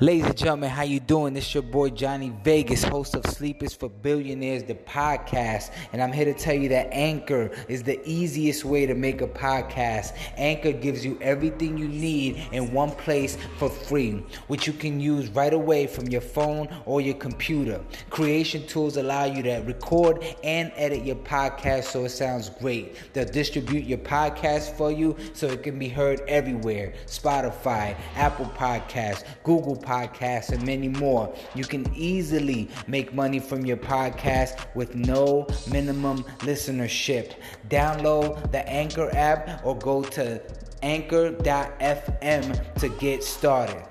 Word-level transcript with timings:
Ladies 0.00 0.26
and 0.26 0.36
gentlemen, 0.36 0.68
how 0.68 0.82
you 0.82 0.98
doing? 0.98 1.32
This 1.32 1.54
your 1.54 1.62
boy 1.62 1.90
Johnny 1.90 2.32
Vegas, 2.42 2.82
host 2.82 3.14
of 3.14 3.24
Sleep 3.26 3.62
Is 3.62 3.72
For 3.72 3.88
Billionaires, 3.88 4.64
the 4.64 4.74
podcast. 4.74 5.70
And 5.92 6.02
I'm 6.02 6.12
here 6.12 6.24
to 6.24 6.34
tell 6.34 6.54
you 6.54 6.68
that 6.70 6.88
Anchor 6.90 7.52
is 7.68 7.84
the 7.84 8.00
easiest 8.04 8.64
way 8.64 8.86
to 8.86 8.94
make 8.94 9.20
a 9.20 9.28
podcast. 9.28 10.16
Anchor 10.36 10.72
gives 10.72 11.04
you 11.04 11.16
everything 11.20 11.78
you 11.78 11.86
need 11.86 12.42
in 12.50 12.72
one 12.72 12.90
place 12.90 13.38
for 13.58 13.70
free, 13.70 14.24
which 14.48 14.66
you 14.66 14.72
can 14.72 14.98
use 14.98 15.28
right 15.28 15.52
away 15.52 15.86
from 15.86 16.08
your 16.08 16.20
phone 16.20 16.68
or 16.84 17.00
your 17.00 17.14
computer. 17.14 17.80
Creation 18.10 18.66
tools 18.66 18.96
allow 18.96 19.24
you 19.24 19.42
to 19.44 19.58
record 19.66 20.24
and 20.42 20.72
edit 20.74 21.04
your 21.04 21.16
podcast 21.16 21.84
so 21.84 22.04
it 22.04 22.10
sounds 22.10 22.50
great. 22.50 22.96
They'll 23.12 23.24
distribute 23.24 23.84
your 23.84 23.98
podcast 23.98 24.76
for 24.76 24.90
you 24.90 25.16
so 25.32 25.46
it 25.46 25.62
can 25.62 25.78
be 25.78 25.88
heard 25.88 26.22
everywhere 26.26 26.94
Spotify, 27.06 27.96
Apple 28.16 28.46
Podcasts, 28.46 29.22
Google 29.44 29.75
Podcasts, 29.78 30.50
and 30.50 30.64
many 30.64 30.88
more. 30.88 31.34
You 31.54 31.64
can 31.64 31.86
easily 31.94 32.68
make 32.86 33.14
money 33.14 33.38
from 33.38 33.64
your 33.64 33.76
podcast 33.76 34.74
with 34.74 34.94
no 34.94 35.46
minimum 35.70 36.24
listenership. 36.40 37.34
Download 37.68 38.50
the 38.52 38.68
Anchor 38.68 39.10
app 39.14 39.64
or 39.64 39.76
go 39.76 40.02
to 40.02 40.40
anchor.fm 40.82 42.74
to 42.74 42.88
get 43.00 43.24
started. 43.24 43.82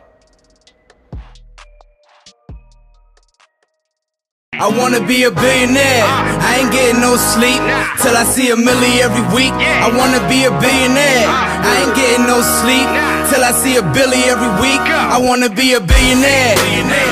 I 4.58 4.70
wanna 4.70 5.06
be 5.06 5.24
a 5.24 5.32
billionaire. 5.32 6.06
I 6.40 6.60
ain't 6.62 6.72
getting 6.72 7.02
no 7.02 7.18
sleep 7.18 7.60
till 8.02 8.16
I 8.16 8.24
see 8.24 8.52
a 8.52 8.56
milli 8.56 9.00
every 9.00 9.22
week. 9.36 9.52
I 9.52 9.92
wanna 9.92 10.24
be 10.30 10.46
a 10.46 10.52
billionaire. 10.52 11.28
I 11.28 11.84
ain't 11.84 11.96
getting 11.96 12.26
no 12.26 12.40
sleep 12.42 13.15
till 13.30 13.44
I 13.44 13.52
see 13.52 13.78
a 13.78 13.82
billy 13.82 14.22
every 14.30 14.54
week. 14.62 14.86
I 14.86 15.18
wanna 15.20 15.50
be 15.50 15.74
a 15.74 15.80
billionaire. 15.80 16.56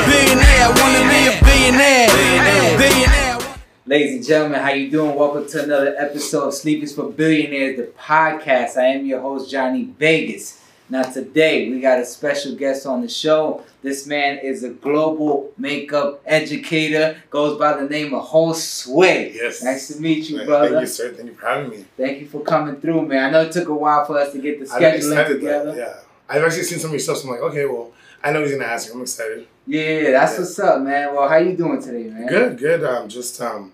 Billionaire. 0.05 0.61
I 0.61 0.71
wanna 0.77 1.03
be 1.09 1.21
a 1.25 1.35
billionaire. 1.41 2.77
Billionaire. 2.77 3.57
Ladies 3.85 4.15
and 4.15 4.25
gentlemen, 4.25 4.59
how 4.61 4.71
you 4.71 4.91
doing? 4.91 5.15
Welcome 5.15 5.47
to 5.47 5.63
another 5.63 5.95
episode 5.97 6.47
of 6.49 6.53
Sleep 6.53 6.83
Is 6.83 6.93
For 6.95 7.09
Billionaires, 7.09 7.77
the 7.77 7.83
podcast. 7.97 8.77
I 8.77 8.87
am 8.87 9.05
your 9.05 9.21
host, 9.21 9.49
Johnny 9.49 9.85
Vegas. 9.97 10.59
Now 10.89 11.01
today 11.01 11.69
we 11.69 11.79
got 11.79 11.99
a 11.99 12.05
special 12.05 12.55
guest 12.55 12.85
on 12.85 13.01
the 13.01 13.09
show. 13.09 13.63
This 13.81 14.05
man 14.05 14.37
is 14.37 14.63
a 14.63 14.69
global 14.69 15.51
makeup 15.57 16.21
educator, 16.25 17.17
goes 17.29 17.57
by 17.57 17.73
the 17.81 17.89
name 17.89 18.13
of 18.13 18.27
Josue. 18.27 19.33
Yes. 19.33 19.63
Nice 19.63 19.87
to 19.87 19.99
meet 19.99 20.29
you, 20.29 20.37
Man, 20.37 20.45
brother. 20.45 20.69
Thank 20.69 20.81
you, 20.81 20.87
sir. 20.87 21.13
Thank 21.13 21.29
you 21.29 21.35
for 21.35 21.47
having 21.47 21.69
me. 21.71 21.85
Thank 21.97 22.19
you 22.21 22.27
for 22.27 22.41
coming 22.41 22.79
through, 22.79 23.07
man. 23.07 23.25
I 23.25 23.29
know 23.31 23.41
it 23.41 23.51
took 23.51 23.67
a 23.69 23.73
while 23.73 24.05
for 24.05 24.19
us 24.19 24.31
to 24.33 24.39
get 24.39 24.59
the 24.59 24.73
I'm 24.73 24.81
scheduling 24.81 25.27
together. 25.27 25.71
That, 25.71 25.77
yeah. 25.77 25.95
I've 26.33 26.43
actually 26.43 26.63
seen 26.63 26.79
some 26.79 26.89
of 26.89 26.93
your 26.93 26.99
stuff, 26.99 27.17
so 27.17 27.27
I'm 27.27 27.33
like, 27.35 27.43
okay, 27.51 27.65
well, 27.65 27.91
I 28.23 28.31
know 28.31 28.41
he's 28.41 28.51
gonna 28.53 28.65
ask. 28.65 28.87
you. 28.87 28.93
I'm 28.95 29.01
excited. 29.01 29.47
Yeah, 29.67 30.11
that's 30.11 30.33
Yeah. 30.33 30.39
what's 30.39 30.59
up, 30.59 30.81
man. 30.81 31.13
Well, 31.13 31.29
how 31.29 31.37
you 31.37 31.55
doing 31.55 31.81
today, 31.81 32.05
man? 32.09 32.27
Good, 32.27 32.57
good. 32.57 32.83
Um, 32.83 33.07
just 33.07 33.39
um, 33.41 33.71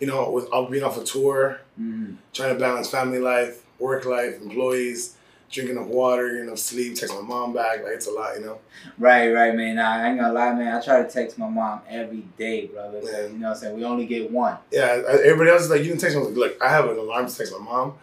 you 0.00 0.06
know, 0.06 0.30
with 0.30 0.48
I'll 0.52 0.66
being 0.66 0.84
off 0.84 0.96
a 1.00 1.04
tour, 1.04 1.60
Mhm. 1.80 2.16
trying 2.32 2.54
to 2.54 2.58
balance 2.60 2.88
family 2.88 3.18
life, 3.18 3.60
work 3.78 4.04
life, 4.06 4.40
employees, 4.40 5.14
drinking 5.50 5.76
enough 5.76 5.88
water, 5.88 6.28
getting 6.28 6.46
enough 6.46 6.58
sleep, 6.58 6.94
text 6.94 7.14
my 7.14 7.20
mom 7.20 7.52
back. 7.52 7.82
Like 7.84 7.92
it's 7.94 8.06
a 8.06 8.10
lot, 8.10 8.36
you 8.38 8.44
know. 8.46 8.58
Right, 8.98 9.30
right, 9.32 9.54
man. 9.54 9.76
Nah, 9.76 9.96
I 9.96 10.08
ain't 10.08 10.18
gonna 10.20 10.32
lie, 10.32 10.54
man. 10.54 10.74
I 10.74 10.80
try 10.80 11.02
to 11.02 11.08
text 11.10 11.36
my 11.38 11.48
mom 11.48 11.80
every 11.90 12.24
day, 12.38 12.66
brother. 12.66 13.00
Yeah. 13.02 13.26
You 13.26 13.38
know 13.38 13.48
what 13.48 13.56
I'm 13.56 13.60
saying? 13.62 13.76
We 13.76 13.84
only 13.84 14.06
get 14.06 14.30
one. 14.30 14.56
Yeah. 14.70 15.02
Everybody 15.24 15.50
else 15.50 15.62
is 15.62 15.70
like, 15.70 15.82
you 15.82 15.90
can 15.90 15.98
text 15.98 16.16
me. 16.16 16.22
Like, 16.22 16.36
look, 16.36 16.62
I 16.62 16.68
have 16.70 16.86
an 16.88 16.96
alarm 16.98 17.26
to 17.26 17.36
text 17.36 17.52
my 17.52 17.64
mom. 17.64 17.94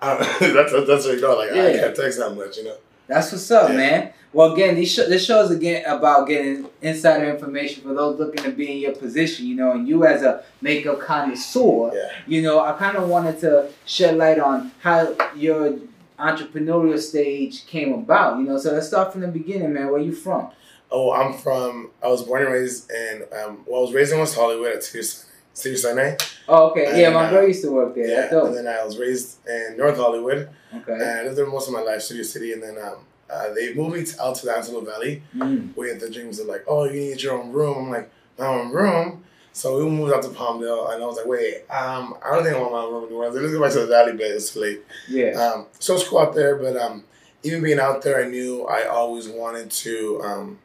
I 0.00 0.16
that's 0.40 0.72
that's 0.72 1.06
what 1.06 1.14
you 1.14 1.20
know. 1.20 1.36
Like 1.36 1.52
I 1.52 1.54
Yeah. 1.70 1.80
can't 1.80 1.96
text 1.96 2.18
that 2.18 2.30
much, 2.34 2.56
you 2.58 2.64
know. 2.64 2.76
That's 3.06 3.32
what's 3.32 3.50
up, 3.50 3.70
Yeah. 3.70 3.76
man. 3.76 4.10
Well, 4.32 4.52
again, 4.52 4.74
these 4.74 4.92
sh- 4.92 5.06
this 5.08 5.24
show 5.24 5.42
is 5.42 5.50
again 5.52 5.84
about 5.86 6.26
getting 6.26 6.66
insider 6.82 7.30
information 7.30 7.82
for 7.84 7.94
those 7.94 8.18
looking 8.18 8.42
to 8.44 8.50
be 8.50 8.70
in 8.72 8.78
your 8.78 8.92
position, 8.92 9.46
you 9.46 9.54
know, 9.54 9.70
and 9.72 9.86
you 9.86 10.04
as 10.04 10.22
a 10.22 10.42
makeup 10.60 10.98
connoisseur, 11.00 11.92
Yeah. 11.94 12.08
you 12.26 12.42
know, 12.42 12.58
I 12.58 12.72
kind 12.72 12.96
of 12.96 13.08
wanted 13.08 13.38
to 13.40 13.68
shed 13.86 14.16
light 14.16 14.40
on 14.40 14.72
how 14.80 15.14
your 15.36 15.74
entrepreneurial 16.18 16.98
stage 16.98 17.66
came 17.66 17.92
about, 17.92 18.38
you 18.38 18.44
know. 18.44 18.58
So 18.58 18.72
let's 18.72 18.88
start 18.88 19.12
from 19.12 19.20
the 19.20 19.28
beginning, 19.28 19.72
man. 19.72 19.90
Where 19.90 20.00
you 20.00 20.12
from? 20.12 20.48
Oh, 20.90 21.12
I'm 21.12 21.32
from. 21.34 21.90
I 22.02 22.08
was 22.08 22.22
born 22.22 22.42
and 22.42 22.52
raised 22.52 22.90
in. 22.90 23.22
Um, 23.32 23.58
well, 23.66 23.80
I 23.80 23.82
was 23.84 23.92
raised 23.92 24.12
in 24.12 24.18
West 24.18 24.34
Hollywood 24.36 24.72
at 24.72 24.82
Cedar 24.84 25.06
Cedar 25.54 26.16
Oh, 26.48 26.70
okay. 26.70 27.00
Yeah, 27.00 27.10
my 27.10 27.26
uh, 27.26 27.30
brother 27.30 27.46
used 27.46 27.62
to 27.62 27.70
work 27.70 27.94
there. 27.94 28.06
Yeah, 28.06 28.44
and 28.44 28.54
then 28.54 28.66
I 28.66 28.84
was 28.84 28.98
raised 28.98 29.38
in 29.48 29.76
North 29.78 29.96
Hollywood, 29.96 30.50
and 30.72 30.82
Okay. 30.82 30.92
I 30.92 31.22
lived 31.22 31.36
there 31.36 31.46
most 31.46 31.68
of 31.68 31.74
my 31.74 31.80
life, 31.80 32.02
Studio 32.02 32.24
City, 32.24 32.52
and 32.52 32.62
then 32.62 32.76
um, 32.78 33.06
uh, 33.30 33.54
they 33.54 33.72
moved 33.72 33.96
me 33.96 34.04
to, 34.04 34.22
out 34.22 34.34
to 34.36 34.46
the 34.46 34.56
Antelope 34.56 34.84
Valley. 34.86 35.22
Mm. 35.34 35.74
We 35.76 35.88
had 35.88 36.00
the 36.00 36.10
dreams 36.10 36.40
of 36.40 36.48
like, 36.48 36.64
oh, 36.66 36.84
you 36.84 37.00
need 37.00 37.22
your 37.22 37.40
own 37.40 37.52
room. 37.52 37.86
I'm 37.86 37.90
like, 37.90 38.10
my 38.38 38.46
own 38.46 38.70
room. 38.72 39.24
So 39.52 39.78
we 39.78 39.88
moved 39.88 40.12
out 40.12 40.22
to 40.24 40.30
Palmdale, 40.30 40.92
and 40.92 41.02
I 41.02 41.06
was 41.06 41.16
like, 41.16 41.26
wait, 41.26 41.58
um, 41.70 42.16
I 42.24 42.34
don't 42.34 42.42
think 42.42 42.56
I 42.56 42.60
want 42.60 42.72
my 42.72 42.78
own 42.80 42.92
room 42.92 43.04
anymore. 43.04 43.24
I 43.26 43.28
let's 43.28 43.52
go 43.52 43.62
back 43.62 43.72
to 43.72 43.80
the 43.80 43.86
Valley, 43.86 44.12
but 44.12 44.22
it's 44.22 44.54
late. 44.56 44.82
Yeah. 45.08 45.30
Um, 45.40 45.66
so 45.78 45.94
it's 45.94 46.08
cool 46.08 46.18
out 46.18 46.34
there, 46.34 46.56
but 46.56 46.76
um, 46.76 47.04
even 47.44 47.62
being 47.62 47.78
out 47.78 48.02
there, 48.02 48.24
I 48.24 48.28
knew 48.28 48.66
I 48.66 48.86
always 48.88 49.28
wanted 49.28 49.70
to. 49.70 50.20
Um, 50.24 50.58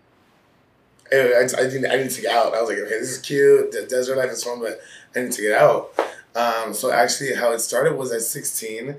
I, 1.12 1.16
I, 1.18 1.42
I 1.44 1.64
didn't. 1.70 1.92
I 1.92 1.98
need 1.98 2.12
to 2.12 2.22
get 2.22 2.36
out. 2.36 2.54
I 2.54 2.62
was 2.62 2.70
like, 2.70 2.80
okay, 2.80 3.00
this 3.00 3.10
is 3.12 3.18
cute. 3.20 3.72
The 3.72 3.84
desert 3.90 4.18
life 4.18 4.32
is 4.32 4.44
fun, 4.44 4.60
but 4.60 4.80
I 5.16 5.22
need 5.22 5.32
to 5.34 5.42
get 5.42 5.60
out. 5.60 5.92
Um, 6.36 6.74
so 6.74 6.92
actually, 6.92 7.34
how 7.36 7.52
it 7.52 7.60
started 7.60 7.96
was 7.96 8.12
at 8.12 8.22
sixteen. 8.22 8.96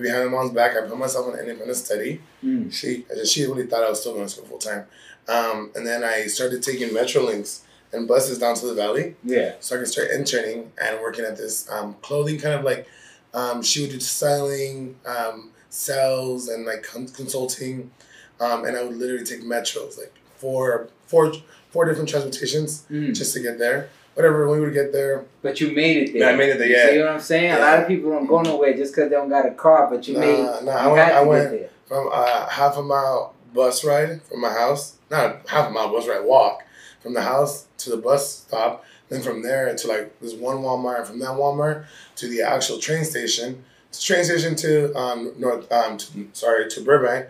Behind 0.00 0.30
my 0.30 0.38
mom's 0.38 0.52
back, 0.52 0.76
I 0.76 0.86
put 0.86 0.96
myself 0.96 1.34
in 1.34 1.40
independent 1.40 1.76
study. 1.76 2.20
Mm. 2.44 2.72
She 2.72 3.04
she 3.26 3.44
really 3.46 3.66
thought 3.66 3.82
I 3.82 3.90
was 3.90 4.00
still 4.00 4.14
going 4.14 4.24
to 4.26 4.30
school 4.30 4.46
full 4.46 4.58
time, 4.58 4.86
um, 5.28 5.72
and 5.74 5.84
then 5.86 6.04
I 6.04 6.26
started 6.26 6.62
taking 6.62 6.90
Metrolinks 6.90 7.62
and 7.92 8.06
buses 8.06 8.38
down 8.38 8.54
to 8.54 8.66
the 8.66 8.74
valley 8.74 9.16
Yeah. 9.24 9.54
so 9.58 9.74
I 9.74 9.80
could 9.80 9.88
start 9.88 10.12
interning 10.12 10.70
and 10.80 11.00
working 11.00 11.24
at 11.24 11.36
this 11.36 11.68
um, 11.72 11.96
clothing 12.02 12.38
kind 12.38 12.54
of 12.54 12.64
like 12.64 12.86
um, 13.34 13.62
she 13.62 13.80
would 13.82 13.90
do 13.90 13.98
styling, 13.98 14.94
um, 15.04 15.50
sales, 15.70 16.48
and 16.48 16.64
like 16.64 16.84
consulting, 16.84 17.90
um, 18.38 18.64
and 18.64 18.76
I 18.76 18.84
would 18.84 18.96
literally 18.96 19.24
take 19.24 19.42
metros 19.42 19.98
like 19.98 20.14
four, 20.44 20.88
four, 21.06 21.32
four 21.70 21.84
different 21.84 22.08
transportations 22.08 22.84
Mm. 22.90 23.14
just 23.14 23.34
to 23.34 23.40
get 23.40 23.58
there. 23.58 23.88
Whatever, 24.14 24.48
when 24.48 24.58
we 24.58 24.64
would 24.66 24.74
get 24.74 24.92
there, 24.92 25.24
But 25.40 25.60
you 25.60 25.70
made 25.72 25.96
it 26.08 26.12
there. 26.12 26.22
Yeah, 26.22 26.28
I 26.30 26.36
made 26.36 26.50
it 26.50 26.58
there, 26.58 26.66
You 26.68 26.76
yeah. 26.76 26.90
See 26.90 26.98
what 26.98 27.08
I'm 27.08 27.20
saying? 27.20 27.52
A 27.52 27.58
lot 27.60 27.78
of 27.80 27.88
people 27.88 28.10
don't 28.10 28.26
go 28.26 28.42
nowhere 28.42 28.74
just 28.76 28.94
because 28.94 29.08
they 29.08 29.16
don't 29.16 29.28
got 29.28 29.46
a 29.46 29.52
car, 29.52 29.88
but 29.90 30.06
you 30.08 30.14
Nah, 30.14 30.20
made 30.20 30.42
nah, 30.42 30.56
you 30.62 30.70
I 30.70 30.86
went- 30.92 31.12
I 31.12 31.22
went- 31.22 31.50
there. 31.50 31.68
from 31.86 32.08
uh, 32.12 32.46
half 32.48 32.76
a 32.76 32.82
mile 32.82 33.34
bus 33.54 33.84
ride 33.84 34.20
from 34.22 34.40
my 34.40 34.50
house, 34.52 34.94
not 35.10 35.48
half 35.48 35.68
a 35.68 35.70
mile 35.70 35.90
bus 35.92 36.06
ride, 36.08 36.24
walk 36.24 36.62
from 37.00 37.14
the 37.14 37.22
house 37.22 37.66
to 37.78 37.90
the 37.90 37.96
bus 37.96 38.28
stop. 38.48 38.84
Then 39.08 39.22
from 39.22 39.42
there 39.42 39.74
to 39.74 39.88
like 39.88 40.20
this 40.20 40.34
one 40.34 40.58
Walmart, 40.58 40.98
and 40.98 41.06
from 41.06 41.18
that 41.20 41.30
Walmart 41.30 41.84
to 42.16 42.28
the 42.28 42.42
actual 42.42 42.78
train 42.78 43.04
station, 43.04 43.64
to 43.92 44.00
train 44.00 44.22
station 44.24 44.54
to 44.56 44.94
um 44.96 45.32
North 45.38 45.70
um 45.72 45.96
to, 45.98 46.06
sorry 46.32 46.68
to 46.70 46.80
Burbank, 46.82 47.26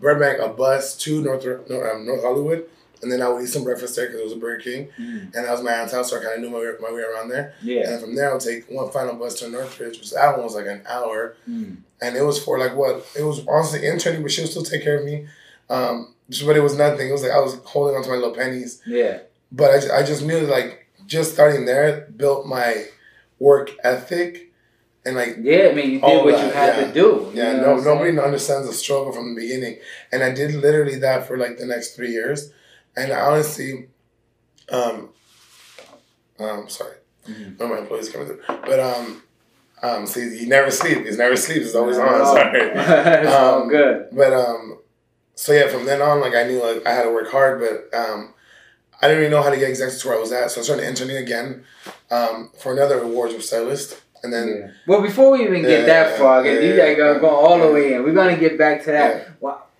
Burbank 0.00 0.38
a 0.40 0.48
bus 0.48 0.96
to 0.98 1.20
North 1.22 1.44
North, 1.44 1.70
um, 1.70 2.06
North 2.06 2.22
Hollywood, 2.22 2.64
and 3.02 3.10
then 3.10 3.22
I 3.22 3.28
would 3.28 3.42
eat 3.42 3.48
some 3.48 3.64
breakfast 3.64 3.96
there 3.96 4.06
because 4.06 4.20
it 4.20 4.24
was 4.24 4.32
a 4.32 4.36
Burger 4.36 4.60
King, 4.62 4.88
Mm. 4.98 5.20
and 5.34 5.44
that 5.46 5.50
was 5.50 5.62
my 5.62 5.72
aunt's 5.72 5.92
house, 5.92 6.10
so 6.10 6.18
I 6.18 6.22
kind 6.22 6.34
of 6.34 6.40
knew 6.40 6.50
my 6.50 6.58
way, 6.58 6.72
my 6.80 6.92
way 6.92 7.02
around 7.02 7.28
there. 7.30 7.54
Yeah. 7.62 7.88
And 7.90 8.00
from 8.00 8.14
there, 8.14 8.30
I 8.30 8.32
would 8.34 8.42
take 8.42 8.70
one 8.70 8.90
final 8.90 9.14
bus 9.14 9.38
to 9.40 9.48
Northridge, 9.48 9.98
which 9.98 10.10
that 10.12 10.36
one 10.36 10.44
was 10.44 10.54
like 10.54 10.66
an 10.66 10.82
hour 10.88 11.34
Mm. 11.48 11.76
and 12.02 12.16
it 12.16 12.22
was 12.22 12.42
for 12.42 12.58
like 12.58 12.74
what 12.76 13.06
it 13.18 13.22
was 13.22 13.40
honestly 13.46 13.86
interning, 13.86 14.22
but 14.22 14.30
she 14.32 14.42
would 14.42 14.50
still 14.50 14.62
take 14.62 14.82
care 14.82 14.98
of 14.98 15.04
me. 15.04 15.26
Um, 15.68 16.14
just- 16.28 16.46
but 16.46 16.56
it 16.56 16.62
was 16.62 16.76
nothing. 16.76 17.08
It 17.08 17.12
was 17.12 17.22
like 17.22 17.32
I 17.32 17.40
was 17.40 17.54
holding 17.64 17.96
on 17.96 18.02
to 18.02 18.08
my 18.10 18.16
little 18.16 18.34
pennies. 18.34 18.80
Yeah. 18.86 19.18
But 19.52 19.90
I, 19.90 19.98
I 19.98 20.02
just 20.02 20.22
knew 20.22 20.40
like 20.40 20.86
just 21.06 21.32
starting 21.32 21.64
there 21.64 22.06
built 22.16 22.46
my 22.46 22.86
work 23.38 23.70
ethic 23.82 24.49
and 25.10 25.16
like 25.22 25.36
Yeah, 25.40 25.68
I 25.70 25.74
mean, 25.74 25.90
you 25.92 26.00
did 26.00 26.24
what 26.24 26.32
that, 26.36 26.46
you 26.46 26.52
had 26.52 26.76
yeah. 26.78 26.86
to 26.86 26.92
do. 26.92 27.30
yeah, 27.34 27.52
no 27.56 27.76
nobody 27.80 28.18
understands 28.18 28.66
the 28.66 28.72
struggle 28.74 29.12
from 29.12 29.34
the 29.34 29.40
beginning, 29.40 29.78
and 30.12 30.22
I 30.22 30.30
did 30.32 30.54
literally 30.54 30.96
that 31.00 31.26
for 31.26 31.36
like 31.36 31.58
the 31.58 31.66
next 31.66 31.94
three 31.96 32.10
years, 32.12 32.52
and 32.96 33.12
honestly, 33.12 33.88
um, 34.70 35.10
um, 36.38 36.68
sorry, 36.68 36.96
Mhm. 37.28 37.58
one 37.58 37.70
of 37.70 37.76
my 37.76 37.82
employees 37.82 38.08
coming 38.10 38.26
through, 38.28 38.40
but 38.48 38.80
um, 38.80 39.22
um, 39.82 40.06
see, 40.06 40.22
you 40.40 40.46
never 40.46 40.70
sleep. 40.70 41.04
He's 41.06 41.18
never 41.18 41.36
sleeps. 41.36 41.66
He's 41.66 41.74
always 41.74 41.98
on. 41.98 42.08
Oh. 42.08 42.34
Sorry. 42.34 42.60
it's 42.74 43.32
all 43.32 43.62
Um, 43.62 43.68
good. 43.68 44.08
But 44.12 44.32
um, 44.32 44.78
so 45.34 45.52
yeah, 45.52 45.68
from 45.68 45.86
then 45.86 46.02
on, 46.02 46.20
like 46.20 46.34
I 46.34 46.44
knew 46.44 46.62
like 46.62 46.86
I 46.86 46.92
had 46.92 47.04
to 47.04 47.10
work 47.10 47.30
hard, 47.30 47.60
but 47.60 47.98
um, 47.98 48.34
I 49.00 49.08
didn't 49.08 49.20
really 49.22 49.30
know 49.34 49.42
how 49.42 49.48
to 49.50 49.56
get 49.56 49.70
exactly 49.70 49.98
to 50.00 50.08
where 50.08 50.16
I 50.18 50.20
was 50.20 50.32
at. 50.32 50.50
So 50.50 50.60
I 50.60 50.64
started 50.64 50.86
interning 50.86 51.16
again 51.16 51.64
um, 52.10 52.50
for 52.58 52.72
another 52.72 53.00
awards 53.00 53.32
with 53.34 53.44
stylist, 53.44 53.98
and 54.22 54.32
then 54.32 54.48
Yeah. 54.48 54.66
Well, 54.86 55.02
before 55.02 55.32
we 55.32 55.44
even 55.44 55.62
get 55.62 55.80
Yeah, 55.80 55.86
that 55.86 56.18
far, 56.18 56.44
yeah, 56.44 56.60
you 56.60 56.76
gotta 56.76 56.94
go, 56.94 57.18
go 57.20 57.28
all 57.28 57.58
the 57.58 57.72
way 57.72 57.94
in. 57.94 58.02
We're 58.04 58.12
gonna 58.14 58.36
get 58.36 58.58
back 58.58 58.84
to 58.84 58.90
that. 58.92 59.28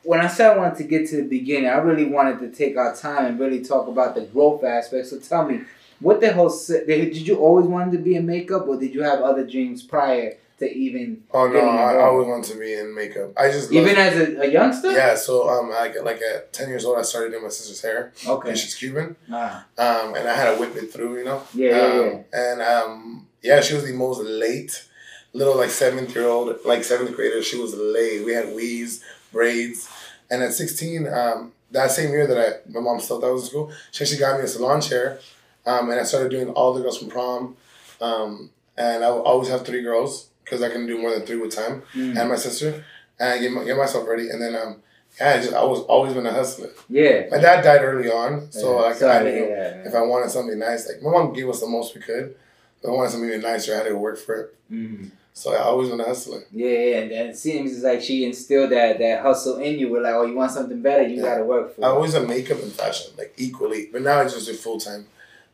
When 0.03 0.19
I 0.21 0.29
said 0.29 0.53
I 0.53 0.59
wanted 0.59 0.79
to 0.79 0.85
get 0.85 1.09
to 1.11 1.17
the 1.17 1.29
beginning, 1.29 1.69
I 1.69 1.77
really 1.77 2.07
wanted 2.07 2.39
to 2.41 2.49
take 2.51 2.77
our 2.79 2.97
time 2.97 3.27
and 3.27 3.39
really 3.39 3.63
talk 3.63 3.87
about 3.87 4.15
the 4.15 4.23
growth 4.23 4.65
aspect. 4.65 5.09
So 5.09 5.19
tell 5.19 5.45
me, 5.47 5.61
what 6.01 6.23
the 6.23 6.33
whole 6.33 6.49
se- 6.49 6.87
did 6.87 7.15
you 7.29 7.37
always 7.37 7.67
wanted 7.67 7.93
to 7.93 7.99
be 7.99 8.15
in 8.15 8.25
makeup, 8.25 8.67
or 8.67 8.79
did 8.79 8.95
you 8.95 9.03
have 9.03 9.21
other 9.21 9.47
dreams 9.47 9.83
prior 9.83 10.35
to 10.61 10.67
even 10.73 11.23
Oh 11.33 11.49
no, 11.49 11.59
I, 11.59 11.95
I 11.95 12.03
always 12.05 12.29
wanted 12.29 12.53
to 12.53 12.59
be 12.59 12.73
in 12.75 12.95
makeup. 12.95 13.33
I 13.37 13.51
just 13.51 13.73
even 13.73 13.97
as 13.97 14.17
a, 14.17 14.41
a 14.43 14.47
youngster? 14.47 14.93
yeah. 14.93 15.15
So 15.17 15.49
um, 15.49 15.71
like 15.71 15.95
like 16.03 16.21
at 16.23 16.53
ten 16.53 16.69
years 16.69 16.85
old, 16.85 16.99
I 16.99 17.03
started 17.03 17.31
doing 17.33 17.43
my 17.43 17.49
sister's 17.49 17.83
hair. 17.83 18.13
Okay. 18.27 18.51
And 18.51 18.59
she's 18.59 18.75
Cuban. 18.75 19.17
Ah, 19.33 19.67
Um, 19.79 20.15
and 20.15 20.29
I 20.29 20.35
had 20.35 20.55
to 20.55 20.61
whip 20.61 20.77
it 20.77 20.93
through, 20.93 21.19
you 21.19 21.25
know. 21.25 21.43
Yeah, 21.55 21.77
yeah, 21.77 22.01
um, 22.01 22.25
And 22.33 22.63
um, 22.63 23.27
yeah, 23.43 23.61
she 23.61 23.75
was 23.75 23.85
the 23.85 23.93
most 23.95 24.21
late 24.23 24.87
little 25.33 25.57
like 25.57 25.71
seventh 25.71 26.15
year 26.15 26.27
old, 26.29 26.57
like 26.65 26.85
seventh 26.85 27.15
grader. 27.17 27.43
She 27.43 27.59
was 27.59 27.75
late. 27.75 28.25
We 28.25 28.33
had 28.33 28.55
weaves, 28.55 29.03
braids, 29.33 29.89
and 30.31 30.43
at 30.43 30.53
sixteen, 30.53 31.07
um, 31.09 31.53
that 31.71 31.91
same 31.91 32.11
year 32.11 32.27
that 32.27 32.39
I 32.39 32.49
my 32.71 32.81
mom 32.81 33.01
still 33.01 33.21
thought 33.21 33.29
I 33.29 33.33
was 33.33 33.45
in 33.45 33.49
school, 33.49 33.73
she 33.93 34.05
actually 34.05 34.19
got 34.19 34.39
me 34.39 34.45
a 34.45 34.49
salon 34.49 34.81
chair, 34.81 35.21
um, 35.65 35.89
and 35.91 35.99
I 36.01 36.05
started 36.05 36.31
doing 36.31 36.49
all 36.51 36.75
the 36.75 36.83
girls 36.83 36.99
from 36.99 37.09
prom, 37.09 37.57
um, 38.01 38.51
and 38.77 39.05
I 39.05 39.11
would 39.11 39.23
always 39.23 39.49
have 39.49 39.65
three 39.65 39.83
girls 39.83 40.27
because 40.51 40.63
I 40.65 40.69
can 40.69 40.87
do 40.87 40.99
more 41.01 41.13
than 41.13 41.23
three 41.23 41.37
with 41.37 41.55
time, 41.55 41.83
Mm. 41.95 42.19
and 42.19 42.29
my 42.29 42.37
sister, 42.37 42.85
and 43.21 43.29
I 43.31 43.39
get, 43.39 43.53
my, 43.53 43.65
get 43.65 43.77
myself 43.77 44.09
ready, 44.09 44.29
and 44.31 44.43
then 44.43 44.57
um, 44.57 44.77
yeah, 45.21 45.31
I 45.35 45.37
just 45.41 45.55
I 45.55 45.63
was 45.65 45.81
always 45.83 46.13
been 46.15 46.27
a 46.27 46.33
hustler. 46.33 46.71
yeah. 46.89 47.27
My 47.31 47.39
dad 47.39 47.63
died 47.63 47.83
early 47.85 48.11
on, 48.11 48.51
so 48.51 48.75
Yeah, 48.75 48.81
like 48.87 49.03
I 49.03 49.23
knew 49.23 49.49
man. 49.49 49.87
if 49.87 49.95
I 49.95 50.03
wanted 50.03 50.31
something 50.31 50.59
nice, 50.59 50.89
like 50.89 51.03
my 51.03 51.11
mom 51.11 51.33
gave 51.33 51.49
us 51.49 51.61
the 51.61 51.69
most 51.69 51.95
we 51.95 52.01
could. 52.01 52.35
If 52.83 52.89
I 52.89 52.93
wanted 52.93 53.11
something 53.11 53.29
even 53.29 53.43
nicer, 53.43 53.75
I 53.75 53.79
had 53.79 53.87
to 53.89 53.97
work 53.97 54.19
for 54.19 54.35
it. 54.41 54.55
Mhm. 54.73 55.11
So 55.33 55.53
I 55.55 55.59
always 55.59 55.89
been 55.91 56.01
a 56.01 56.05
hustler. 56.05 56.43
Yeah, 56.53 56.69
yeah, 56.69 56.97
and, 56.99 57.13
and 57.13 57.29
it 57.31 57.37
seems 57.37 57.83
like 57.83 58.03
she 58.03 58.25
instilled 58.25 58.71
that 58.73 58.99
that 58.99 59.23
hustle 59.23 59.57
in 59.59 59.79
you. 59.79 59.89
We're 59.91 60.03
like, 60.03 60.15
oh, 60.15 60.25
you 60.27 60.35
want 60.35 60.51
something 60.53 60.81
better, 60.83 61.05
you 61.07 61.17
Yeah. 61.17 61.23
got 61.23 61.39
to 61.39 61.45
work 61.45 61.75
for 61.75 61.81
it. 61.81 61.85
I 61.85 61.89
it. 61.89 61.93
always 61.95 62.13
done 62.15 62.27
makeup 62.27 62.61
and 62.63 62.73
fashion, 62.73 63.13
like 63.17 63.33
equally. 63.37 63.89
But 63.93 64.03
now 64.03 64.21
I 64.21 64.25
just 64.25 64.47
do 64.47 64.55
full 64.55 64.79
time. 64.81 65.07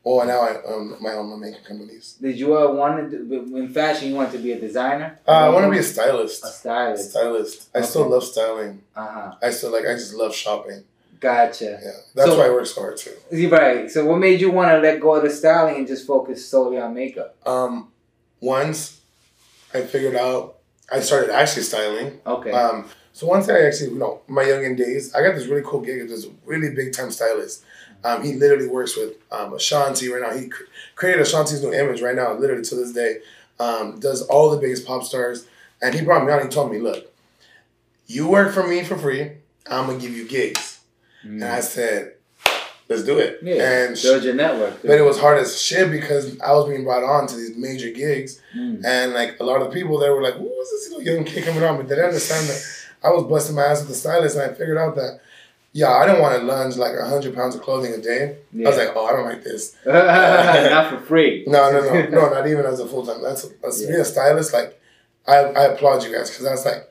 Or 0.06 0.24
now 0.24 0.40
I 0.40 0.52
um 0.72 0.96
my 1.00 1.14
own 1.14 1.40
makeup 1.40 1.64
companies. 1.64 2.16
Did 2.22 2.38
you 2.38 2.56
uh, 2.56 2.70
want 2.70 3.10
to 3.10 3.16
in 3.56 3.68
fashion? 3.70 4.10
You 4.10 4.14
want 4.14 4.30
to 4.30 4.38
be 4.38 4.52
a 4.52 4.60
designer? 4.60 5.18
Uh, 5.26 5.32
I 5.32 5.48
want 5.48 5.64
to 5.64 5.70
be 5.70 5.78
a 5.78 5.82
stylist. 5.82 6.44
a 6.44 6.46
stylist. 6.46 7.10
Stylist. 7.10 7.68
I 7.74 7.80
still 7.80 8.08
love 8.08 8.22
styling. 8.22 8.82
Uh 8.94 9.08
huh. 9.14 9.34
I 9.42 9.50
still 9.50 9.72
like. 9.72 9.84
I 9.84 9.94
just 9.94 10.14
love 10.14 10.32
shopping. 10.32 10.84
Gotcha. 11.18 11.80
Yeah, 11.82 11.90
that's 12.14 12.30
So- 12.30 12.38
why 12.38 12.46
I 12.46 12.50
work 12.50 12.66
so 12.66 12.82
hard 12.82 12.96
too. 12.98 13.16
Right. 13.48 13.90
So, 13.90 14.04
what 14.06 14.18
made 14.18 14.40
you 14.40 14.52
want 14.52 14.70
to 14.70 14.78
let 14.78 15.00
go 15.00 15.16
of 15.16 15.24
the 15.24 15.30
styling 15.30 15.74
and 15.74 15.86
just 15.88 16.06
focus 16.06 16.46
solely 16.46 16.78
on 16.78 16.94
makeup? 16.94 17.34
Um, 17.44 17.88
once 18.40 19.00
I 19.74 19.80
figured 19.80 20.14
out, 20.14 20.58
I 20.88 21.00
started 21.00 21.30
actually 21.34 21.64
styling. 21.64 22.20
Okay. 22.24 22.52
Um, 22.52 22.88
so 23.12 23.26
once 23.26 23.48
I 23.48 23.58
actually, 23.66 23.90
you 23.94 23.98
know, 23.98 24.20
my 24.28 24.44
youngin 24.44 24.76
days, 24.76 25.12
I 25.14 25.22
got 25.22 25.34
this 25.34 25.46
really 25.46 25.62
cool 25.66 25.80
gig 25.80 26.02
with 26.02 26.10
this 26.10 26.26
really 26.44 26.70
big 26.76 26.92
time 26.92 27.10
stylist. 27.10 27.64
Um, 28.04 28.22
he 28.22 28.34
literally 28.34 28.68
works 28.68 28.96
with 28.96 29.14
um, 29.32 29.52
Ashanti 29.54 30.08
right 30.08 30.22
now. 30.22 30.36
He 30.36 30.48
cr- 30.48 30.62
created 30.94 31.22
Ashanti's 31.22 31.62
new 31.62 31.72
image 31.72 32.00
right 32.02 32.14
now, 32.14 32.34
literally 32.34 32.62
to 32.64 32.74
this 32.76 32.92
day. 32.92 33.18
Um, 33.58 33.98
does 34.00 34.22
all 34.22 34.50
the 34.50 34.58
biggest 34.58 34.86
pop 34.86 35.02
stars, 35.02 35.46
and 35.82 35.94
he 35.94 36.02
brought 36.02 36.24
me 36.24 36.32
on. 36.32 36.42
He 36.42 36.48
told 36.48 36.70
me, 36.70 36.78
"Look, 36.78 37.12
you 38.06 38.28
work 38.28 38.52
for 38.54 38.66
me 38.66 38.84
for 38.84 38.96
free. 38.96 39.32
I'm 39.70 39.86
gonna 39.86 39.98
give 39.98 40.12
you 40.12 40.26
gigs." 40.28 40.78
And 41.22 41.42
I 41.44 41.60
said, 41.60 42.12
"Let's 42.88 43.02
do 43.02 43.18
it." 43.18 43.42
Mm. 43.42 43.56
yeah. 43.56 43.84
And 43.86 43.98
build 44.00 44.22
your 44.22 44.34
network. 44.34 44.80
but 44.82 44.92
it 44.92 45.02
was 45.02 45.18
hard 45.18 45.38
as 45.38 45.60
shit 45.60 45.90
because 45.90 46.38
I 46.40 46.52
was 46.52 46.68
being 46.68 46.84
brought 46.84 47.02
on 47.02 47.26
to 47.28 47.34
these 47.36 47.56
major 47.56 47.90
gigs, 47.90 48.40
Mm. 48.56 48.84
and 48.84 49.12
like 49.14 49.40
a 49.40 49.44
lot 49.44 49.60
of 49.60 49.68
the 49.68 49.74
people 49.74 49.98
there 49.98 50.14
were 50.14 50.22
like, 50.22 50.34
"Who 50.34 50.44
was 50.44 50.70
this 50.70 50.92
little 50.92 51.02
young 51.14 51.24
kid 51.24 51.44
coming 51.44 51.64
on?" 51.64 51.76
But 51.78 51.88
they 51.88 51.94
didn't 51.96 52.10
understand 52.10 52.46
that 52.48 52.62
I 53.02 53.10
was 53.10 53.24
busting 53.24 53.56
my 53.56 53.64
ass 53.64 53.80
with 53.80 53.88
the 53.88 53.94
stylist, 53.94 54.36
and 54.36 54.50
I 54.50 54.54
figured 54.54 54.78
out 54.78 54.94
that, 54.96 55.20
yeah, 55.80 55.92
I 56.00 56.06
don't 56.06 56.20
want 56.24 56.34
to 56.38 56.42
lunge 56.52 56.76
like 56.84 56.94
hundred 56.98 57.34
pounds 57.34 57.54
of 57.56 57.60
clothing 57.66 57.92
a 57.92 57.98
day. 58.12 58.22
I 58.64 58.68
was 58.70 58.78
like, 58.82 58.92
"Oh, 58.96 59.04
I 59.06 59.12
don't 59.14 59.26
like 59.32 59.42
this." 59.44 59.62
Not 59.86 60.90
for 60.90 60.98
free. 61.10 61.44
No, 61.54 61.70
no, 61.70 61.80
no, 61.80 62.08
no, 62.16 62.22
not 62.36 62.46
even 62.52 62.64
as 62.64 62.80
a 62.80 62.86
full 62.92 63.04
time. 63.06 63.22
That's, 63.22 63.42
that's 63.62 63.80
Yeah. 63.82 63.88
being 63.88 64.00
a 64.00 64.04
stylist. 64.04 64.52
Like, 64.58 64.80
I, 65.26 65.36
I 65.60 65.62
applaud 65.72 66.02
you 66.04 66.12
guys 66.16 66.30
because 66.30 66.44
that's 66.44 66.64
like, 66.64 66.82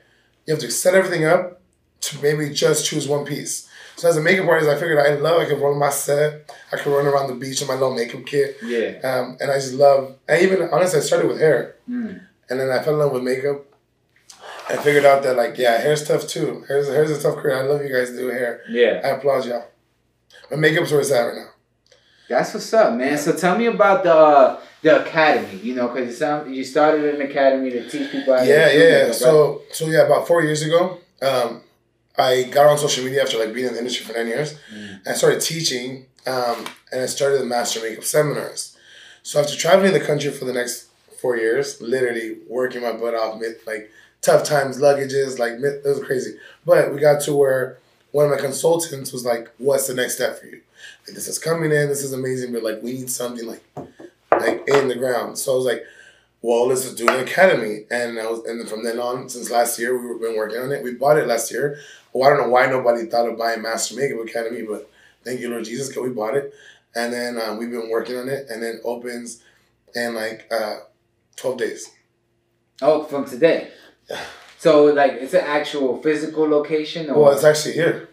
you 0.46 0.54
have 0.54 0.60
to 0.62 0.70
set 0.70 0.94
everything 0.94 1.24
up 1.24 1.60
to 2.02 2.22
maybe 2.22 2.50
just 2.64 2.86
choose 2.86 3.08
one 3.08 3.24
piece. 3.24 3.68
So 3.96 4.08
as 4.08 4.16
a 4.16 4.20
makeup 4.20 4.46
artist, 4.46 4.70
I 4.70 4.78
figured 4.78 4.98
I 4.98 5.14
love 5.26 5.40
I 5.40 5.46
could 5.46 5.58
run 5.60 5.78
my 5.78 5.90
set. 5.90 6.50
I 6.72 6.76
could 6.76 6.92
run 6.96 7.06
around 7.06 7.28
the 7.28 7.34
beach 7.34 7.60
in 7.62 7.66
my 7.68 7.74
little 7.74 7.94
makeup 7.94 8.24
kit. 8.26 8.56
Yeah. 8.62 8.90
Um, 9.02 9.36
and 9.40 9.50
I 9.50 9.54
just 9.54 9.74
love. 9.74 10.14
I 10.28 10.40
even 10.40 10.68
honestly, 10.70 10.98
I 11.00 11.02
started 11.02 11.28
with 11.28 11.40
hair, 11.40 11.74
Mm. 11.90 12.20
and 12.50 12.60
then 12.60 12.70
I 12.70 12.82
fell 12.82 12.94
in 12.94 13.00
love 13.00 13.12
with 13.12 13.22
makeup. 13.22 13.64
I 14.68 14.76
figured 14.76 15.04
out 15.04 15.22
that 15.22 15.36
like, 15.36 15.58
yeah, 15.58 15.78
hair's 15.78 16.06
tough 16.06 16.26
too. 16.26 16.64
Hair's 16.68 16.88
hair's 16.88 17.10
a 17.10 17.20
tough 17.22 17.36
career. 17.36 17.56
I 17.58 17.62
love 17.62 17.82
you 17.82 17.92
guys 17.94 18.10
do 18.10 18.28
hair. 18.28 18.62
Yeah. 18.68 19.00
I 19.04 19.08
applaud 19.08 19.46
y'all. 19.46 19.64
But 20.50 20.58
makeup's 20.58 20.90
where 20.90 21.00
it's 21.00 21.10
at 21.10 21.22
right 21.22 21.36
now. 21.36 21.48
That's 22.28 22.52
what's 22.54 22.72
up, 22.72 22.94
man. 22.94 23.16
So 23.18 23.36
tell 23.36 23.56
me 23.56 23.66
about 23.66 24.02
the 24.02 24.12
uh, 24.14 24.60
the 24.82 25.04
academy. 25.04 25.58
You 25.62 25.74
know, 25.76 25.88
because 25.88 26.08
you 26.08 26.12
sound 26.14 26.54
you 26.54 26.64
started 26.64 27.14
an 27.14 27.20
academy 27.22 27.70
to 27.70 27.88
teach 27.88 28.10
people. 28.10 28.34
How 28.34 28.42
to 28.42 28.48
Yeah, 28.48 28.72
do 28.72 28.78
yeah. 28.78 28.84
makeup, 28.90 29.06
right? 29.08 29.14
So 29.14 29.62
so 29.72 29.86
yeah, 29.86 30.06
about 30.06 30.26
four 30.26 30.42
years 30.42 30.62
ago, 30.62 30.98
um, 31.22 31.60
I 32.18 32.44
got 32.44 32.66
on 32.66 32.78
social 32.78 33.04
media 33.04 33.22
after 33.22 33.38
like 33.38 33.54
being 33.54 33.66
in 33.68 33.72
the 33.74 33.78
industry 33.78 34.04
for 34.04 34.14
nine 34.14 34.26
years. 34.26 34.54
Mm. 34.74 34.98
And 34.98 35.08
I 35.08 35.12
started 35.12 35.40
teaching, 35.40 36.06
um, 36.26 36.64
and 36.90 37.00
I 37.02 37.06
started 37.06 37.40
the 37.40 37.46
master 37.46 37.80
makeup 37.80 38.04
seminars. 38.04 38.76
So 39.22 39.40
after 39.40 39.56
traveling 39.56 39.92
the 39.92 40.00
country 40.00 40.30
for 40.30 40.44
the 40.44 40.52
next 40.52 40.88
four 41.20 41.36
years, 41.36 41.80
literally 41.80 42.38
working 42.48 42.82
my 42.82 42.92
butt 42.92 43.14
off, 43.14 43.40
mid, 43.40 43.56
like 43.66 43.90
tough 44.22 44.44
times, 44.44 44.78
luggages, 44.78 45.38
like 45.38 45.52
it 45.52 45.84
was 45.84 46.02
crazy. 46.04 46.36
But 46.64 46.92
we 46.92 47.00
got 47.00 47.20
to 47.22 47.34
where 47.34 47.78
one 48.12 48.26
of 48.26 48.30
my 48.30 48.38
consultants 48.38 49.12
was 49.12 49.24
like, 49.24 49.50
"What's 49.58 49.86
the 49.86 49.94
next 49.94 50.14
step 50.14 50.38
for 50.40 50.46
you? 50.46 50.62
Like 51.06 51.14
this 51.14 51.28
is 51.28 51.38
coming 51.38 51.72
in, 51.72 51.88
this 51.88 52.02
is 52.02 52.12
amazing, 52.12 52.52
but 52.52 52.62
like 52.62 52.82
we 52.82 52.92
need 52.92 53.10
something 53.10 53.46
like 53.46 53.62
like 54.32 54.66
in 54.68 54.88
the 54.88 54.96
ground." 54.96 55.38
So 55.38 55.52
I 55.52 55.56
was 55.56 55.64
like, 55.66 55.84
"Well, 56.42 56.68
let's 56.68 56.82
just 56.82 56.96
do 56.96 57.08
an 57.08 57.20
academy." 57.20 57.84
And 57.90 58.18
I 58.18 58.30
was, 58.30 58.44
and 58.44 58.68
from 58.68 58.84
then 58.84 58.98
on, 58.98 59.28
since 59.28 59.50
last 59.50 59.78
year, 59.78 59.96
we've 59.96 60.20
been 60.20 60.36
working 60.36 60.58
on 60.58 60.72
it. 60.72 60.82
We 60.82 60.94
bought 60.94 61.18
it 61.18 61.26
last 61.26 61.50
year. 61.52 61.78
Well, 62.12 62.26
I 62.26 62.34
don't 62.34 62.46
know 62.46 62.52
why 62.52 62.66
nobody 62.66 63.06
thought 63.06 63.28
of 63.28 63.36
buying 63.36 63.62
Master 63.62 63.94
Makeup 63.94 64.26
Academy, 64.26 64.62
but 64.62 64.90
thank 65.24 65.40
you, 65.40 65.50
Lord 65.50 65.64
Jesus, 65.64 65.88
because 65.88 66.04
we 66.04 66.14
bought 66.14 66.34
it. 66.34 66.54
And 66.94 67.12
then 67.12 67.38
um, 67.38 67.58
we've 67.58 67.70
been 67.70 67.90
working 67.90 68.16
on 68.16 68.28
it, 68.28 68.48
and 68.48 68.62
then 68.62 68.80
opens 68.84 69.42
in 69.94 70.14
like 70.14 70.50
uh, 70.50 70.78
12 71.36 71.58
days. 71.58 71.90
Oh, 72.80 73.04
from 73.04 73.26
today. 73.26 73.70
So 74.58 74.86
like 74.86 75.12
it's 75.12 75.34
an 75.34 75.44
actual 75.44 76.00
physical 76.02 76.48
location. 76.48 77.10
Or? 77.10 77.24
Well, 77.24 77.32
it's 77.32 77.44
actually 77.44 77.74
here. 77.74 78.08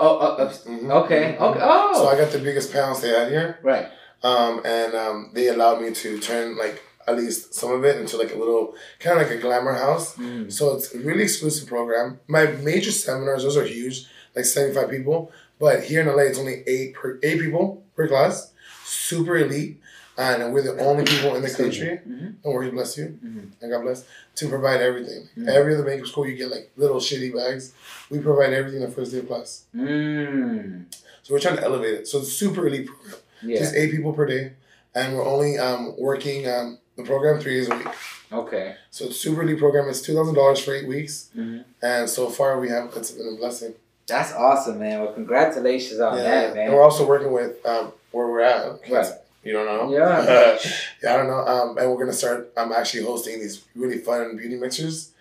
oh, 0.00 0.16
uh, 0.18 0.52
Mhm. 0.52 0.90
okay, 1.04 1.36
okay. 1.38 1.60
Oh, 1.62 1.92
So 1.94 2.08
I 2.08 2.16
got 2.16 2.32
the 2.32 2.38
biggest 2.38 2.72
pounds 2.72 3.00
they 3.00 3.08
had 3.10 3.28
here, 3.28 3.58
right. 3.62 3.86
um, 4.24 4.60
and 4.64 4.94
um, 4.94 5.30
they 5.34 5.48
allowed 5.48 5.80
me 5.80 5.92
to 5.94 6.18
turn 6.18 6.56
like 6.56 6.82
at 7.06 7.16
least 7.16 7.54
some 7.54 7.72
of 7.72 7.84
it 7.84 7.96
into 8.00 8.16
like 8.16 8.32
a 8.34 8.38
little 8.38 8.74
kind 8.98 9.20
of 9.20 9.26
like 9.28 9.36
a 9.36 9.40
glamour 9.40 9.74
house. 9.74 10.16
Mm. 10.16 10.52
So 10.52 10.74
it's 10.76 10.94
a 10.94 10.98
really 10.98 11.22
exclusive 11.24 11.68
program. 11.68 12.18
My 12.28 12.46
major 12.46 12.90
seminars, 12.92 13.42
those 13.44 13.56
are 13.56 13.64
huge, 13.64 14.06
like 14.36 14.44
75 14.44 14.90
people. 14.90 15.30
But 15.58 15.84
here 15.84 16.00
in 16.00 16.06
LA, 16.08 16.24
it's 16.24 16.38
only 16.38 16.64
eight 16.66 16.94
per 16.94 17.18
eight 17.22 17.38
people 17.40 17.84
per 17.96 18.08
class. 18.08 18.52
Super 18.84 19.36
elite. 19.38 19.80
And 20.22 20.52
we're 20.52 20.62
the 20.62 20.78
only 20.82 21.04
people 21.04 21.34
in 21.36 21.42
the 21.42 21.50
country. 21.50 22.00
Mhm. 22.08 22.34
Don't 22.42 22.52
worry, 22.54 22.70
bless 22.70 22.96
you. 22.96 23.18
Mhm. 23.24 23.50
And 23.60 23.70
God 23.70 23.82
bless. 23.82 24.04
To 24.36 24.48
provide 24.48 24.80
everything. 24.80 25.28
Mhm. 25.36 25.48
Every 25.48 25.74
other 25.74 25.84
makeup 25.84 26.06
school, 26.06 26.26
you 26.26 26.36
get 26.36 26.50
like 26.50 26.70
little 26.76 26.96
shitty 27.00 27.34
bags. 27.34 27.72
We 28.10 28.18
provide 28.18 28.52
everything 28.52 28.80
the 28.80 28.88
first 28.90 29.12
day 29.12 29.18
of 29.18 29.28
class. 29.28 29.64
Mm. 29.74 30.84
So 31.22 31.34
we're 31.34 31.40
trying 31.40 31.56
to 31.56 31.62
elevate 31.64 31.94
it. 31.94 32.08
So 32.08 32.18
it's 32.18 32.32
super 32.32 32.66
elite 32.66 32.86
program. 32.86 33.16
Yeah. 33.42 33.58
Just 33.58 33.74
eight 33.74 33.90
people 33.90 34.12
per 34.12 34.26
day. 34.26 34.52
And 34.94 35.16
we're 35.16 35.24
only 35.26 35.58
um, 35.58 35.94
working 35.98 36.48
um, 36.48 36.78
the 36.96 37.02
program 37.02 37.40
three 37.40 37.56
days 37.60 37.68
a 37.70 37.76
week. 37.76 37.86
Okay. 38.32 38.76
So 38.90 39.06
it's 39.06 39.18
super 39.20 39.42
elite 39.42 39.58
program. 39.58 39.88
It's 39.88 40.00
$2,000 40.06 40.58
for 40.64 40.74
eight 40.74 40.86
weeks. 40.86 41.28
Mhm. 41.36 41.64
And 41.82 42.08
so 42.08 42.28
far, 42.28 42.58
we 42.60 42.68
have, 42.68 42.92
it's 42.96 43.10
been 43.10 43.28
a 43.34 43.36
blessing. 43.36 43.74
That's 44.06 44.32
awesome, 44.32 44.78
man. 44.80 45.00
Well, 45.00 45.12
congratulations 45.12 46.00
on 46.00 46.16
that, 46.18 46.54
man. 46.54 46.64
And 46.66 46.74
we're 46.74 46.82
also 46.82 47.06
working 47.06 47.32
with 47.32 47.64
um, 47.64 47.92
where 48.10 48.26
we're 48.26 48.40
at. 48.40 48.80
Right. 48.90 49.12
You 49.42 49.52
don't 49.52 49.66
know? 49.66 49.90
Yeah. 49.92 50.58
yeah, 51.02 51.14
I 51.14 51.16
don't 51.16 51.26
know. 51.26 51.40
Um, 51.46 51.78
and 51.78 51.90
we're 51.90 51.98
gonna 51.98 52.12
start. 52.12 52.52
I'm 52.56 52.72
actually 52.72 53.02
hosting 53.04 53.40
these 53.40 53.64
really 53.74 53.98
fun 53.98 54.36
beauty 54.36 54.56
mixers, 54.56 55.12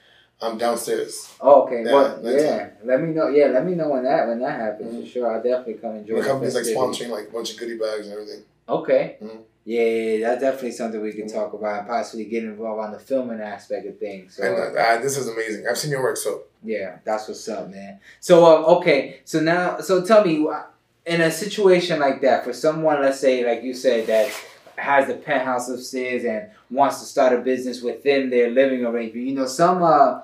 um, 0.42 0.58
downstairs. 0.58 1.34
Oh, 1.42 1.64
okay. 1.64 1.84
Yeah, 1.84 1.92
well, 1.92 2.22
yeah. 2.24 2.70
Let 2.84 3.02
me 3.02 3.14
know. 3.14 3.28
Yeah, 3.30 3.48
let 3.48 3.66
me 3.66 3.74
know 3.74 3.90
when 3.90 4.04
that 4.04 4.28
when 4.28 4.40
that 4.40 4.60
happens 4.60 4.94
Mhm. 4.94 5.02
for 5.02 5.08
sure. 5.08 5.32
I'll 5.32 5.42
definitely 5.42 5.76
come 5.76 5.96
enjoy. 5.96 6.16
The 6.16 6.22
the 6.22 6.28
company's 6.28 6.56
like 6.56 6.66
sponsoring 6.66 7.10
like 7.10 7.30
a 7.30 7.32
bunch 7.32 7.52
of 7.54 7.58
goodie 7.58 7.78
bags 7.78 8.06
and 8.08 8.14
everything. 8.14 8.44
Okay. 8.70 9.18
Mhm. 9.22 9.40
Yeah, 9.64 10.20
that's 10.28 10.42
definitely 10.42 10.72
something 10.72 11.02
we 11.02 11.14
can 11.14 11.26
Mhm. 11.28 11.34
talk 11.34 11.54
about 11.54 11.80
and 11.80 11.88
possibly 11.88 12.26
get 12.26 12.44
involved 12.44 12.82
on 12.84 12.92
the 12.92 13.00
filming 13.00 13.42
aspect 13.42 13.86
of 13.86 13.98
things. 14.00 14.36
So 14.36 14.44
And 14.44 14.56
uh, 14.78 14.80
uh, 14.80 14.98
this 15.02 15.18
is 15.18 15.28
amazing. 15.28 15.68
I've 15.68 15.78
seen 15.78 15.92
your 15.92 16.02
work, 16.02 16.18
so 16.18 16.44
yeah, 16.64 16.98
that's 17.04 17.28
what's 17.28 17.48
up, 17.48 17.70
man. 17.70 18.00
So 18.20 18.46
um, 18.46 18.66
okay, 18.78 19.20
so 19.24 19.40
now, 19.40 19.80
so 19.80 20.04
tell 20.04 20.26
me, 20.26 20.48
in 21.06 21.22
a 21.22 21.32
situation 21.32 22.00
like 22.00 22.22
that, 22.22 22.44
for 22.44 22.54
someone, 22.54 23.02
let's 23.02 23.20
say, 23.20 23.46
like 23.46 23.64
you 23.64 23.74
said, 23.74 24.08
that 24.08 24.32
has 24.78 25.08
the 25.08 25.16
penthouse 25.16 25.70
upstairs 25.70 26.24
and 26.26 26.50
wants 26.70 27.00
to 27.00 27.06
start 27.06 27.34
a 27.34 27.38
business 27.38 27.82
within 27.82 28.30
their 28.30 28.50
living 28.50 28.86
arrangement, 28.86 29.28
you 29.28 29.36
know, 29.36 29.46
some 29.46 29.84
uh 29.84 30.22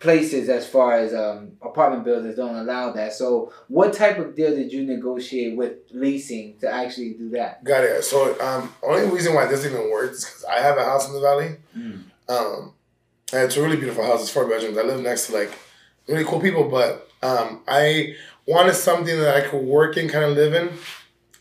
places 0.00 0.48
as 0.48 0.66
far 0.66 0.94
as 0.94 1.12
um 1.14 1.52
apartment 1.62 2.04
buildings 2.04 2.36
don't 2.36 2.56
allow 2.56 2.90
that. 2.92 3.12
So 3.12 3.52
what 3.68 3.92
type 3.92 4.18
of 4.18 4.34
deal 4.34 4.54
did 4.54 4.72
you 4.72 4.82
negotiate 4.82 5.56
with 5.56 5.74
leasing 5.92 6.56
to 6.60 6.70
actually 6.72 7.12
do 7.14 7.28
that? 7.30 7.62
got 7.64 7.84
it. 7.84 8.02
So 8.04 8.38
um, 8.40 8.72
only 8.82 9.10
reason 9.10 9.34
why 9.34 9.46
this 9.46 9.64
even 9.66 9.90
works 9.90 10.18
is 10.18 10.24
because 10.24 10.44
I 10.44 10.60
have 10.60 10.78
a 10.78 10.84
house 10.84 11.06
in 11.06 11.12
the 11.14 11.20
valley. 11.20 11.56
Mm. 11.76 12.02
Um, 12.28 12.72
And 13.32 13.44
it's 13.44 13.56
a 13.56 13.62
really 13.62 13.76
beautiful 13.76 14.04
house. 14.04 14.22
It's 14.22 14.30
four 14.30 14.48
bedrooms. 14.48 14.76
I 14.78 14.82
live 14.82 15.00
next 15.02 15.26
to 15.28 15.34
like 15.34 15.52
really 16.08 16.24
cool 16.24 16.40
people, 16.40 16.68
but 16.68 17.08
um, 17.22 17.62
I 17.68 18.16
wanted 18.50 18.74
something 18.74 19.16
that 19.18 19.34
I 19.36 19.48
could 19.48 19.62
work 19.64 19.96
in, 19.96 20.08
kind 20.08 20.24
of 20.24 20.32
live 20.36 20.54
in. 20.54 20.70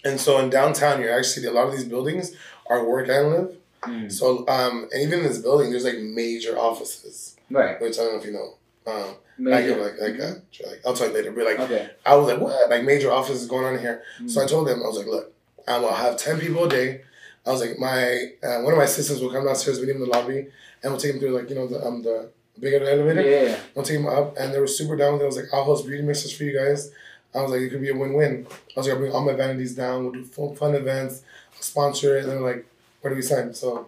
And 0.06 0.20
so 0.20 0.39
in 0.39 0.50
downtown, 0.50 1.01
you're 1.01 1.18
actually 1.18 1.46
a 1.48 1.51
lot 1.51 1.68
of 1.68 1.74
these 1.74 1.84
buildings 1.86 2.32
are 2.70 2.86
work 2.86 3.08
and 3.10 3.30
live. 3.32 3.56
Mm. 3.84 4.12
So 4.12 4.48
um, 4.48 4.88
and 4.92 5.01
even 5.04 5.20
in 5.20 5.25
this 5.25 5.39
building, 5.39 5.72
there's 5.72 5.86
like 5.86 5.98
major 6.00 6.58
offices, 6.58 7.36
Right. 7.50 7.80
which 7.82 7.98
I 7.98 8.04
don't 8.04 8.13
know 8.13 8.20
if 8.20 8.25
you 8.25 8.34
know. 8.34 8.50
Um, 8.92 9.16
I 9.39 9.42
Major. 9.42 9.68
give 9.68 9.78
like 9.86 9.94
like, 10.01 10.20
uh, 10.20 10.34
like 10.70 10.82
I'll 10.86 10.94
tell 10.94 11.08
you 11.08 11.13
later. 11.13 11.32
But 11.32 11.46
like 11.46 11.60
Okay. 11.60 11.89
I 12.06 12.16
was 12.16 12.28
like, 12.28 12.39
what? 12.42 12.70
Like 12.70 12.84
major 12.84 13.12
offices 13.12 13.48
going 13.48 13.66
on 13.66 13.80
here. 13.80 14.04
So 14.28 14.42
I 14.42 14.46
Mm. 14.46 14.50
told 14.50 14.68
them, 14.68 14.80
I 14.84 14.88
was 14.88 14.98
like, 14.98 15.08
look, 15.08 15.34
I 15.68 15.78
will 15.80 15.94
have 15.94 16.18
ten 16.18 16.39
people 16.39 16.66
a 16.66 16.70
day. 16.70 17.01
I 17.46 17.51
was 17.51 17.62
like, 17.62 17.80
my 17.80 18.01
uh, 18.44 18.60
one 18.62 18.74
of 18.74 18.78
my 18.78 18.84
assistants 18.84 19.22
will 19.22 19.32
come 19.32 19.46
downstairs, 19.46 19.80
meet 19.80 19.89
him 19.89 19.98
in 20.01 20.01
the 20.08 20.13
lobby, 20.18 20.39
and 20.84 20.92
we'll 20.92 21.00
take 21.00 21.13
him 21.13 21.20
through 21.22 21.36
like 21.39 21.50
you 21.50 21.56
know 21.56 21.68
the 21.68 21.80
um 21.86 22.04
the 22.04 22.32
big 22.60 22.74
elevator. 22.82 23.22
Yeah. 23.22 23.58
I'll 23.78 23.84
take 23.84 24.00
him 24.00 24.08
up, 24.08 24.36
and 24.38 24.54
they 24.54 24.60
were 24.60 24.68
super 24.68 24.96
down 24.96 25.13
with 25.13 25.22
it. 25.22 25.25
I 25.25 25.28
was 25.28 25.36
like, 25.38 25.46
I'll 25.54 25.63
host 25.63 25.86
beauty 25.88 26.04
mixes 26.04 26.36
for 26.36 26.44
you 26.44 26.58
guys. 26.58 26.92
I 27.36 27.42
was 27.42 27.51
like, 27.51 27.62
it 27.62 27.70
could 27.70 27.82
be 27.82 27.89
a 27.89 27.96
win-win. 27.96 28.48
I 28.50 28.54
was 28.80 28.88
like, 28.88 28.94
I'll 28.96 29.00
bring 29.00 29.12
all 29.12 29.24
my 29.25 29.34
vanities 29.34 29.75
down. 29.75 30.04
We'll 30.04 30.13
do 30.13 30.24
fun, 30.25 30.56
fun 30.56 30.75
events. 30.75 31.22
I'll 31.56 31.62
sponsor 31.62 32.18
it. 32.18 32.24
And 32.24 32.32
they're 32.32 32.39
like, 32.42 32.66
where 33.01 33.10
do 33.12 33.16
we 33.16 33.22
sign? 33.22 33.54
So 33.54 33.88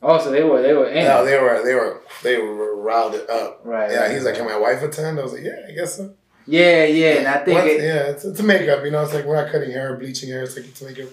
Oh, 0.00 0.18
so 0.22 0.30
they 0.30 0.44
were 0.44 0.62
they 0.62 0.72
were 0.74 0.88
in. 0.88 1.04
yeah, 1.04 1.22
they 1.22 1.36
were 1.38 1.60
they 1.64 1.74
were 1.74 2.00
they 2.22 2.38
were 2.38 2.76
riled 2.76 3.14
it 3.16 3.28
up. 3.28 3.60
right. 3.64 3.90
Yeah, 3.90 4.02
right, 4.02 4.10
he's 4.12 4.24
like, 4.24 4.36
can 4.36 4.44
my 4.46 4.56
wife 4.56 4.80
attend? 4.82 5.18
I 5.18 5.22
was 5.24 5.32
like, 5.32 5.42
yeah, 5.42 5.66
I 5.68 5.72
guess 5.72 5.96
so. 5.96 6.14
Yeah, 6.46 6.84
yeah, 6.84 7.14
and 7.18 7.26
I 7.28 7.38
think 7.44 7.58
Once- 7.58 7.70
it, 7.72 7.80
yeah, 7.82 8.02
it's, 8.10 8.24
it's 8.24 8.40
a 8.40 8.42
makeup. 8.44 8.84
You 8.84 8.90
know, 8.92 9.02
it's 9.02 9.12
like 9.12 9.24
we're 9.26 9.36
not 9.42 9.50
cutting 9.52 9.70
hair 9.72 9.92
or 9.92 9.96
bleaching 9.98 10.30
hair. 10.30 10.44
It's 10.44 10.56
like 10.56 10.66
it's 10.66 10.80
a 10.80 10.84
makeup. 10.86 11.08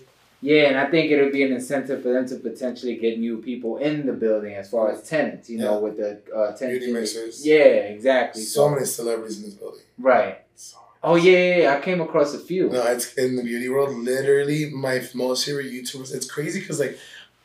Yeah, 0.50 0.64
and 0.70 0.78
I 0.78 0.86
think 0.92 1.12
it'll 1.12 1.32
be 1.40 1.44
an 1.44 1.54
incentive 1.60 2.00
for 2.04 2.12
them 2.16 2.26
to 2.32 2.36
potentially 2.50 2.96
get 2.98 3.14
new 3.20 3.38
people 3.50 3.78
in 3.78 4.06
the 4.06 4.14
building 4.14 4.54
as 4.62 4.70
far 4.70 4.92
as 4.92 4.98
tenants. 5.10 5.50
You 5.50 5.60
know, 5.60 5.80
with 5.86 5.96
the 5.98 6.12
uh, 6.34 6.56
tenants. 6.58 6.80
Beauty 6.86 6.94
mixers. 6.94 7.46
Yeah, 7.46 7.94
exactly. 7.96 8.42
So 8.44 8.70
many 8.70 8.86
celebrities 8.86 9.38
in 9.40 9.44
this 9.46 9.56
building. 9.56 9.82
Right. 9.98 10.38
So- 10.56 10.78
Oh 11.08 11.16
yeah, 11.16 11.32
yeah, 11.40 11.58
yeah, 11.64 11.76
I 11.78 11.82
came 11.82 12.02
across 12.02 12.34
a 12.34 12.40
few. 12.40 12.64
No, 12.70 12.84
it's 12.96 13.14
in 13.14 13.36
the 13.36 13.44
beauty 13.44 13.70
world. 13.70 13.92
Literally, 13.96 14.72
my 14.72 14.96
most 15.14 15.46
favorite 15.46 15.72
YouTubers. 15.72 16.14
It's 16.16 16.30
crazy 16.36 16.60
because 16.62 16.80
like 16.80 16.98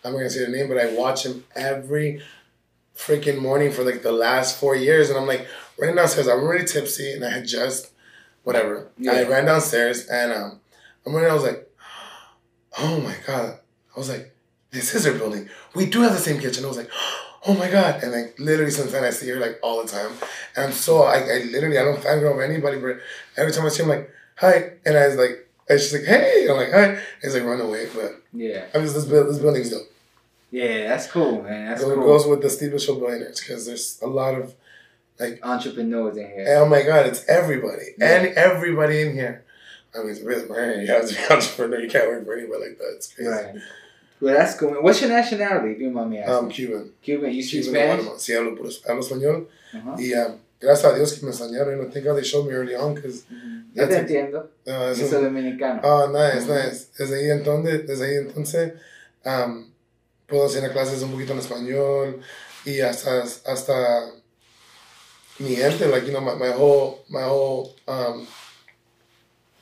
I'm 0.05 0.13
not 0.13 0.19
gonna 0.19 0.31
say 0.31 0.45
the 0.47 0.51
name, 0.57 0.69
but 0.69 0.79
I 0.79 0.87
watch 0.95 1.27
him 1.27 1.45
every 1.55 2.23
freaking 2.97 3.39
morning 3.39 3.71
for 3.73 3.83
like 3.85 4.03
the 4.03 4.13
last 4.13 4.59
four 4.59 4.75
years, 4.77 5.11
and 5.11 5.19
I'm 5.19 5.27
like 5.27 5.47
running 5.79 5.97
downstairs. 5.97 6.27
I'm 6.29 6.47
really 6.47 6.65
tipsy, 6.67 7.13
and 7.13 7.25
I 7.25 7.31
had 7.31 7.47
just 7.47 7.91
whatever. 8.45 8.89
Yeah. 8.99 9.13
I 9.13 9.23
ran 9.29 9.45
downstairs, 9.45 10.07
and 10.07 10.33
um, 10.33 10.61
I'm 11.07 11.15
running. 11.15 11.31
I 11.31 11.35
was 11.35 11.43
like, 11.45 11.69
oh 12.83 13.01
my 13.01 13.15
god. 13.27 13.59
I 13.95 13.99
was 13.99 14.09
like, 14.09 14.35
this 14.71 14.95
is 14.95 15.07
our 15.07 15.15
building. 15.15 15.49
We 15.75 15.87
do 15.87 16.03
have 16.03 16.13
the 16.13 16.19
same 16.19 16.41
kitchen. 16.41 16.65
I 16.65 16.69
was 16.69 16.77
like. 16.77 16.91
Oh 17.47 17.55
my 17.55 17.71
god! 17.71 18.03
And 18.03 18.13
like 18.13 18.35
literally 18.39 18.71
since 18.71 18.93
then 18.93 19.03
I 19.03 19.09
see 19.09 19.27
her 19.31 19.37
like 19.37 19.59
all 19.63 19.83
the 19.83 19.89
time, 19.89 20.13
and 20.57 20.67
I'm 20.67 20.73
so 20.73 21.05
I, 21.05 21.21
I 21.21 21.43
literally 21.51 21.79
I 21.79 21.85
don't 21.85 21.99
fangirl 21.99 22.33
over 22.33 22.43
anybody, 22.43 22.79
but 22.79 22.99
every 23.35 23.51
time 23.51 23.65
I 23.65 23.71
see 23.71 23.83
him 23.83 23.89
like 23.89 24.11
hi, 24.37 24.73
and 24.85 24.95
I 24.95 25.07
was 25.09 25.17
like, 25.17 25.49
and 25.67 25.81
she's 25.81 25.95
like, 25.95 26.03
hey, 26.05 26.47
I'm 26.51 26.57
like, 26.59 26.71
hi. 26.71 26.83
And 26.83 26.99
he's 27.23 27.33
like, 27.33 27.45
run 27.45 27.63
away. 27.63 27.89
But 27.95 28.21
Yeah, 28.35 28.67
I'm 28.75 28.83
just, 28.83 28.95
this, 28.95 29.07
build, 29.07 29.29
this 29.31 29.39
building's 29.39 29.71
dope. 29.71 29.91
yeah, 30.51 30.89
that's 30.89 31.07
cool, 31.07 31.41
man. 31.43 31.69
That's 31.69 31.81
So 31.81 31.91
it 31.91 31.95
cool. 31.95 32.05
goes 32.05 32.27
with 32.27 32.43
the 32.43 32.51
Sleep 32.51 32.75
Is 32.75 32.85
For 32.85 32.97
Billionaires 32.97 33.41
because 33.41 33.65
there's 33.65 33.99
a 34.03 34.07
lot 34.07 34.35
of, 34.35 34.55
like 35.19 35.41
Entrepreneurs 35.43 36.19
in 36.19 36.27
here. 36.27 36.45
oh 36.59 36.67
my 36.69 36.83
God, 36.83 37.07
it's 37.07 37.25
everybody. 37.27 37.95
Yeah. 37.97 38.17
And 38.21 38.37
everybody 38.37 39.01
in 39.01 39.15
here. 39.15 39.45
I 39.95 39.99
mean, 39.99 40.11
it's 40.11 40.21
really, 40.21 40.49
man, 40.49 40.81
you 40.81 40.87
have 40.87 41.07
to 41.09 41.15
be 41.15 41.21
an 41.21 41.33
entrepreneur. 41.33 41.81
You 41.81 41.89
can't 41.89 42.09
work 42.09 42.25
for 42.25 42.35
anybody 42.37 42.61
like 42.69 42.79
that. 42.79 42.93
It's 42.97 43.13
crazy. 43.15 43.31
Right. 43.31 43.55
Well, 44.21 44.35
that's 44.35 44.55
cool. 44.59 44.71
What's 44.83 45.01
your 45.01 45.11
nationality? 45.11 45.73
If 45.73 45.81
you 45.81 45.91
mind 45.91 46.11
me 46.11 46.19
asking. 46.19 46.35
I'm 46.37 46.49
Cuban. 46.51 46.93
Cuban. 47.03 47.33
You 47.33 47.43
speak 47.43 47.65
Cuban 47.65 48.01
Spanish? 48.01 48.21
Sí, 48.21 48.35
hablo, 48.35 48.55
puro, 48.57 48.69
hablo 48.89 49.01
español. 49.03 49.47
Uh-huh. 49.75 49.97
Y 49.99 50.13
um, 50.15 50.39
gracias 50.61 50.93
a 50.93 50.95
Dios 50.97 51.13
que 51.15 51.27
me 51.27 51.33
enseñaron. 51.33 51.77
You 51.77 51.83
know, 51.85 51.91
thank 51.91 52.05
God 52.05 52.17
they 52.17 52.23
showed 52.25 52.47
me 52.47 52.53
early 52.53 52.75
on 52.75 52.95
because, 52.95 53.25
Yo 53.75 53.87
te 53.89 53.95
entiendo. 53.99 54.49
uh, 54.67 54.95
Yo 54.95 55.07
soy 55.07 55.23
dominicano. 55.23 55.81
Oh, 55.83 56.11
nice, 56.13 56.45
Ujú. 56.45 56.55
nice. 56.55 56.89
Desde 56.99 57.15
ahí 57.17 57.31
entonces, 57.31 57.87
desde 57.87 58.05
ahí 58.05 58.17
entonces, 58.17 58.73
um, 59.25 59.71
puedo 60.29 60.45
hacer 60.47 60.71
clases 60.73 61.03
un 61.03 61.13
poquito 61.13 61.33
en 61.33 61.39
español 61.39 62.21
y 62.67 62.81
hasta, 62.81 63.23
hasta 63.23 64.11
mi 65.39 65.57
gente, 65.57 65.87
like, 65.87 66.05
you 66.07 66.13
know, 66.13 66.21
my, 66.21 66.35
my 66.35 66.51
whole, 66.53 67.05
my 67.09 67.23
whole, 67.23 67.75
um, 67.89 68.27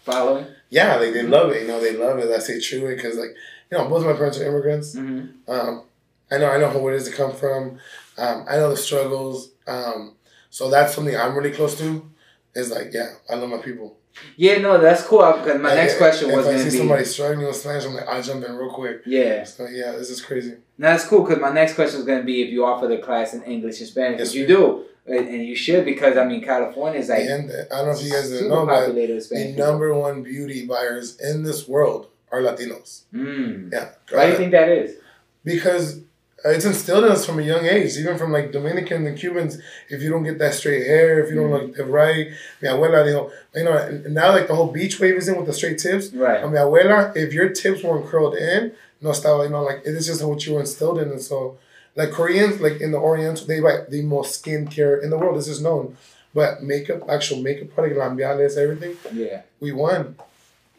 Following? 0.04 0.46
yeah, 0.70 0.96
like, 0.96 1.12
they 1.12 1.22
love 1.22 1.50
it, 1.52 1.62
you 1.62 1.68
know, 1.68 1.80
they 1.80 1.96
love 1.96 2.18
it. 2.18 2.30
I 2.30 2.38
say 2.38 2.60
true 2.60 2.94
because, 2.94 3.16
like, 3.16 3.34
you 3.70 3.76
know, 3.78 3.88
both 3.88 4.00
of 4.00 4.06
my 4.06 4.14
parents 4.14 4.38
are 4.38 4.46
immigrants. 4.46 4.94
Mm-hmm. 4.94 5.50
Um, 5.50 5.84
I 6.30 6.38
know, 6.38 6.50
I 6.50 6.58
know 6.58 6.68
who 6.70 6.88
it 6.88 6.94
is 6.94 7.08
to 7.08 7.14
come 7.14 7.34
from. 7.34 7.78
Um, 8.16 8.44
I 8.48 8.56
know 8.56 8.70
the 8.70 8.76
struggles. 8.76 9.50
Um, 9.66 10.14
so 10.50 10.70
that's 10.70 10.94
something 10.94 11.16
I'm 11.16 11.34
really 11.36 11.50
close 11.52 11.78
to. 11.78 12.10
Is 12.54 12.70
like, 12.70 12.92
yeah, 12.92 13.14
I 13.30 13.34
love 13.36 13.50
my 13.50 13.58
people. 13.58 13.96
Yeah, 14.36 14.58
no, 14.58 14.78
that's 14.80 15.04
cool. 15.04 15.20
Because 15.32 15.60
my 15.60 15.68
Like, 15.68 15.76
next 15.76 15.98
question 15.98 16.30
if 16.30 16.36
was 16.36 16.46
I 16.46 16.50
going 16.52 16.58
see 16.64 16.64
to 16.64 16.72
be. 16.72 16.78
somebody 16.78 17.04
struggling 17.04 17.46
with 17.46 17.56
Spanish, 17.56 17.84
I'm 17.84 17.94
like, 17.94 18.08
I'll 18.08 18.22
jump 18.22 18.44
in 18.44 18.56
real 18.56 18.70
quick. 18.70 19.02
Yeah. 19.06 19.44
So 19.44 19.66
yeah, 19.66 19.92
this 19.92 20.10
is 20.10 20.20
crazy. 20.20 20.54
No, 20.76 20.88
that's 20.88 21.04
cool 21.06 21.22
because 21.22 21.40
my 21.40 21.52
next 21.52 21.74
question 21.74 22.00
is 22.00 22.06
going 22.06 22.18
to 22.18 22.24
be 22.24 22.42
if 22.42 22.48
you 22.50 22.64
offer 22.64 22.88
the 22.88 22.98
class 22.98 23.32
in 23.34 23.42
English 23.44 23.78
and 23.80 23.88
Spanish. 23.88 24.18
Yes, 24.18 24.34
you 24.34 24.46
do, 24.46 24.84
and 25.08 25.28
and 25.28 25.46
you 25.46 25.56
should 25.56 25.84
because 25.84 26.16
I 26.16 26.24
mean 26.24 26.42
California 26.42 27.00
is 27.00 27.08
like 27.08 27.22
and 27.22 27.50
I 27.72 27.76
don't 27.76 27.86
know 27.86 27.92
if 27.92 28.02
you 28.02 28.12
guys 28.12 28.30
know, 28.42 28.66
but 28.66 28.94
the 28.94 29.54
number 29.56 29.94
one 29.94 30.22
beauty 30.22 30.66
buyers 30.66 31.18
in 31.20 31.42
this 31.42 31.66
world 31.66 32.08
are 32.30 32.40
Latinos. 32.40 33.02
Mm. 33.14 33.72
Yeah. 33.72 33.90
Why 34.10 34.26
do 34.26 34.32
you 34.32 34.36
think 34.36 34.52
that 34.52 34.68
is? 34.68 34.96
Because 35.44 36.00
it's 36.44 36.64
instilled 36.64 37.04
in 37.04 37.10
us 37.10 37.26
from 37.26 37.40
a 37.40 37.42
young 37.42 37.66
age, 37.66 37.96
even 37.96 38.16
from 38.16 38.32
like 38.32 38.52
Dominicans 38.52 39.06
and 39.06 39.18
Cubans. 39.18 39.58
If 39.88 40.02
you 40.02 40.10
don't 40.10 40.22
get 40.22 40.38
that 40.38 40.54
straight 40.54 40.86
hair, 40.86 41.22
if 41.22 41.30
you 41.30 41.36
don't 41.36 41.50
look 41.50 41.74
the 41.74 41.84
right, 41.84 42.28
mi 42.62 42.68
abuela 42.68 43.04
dijo, 43.04 43.32
you 43.54 43.64
know, 43.64 44.02
now 44.08 44.32
like 44.32 44.46
the 44.46 44.54
whole 44.54 44.70
beach 44.70 45.00
wave 45.00 45.16
is 45.16 45.28
in 45.28 45.36
with 45.36 45.46
the 45.46 45.52
straight 45.52 45.78
tips. 45.78 46.12
Right. 46.12 46.42
Mi 46.48 46.58
abuela, 46.58 47.16
if 47.16 47.32
your 47.32 47.48
tips 47.48 47.82
weren't 47.82 48.06
curled 48.06 48.36
in, 48.36 48.72
no 49.00 49.10
estaba, 49.10 49.44
you 49.44 49.50
know, 49.50 49.64
like 49.64 49.80
it 49.84 49.94
is 49.94 50.06
just 50.06 50.24
what 50.24 50.44
you 50.46 50.54
were 50.54 50.60
instilled 50.60 50.98
in, 50.98 51.10
and 51.10 51.20
so. 51.20 51.58
Like 51.98 52.12
Koreans, 52.12 52.60
like 52.60 52.80
in 52.80 52.92
the 52.92 52.98
Orient, 52.98 53.38
they 53.48 53.58
buy 53.60 53.78
the 53.88 54.02
most 54.02 54.30
skincare 54.40 55.02
in 55.02 55.10
the 55.10 55.18
world. 55.18 55.36
This 55.36 55.48
is 55.48 55.60
known, 55.60 55.96
but 56.32 56.62
makeup, 56.62 57.00
actual 57.10 57.38
makeup 57.42 57.74
product, 57.74 57.96
labiales, 57.98 58.56
everything, 58.56 58.96
Yeah. 59.12 59.42
we 59.58 59.72
won. 59.72 60.14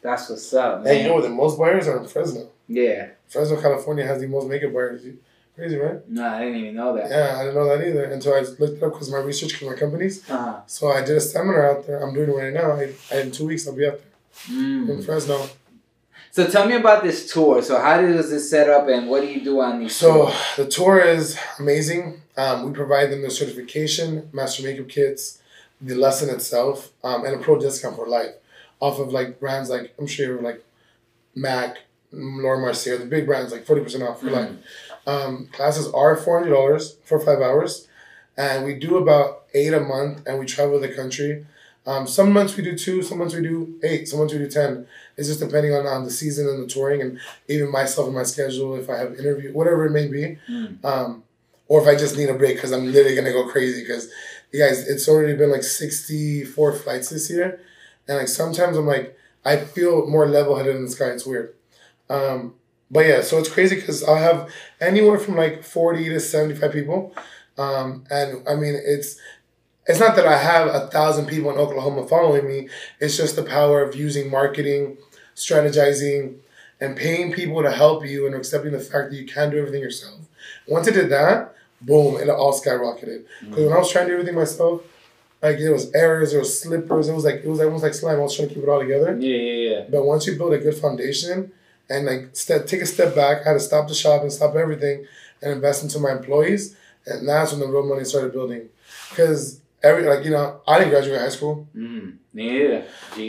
That's 0.02 0.30
what's 0.30 0.54
up, 0.54 0.76
And 0.78 0.84
man. 0.86 1.04
you 1.04 1.10
know? 1.10 1.22
The 1.22 1.28
most 1.28 1.60
buyers 1.60 1.90
are 1.90 1.98
in 2.02 2.08
Fresno. 2.08 2.48
yeah. 2.70 3.08
Fresno, 3.28 3.60
California 3.62 4.06
has 4.08 4.22
the 4.22 4.28
most 4.28 4.48
makeup 4.48 4.74
buyers. 4.74 5.02
Crazy, 5.58 5.76
right? 5.76 6.00
No, 6.10 6.26
I 6.26 6.40
didn't 6.46 6.56
even 6.62 6.76
know 6.76 6.96
that. 6.96 7.10
Yeah, 7.10 7.36
I 7.38 7.40
didn't 7.44 7.56
know 7.56 7.68
that 7.68 7.86
either 7.86 8.06
until 8.06 8.34
I 8.34 8.40
looked 8.40 8.78
it 8.78 8.84
up 8.84 8.94
because 8.94 9.12
my 9.12 9.18
research 9.18 9.56
for 9.58 9.66
my 9.66 9.76
companies. 9.76 10.24
Uh-huh. 10.30 10.62
So 10.68 10.88
I 10.88 11.02
did 11.02 11.18
a 11.18 11.20
seminar 11.20 11.70
out 11.70 11.86
there. 11.86 11.98
I'm 12.02 12.14
doing 12.14 12.30
it 12.30 12.34
right 12.34 12.54
now. 12.54 12.72
I, 12.82 12.94
I 13.12 13.20
in 13.24 13.32
two 13.32 13.46
weeks 13.48 13.68
I'll 13.68 13.76
be 13.76 13.86
out 13.86 14.00
there 14.00 14.56
in 14.58 14.88
Mm. 14.88 15.04
Fresno. 15.06 15.38
So 16.32 16.48
tell 16.48 16.68
me 16.68 16.76
about 16.76 17.04
this 17.04 17.32
tour. 17.32 17.62
So 17.62 17.80
how 17.80 18.00
does 18.00 18.30
this 18.30 18.50
set 18.50 18.70
up 18.70 18.88
and 18.88 19.10
what 19.10 19.22
do 19.22 19.28
you 19.28 19.42
do 19.44 19.60
on 19.62 19.80
these 19.80 19.96
So 19.96 20.26
tours? 20.28 20.36
the 20.58 20.68
tour 20.68 21.00
is 21.00 21.38
amazing. 21.58 22.22
Um, 22.38 22.66
we 22.66 22.72
provide 22.72 23.12
them 23.12 23.22
the 23.22 23.32
certification, 23.32 24.30
master 24.32 24.64
makeup 24.64 24.88
kits, 24.88 25.42
the 25.82 25.96
lesson 25.96 26.30
itself, 26.30 26.92
um, 27.04 27.26
and 27.26 27.36
a 27.36 27.38
pro 27.40 27.60
discount 27.60 27.96
for 27.96 28.08
life 28.08 28.32
off 28.80 29.00
of 29.00 29.12
like 29.12 29.40
brands 29.40 29.70
like 29.70 29.94
I'm 30.00 30.08
sure 30.08 30.28
you're 30.28 30.42
like 30.42 30.64
Mac, 31.36 31.80
Laura 32.12 32.60
Mercier, 32.60 32.98
the 32.98 33.06
big 33.06 33.26
brands 33.26 33.52
like 33.52 33.66
forty 33.66 33.82
percent 33.82 34.04
off 34.04 34.20
for 34.22 34.28
Mhm. 34.28 34.32
life. 34.32 34.50
Um, 35.08 35.50
classes 35.52 35.88
are 35.94 36.16
four 36.16 36.40
hundred 36.40 36.52
dollars 36.54 36.96
for 37.04 37.20
five 37.20 37.40
hours, 37.42 37.88
and 38.38 38.66
we 38.66 38.76
do 38.76 38.98
about 38.98 39.44
eight 39.54 39.74
a 39.74 39.80
month, 39.80 40.22
and 40.28 40.40
we 40.40 40.46
travel 40.46 40.80
the 40.80 40.90
country. 40.90 41.46
Um, 41.86 42.08
some 42.08 42.32
months 42.32 42.56
we 42.56 42.64
do 42.64 42.78
two, 42.78 43.02
some 43.02 43.18
months 43.18 43.34
we 43.34 43.42
do 43.42 43.80
eight, 43.84 44.08
some 44.08 44.20
months 44.20 44.34
we 44.34 44.40
do 44.40 44.50
ten. 44.50 44.86
It's 45.20 45.28
just 45.28 45.40
depending 45.42 45.74
on, 45.74 45.86
on 45.86 46.04
the 46.06 46.12
season 46.12 46.48
and 46.48 46.64
the 46.64 46.68
touring, 46.68 47.02
and 47.02 47.20
even 47.48 47.72
myself 47.72 48.08
and 48.08 48.16
my 48.16 48.24
schedule. 48.24 48.76
If 48.76 48.90
I 48.90 48.98
have 48.98 49.20
interview, 49.20 49.52
whatever 49.54 49.86
it 49.86 49.92
may 49.92 50.08
be, 50.08 50.38
Mm. 50.50 50.84
um, 50.86 51.24
or 51.68 51.82
if 51.82 51.88
I 51.88 51.96
just 51.96 52.18
need 52.18 52.30
a 52.30 52.34
break 52.34 52.56
because 52.56 52.72
I'm 52.72 52.92
literally 52.92 53.16
gonna 53.16 53.32
go 53.34 53.48
crazy. 53.48 53.82
Because 53.82 54.10
you 54.52 54.60
guys, 54.60 54.88
it's 54.88 55.08
already 55.08 55.36
been 55.36 55.52
like 55.52 55.64
sixty 55.64 56.44
four 56.44 56.74
flights 56.74 57.10
this 57.10 57.30
year, 57.30 57.60
and 58.08 58.18
like 58.18 58.28
sometimes 58.28 58.78
I'm 58.78 58.88
like 58.88 59.16
I 59.46 59.58
feel 59.58 60.08
more 60.08 60.28
level 60.28 60.56
headed 60.56 60.76
in 60.76 60.84
the 60.86 60.92
sky. 60.92 61.10
It's 61.12 61.26
weird. 61.26 61.54
Um, 62.10 62.56
but 62.92 63.02
yeah, 63.06 63.22
so 63.22 63.38
it's 63.38 63.50
crazy 63.50 63.76
because 63.76 64.04
I'll 64.04 64.16
have 64.16 64.50
anywhere 64.82 65.20
from 65.20 65.36
like 65.36 65.64
40 65.64 66.10
to 66.10 66.20
75 66.20 66.72
people. 66.72 67.14
Um, 67.58 68.04
and 68.10 68.42
I 68.48 68.56
mean, 68.56 68.76
it's 68.84 69.16
it's 69.88 70.00
not 70.00 70.16
that 70.16 70.26
I 70.28 70.38
have 70.38 70.68
a 70.68 70.88
thousand 70.88 71.28
people 71.28 71.52
in 71.52 71.58
Oklahoma 71.58 72.08
following 72.08 72.48
me. 72.48 72.70
It's 73.00 73.18
just 73.18 73.36
the 73.36 73.44
power 73.44 73.82
of 73.82 73.96
using 73.96 74.30
marketing, 74.30 74.98
strategizing, 75.40 76.36
and 76.80 76.96
paying 76.96 77.32
people 77.32 77.62
to 77.62 77.72
help 77.72 78.06
you 78.06 78.26
and 78.26 78.36
accepting 78.36 78.72
the 78.72 78.80
fact 78.80 79.12
that 79.12 79.18
you 79.18 79.26
can 79.26 79.50
do 79.50 79.58
everything 79.58 79.82
yourself. 79.82 80.20
Once 80.68 80.88
I 80.88 80.92
did 80.92 81.10
that, 81.10 81.56
boom, 81.82 82.18
it 82.18 82.30
all 82.30 82.54
skyrocketed. 82.54 83.26
Mm. 83.44 83.50
Because 83.50 83.66
when 83.66 83.74
I 83.74 83.80
was 83.80 83.92
trying 83.92 84.06
to 84.06 84.12
do 84.12 84.20
everything 84.20 84.36
myself, 84.36 84.84
like 85.42 85.58
it 85.58 85.72
was 85.72 85.92
errors, 85.94 86.32
there 86.32 86.40
was 86.40 86.62
slippers, 86.62 87.08
it 87.08 87.14
was 87.14 87.24
like 87.24 87.36
it 87.36 87.48
was 87.48 87.60
almost 87.62 87.84
like 87.84 87.94
slime. 87.94 88.18
I 88.18 88.20
was 88.20 88.36
trying 88.36 88.50
to 88.50 88.54
keep 88.54 88.64
it 88.64 88.70
all 88.70 88.80
together. 88.80 89.18
Yeah, 89.20 89.38
yeah, 89.38 89.70
yeah. 89.70 89.86
But 89.90 90.06
once 90.06 90.28
you 90.28 90.38
build 90.38 90.54
a 90.54 90.58
good 90.58 90.76
foundation 90.76 91.52
and 91.90 92.06
like 92.06 92.30
step 92.34 92.68
take 92.68 92.82
a 92.82 92.86
step 92.86 93.16
back, 93.16 93.42
I 93.42 93.50
had 93.50 93.54
to 93.54 93.60
stop 93.60 93.88
the 93.88 93.96
shop 93.96 94.22
and 94.22 94.32
stop 94.32 94.56
everything 94.56 95.06
and 95.42 95.54
invest 95.54 95.84
into 95.84 96.00
my 96.00 96.12
employees. 96.12 96.76
and 97.06 97.28
that's 97.28 97.52
when 97.52 97.62
the 97.62 97.68
real 97.68 97.86
money 97.86 98.04
started 98.04 98.34
building. 98.34 98.70
Because 99.10 99.62
every 99.84 100.04
like 100.04 100.24
you 100.26 100.32
know 100.32 100.62
I 100.68 100.80
didn't 100.80 100.92
graduate 100.92 101.20
high 101.22 101.30
school, 101.30 101.68
Mm. 101.76 102.18
Yeah. 102.34 102.84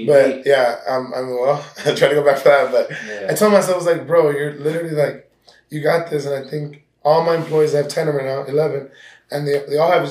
But 0.06 0.46
yeah, 0.46 0.76
I'm 0.88 1.12
I'm 1.14 1.30
well 1.30 1.64
I 1.86 1.94
try 1.94 2.08
to 2.08 2.14
go 2.14 2.24
back 2.24 2.38
for 2.38 2.48
that, 2.50 2.70
but 2.70 2.90
yeah. 3.08 3.28
I 3.30 3.34
told 3.34 3.52
myself 3.52 3.74
I 3.74 3.76
was 3.76 3.86
like, 3.86 4.06
bro, 4.06 4.30
you're 4.30 4.54
literally 4.54 4.94
like, 4.94 5.30
you 5.70 5.80
got 5.82 6.10
this, 6.10 6.26
and 6.26 6.34
I 6.34 6.48
think 6.48 6.84
all 7.02 7.24
my 7.24 7.36
employees 7.36 7.74
I 7.74 7.78
have 7.78 7.88
ten 7.88 8.08
right 8.08 8.24
now, 8.26 8.42
eleven, 8.44 8.90
and 9.30 9.46
they 9.48 9.58
they 9.68 9.78
all 9.78 9.90
have 9.90 10.04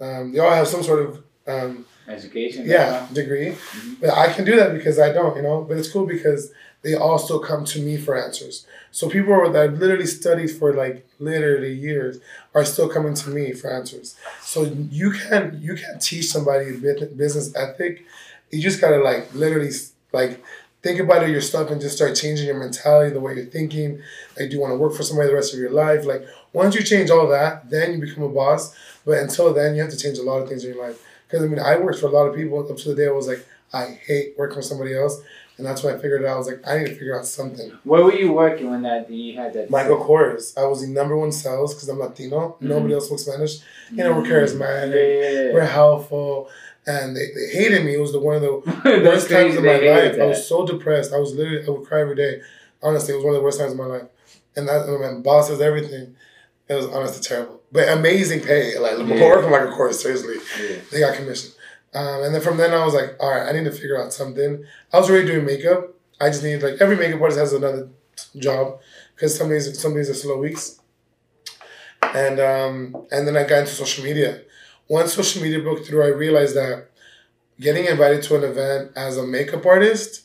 um, 0.00 0.32
they 0.32 0.38
all 0.38 0.50
have 0.50 0.68
some 0.68 0.82
sort 0.82 1.00
of 1.06 1.22
um, 1.46 1.84
Education. 2.08 2.66
yeah 2.66 3.06
degree, 3.12 3.54
but 4.00 4.10
I 4.10 4.32
can 4.32 4.44
do 4.44 4.56
that 4.56 4.72
because 4.72 4.98
I 4.98 5.12
don't, 5.12 5.36
you 5.36 5.42
know. 5.42 5.62
But 5.62 5.76
it's 5.78 5.90
cool 5.92 6.06
because 6.06 6.52
they 6.82 6.94
also 6.94 7.38
come 7.38 7.64
to 7.66 7.80
me 7.80 7.96
for 7.96 8.16
answers. 8.16 8.66
So 8.90 9.08
people 9.08 9.50
that 9.50 9.74
literally 9.78 10.06
studied 10.06 10.48
for 10.48 10.72
like 10.72 11.06
literally 11.18 11.72
years 11.72 12.18
are 12.54 12.64
still 12.64 12.88
coming 12.88 13.14
to 13.14 13.30
me 13.30 13.52
for 13.52 13.70
answers. 13.70 14.16
So 14.42 14.64
you 14.90 15.12
can 15.12 15.58
you 15.62 15.74
can 15.74 15.98
teach 15.98 16.26
somebody 16.26 16.76
business 16.76 17.54
ethic. 17.54 18.04
You 18.50 18.60
just 18.60 18.80
gotta 18.80 18.98
like 18.98 19.32
literally 19.34 19.70
like 20.12 20.42
think 20.82 20.98
about 20.98 21.28
your 21.28 21.40
stuff 21.40 21.70
and 21.70 21.80
just 21.80 21.96
start 21.96 22.16
changing 22.16 22.46
your 22.46 22.58
mentality, 22.58 23.12
the 23.12 23.20
way 23.20 23.34
you're 23.34 23.44
thinking. 23.44 24.00
Like, 24.38 24.48
do 24.48 24.56
you 24.56 24.60
want 24.60 24.72
to 24.72 24.78
work 24.78 24.94
for 24.94 25.02
somebody 25.02 25.28
the 25.28 25.34
rest 25.34 25.52
of 25.52 25.60
your 25.60 25.70
life? 25.70 26.06
Like, 26.06 26.26
once 26.52 26.74
you 26.74 26.82
change 26.82 27.10
all 27.10 27.28
that, 27.28 27.68
then 27.68 27.92
you 27.92 28.00
become 28.00 28.24
a 28.24 28.28
boss. 28.28 28.74
But 29.04 29.18
until 29.18 29.52
then, 29.52 29.74
you 29.74 29.82
have 29.82 29.90
to 29.90 29.96
change 29.96 30.18
a 30.18 30.22
lot 30.22 30.38
of 30.42 30.48
things 30.48 30.64
in 30.64 30.74
your 30.74 30.82
life. 30.82 31.04
Because 31.26 31.44
I 31.44 31.48
mean, 31.48 31.60
I 31.60 31.76
worked 31.76 32.00
for 32.00 32.06
a 32.06 32.10
lot 32.10 32.26
of 32.26 32.34
people 32.34 32.58
up 32.58 32.76
to 32.76 32.88
the 32.88 32.94
day 32.94 33.06
I 33.08 33.10
was 33.10 33.28
like, 33.28 33.46
I 33.72 34.00
hate 34.04 34.34
working 34.36 34.56
for 34.56 34.62
somebody 34.62 34.96
else, 34.96 35.20
and 35.60 35.66
that's 35.66 35.82
when 35.82 35.94
I 35.94 35.98
figured 35.98 36.22
it 36.22 36.26
out. 36.26 36.36
I 36.36 36.38
was 36.38 36.46
like, 36.46 36.66
I 36.66 36.78
need 36.78 36.86
to 36.86 36.94
figure 36.94 37.14
out 37.18 37.26
something. 37.26 37.70
Where 37.84 38.02
were 38.02 38.14
you 38.14 38.32
working 38.32 38.70
when 38.70 38.80
that 38.82 39.10
you 39.10 39.36
had 39.36 39.52
that? 39.52 39.68
Michael 39.68 39.98
Kors, 40.02 40.56
I 40.56 40.64
was 40.64 40.80
the 40.80 40.88
number 40.88 41.14
one 41.14 41.32
sales 41.32 41.74
because 41.74 41.86
I'm 41.90 41.98
Latino. 41.98 42.52
Mm-hmm. 42.52 42.68
Nobody 42.68 42.94
else 42.94 43.08
spoke 43.08 43.18
Spanish. 43.18 43.58
You 43.90 43.98
know, 43.98 44.14
we're 44.14 44.22
charismatic, 44.22 44.94
mm-hmm. 44.94 45.48
Yeah. 45.48 45.52
we're 45.52 45.66
helpful, 45.66 46.48
and 46.86 47.14
they, 47.14 47.26
they 47.34 47.48
hated 47.52 47.84
me. 47.84 47.94
It 47.96 48.00
was 48.00 48.12
the 48.12 48.20
one 48.20 48.36
of 48.36 48.40
the 48.40 48.48
worst 49.04 49.28
times 49.28 49.54
of 49.56 49.62
my 49.64 49.78
life. 49.78 50.18
I 50.18 50.24
was 50.24 50.48
so 50.48 50.66
depressed. 50.66 51.12
I 51.12 51.18
was 51.18 51.34
literally, 51.34 51.66
I 51.66 51.68
would 51.70 51.86
cry 51.86 52.00
every 52.00 52.16
day. 52.16 52.40
Honestly, 52.82 53.12
it 53.12 53.18
was 53.18 53.24
one 53.26 53.34
of 53.34 53.40
the 53.40 53.44
worst 53.44 53.60
times 53.60 53.72
of 53.72 53.78
my 53.78 53.84
life. 53.84 54.08
And 54.56 54.66
that, 54.66 54.86
oh, 54.88 55.02
and 55.02 55.16
my 55.16 55.20
bosses, 55.20 55.60
everything, 55.60 56.16
it 56.68 56.74
was 56.74 56.86
honestly 56.86 57.22
terrible. 57.22 57.60
But 57.70 57.88
amazing 57.90 58.40
pay. 58.40 58.78
Like, 58.78 58.96
Yeah. 58.96 59.20
working 59.28 59.44
for 59.44 59.50
Michael 59.50 59.76
Kors, 59.76 59.94
seriously. 59.94 60.36
Yeah. 60.58 60.76
They 60.90 61.00
got 61.00 61.14
commission. 61.16 61.50
Um, 61.94 62.22
and 62.22 62.34
then 62.34 62.40
from 62.40 62.56
then 62.56 62.72
I 62.72 62.84
was 62.84 62.94
like, 62.94 63.16
all 63.18 63.30
right, 63.30 63.48
I 63.48 63.52
need 63.52 63.64
to 63.64 63.72
figure 63.72 64.00
out 64.00 64.12
something. 64.12 64.64
I 64.92 64.98
was 64.98 65.10
already 65.10 65.26
doing 65.26 65.44
makeup. 65.44 65.94
I 66.20 66.28
just 66.28 66.42
need, 66.44 66.62
like, 66.62 66.74
every 66.80 66.96
makeup 66.96 67.20
artist 67.20 67.40
has 67.40 67.52
another 67.52 67.88
job 68.36 68.78
because 69.14 69.36
some 69.36 69.48
days, 69.48 69.80
some 69.80 69.94
days 69.94 70.08
are 70.10 70.14
slow 70.14 70.38
weeks. 70.38 70.78
And 72.14 72.40
um, 72.40 73.06
and 73.12 73.26
then 73.26 73.36
I 73.36 73.44
got 73.44 73.60
into 73.60 73.72
social 73.72 74.04
media. 74.04 74.40
Once 74.88 75.14
social 75.14 75.42
media 75.42 75.60
broke 75.60 75.84
through, 75.84 76.02
I 76.02 76.08
realized 76.08 76.56
that 76.56 76.88
getting 77.60 77.84
invited 77.84 78.22
to 78.24 78.36
an 78.36 78.44
event 78.44 78.92
as 78.96 79.16
a 79.16 79.26
makeup 79.26 79.64
artist, 79.66 80.22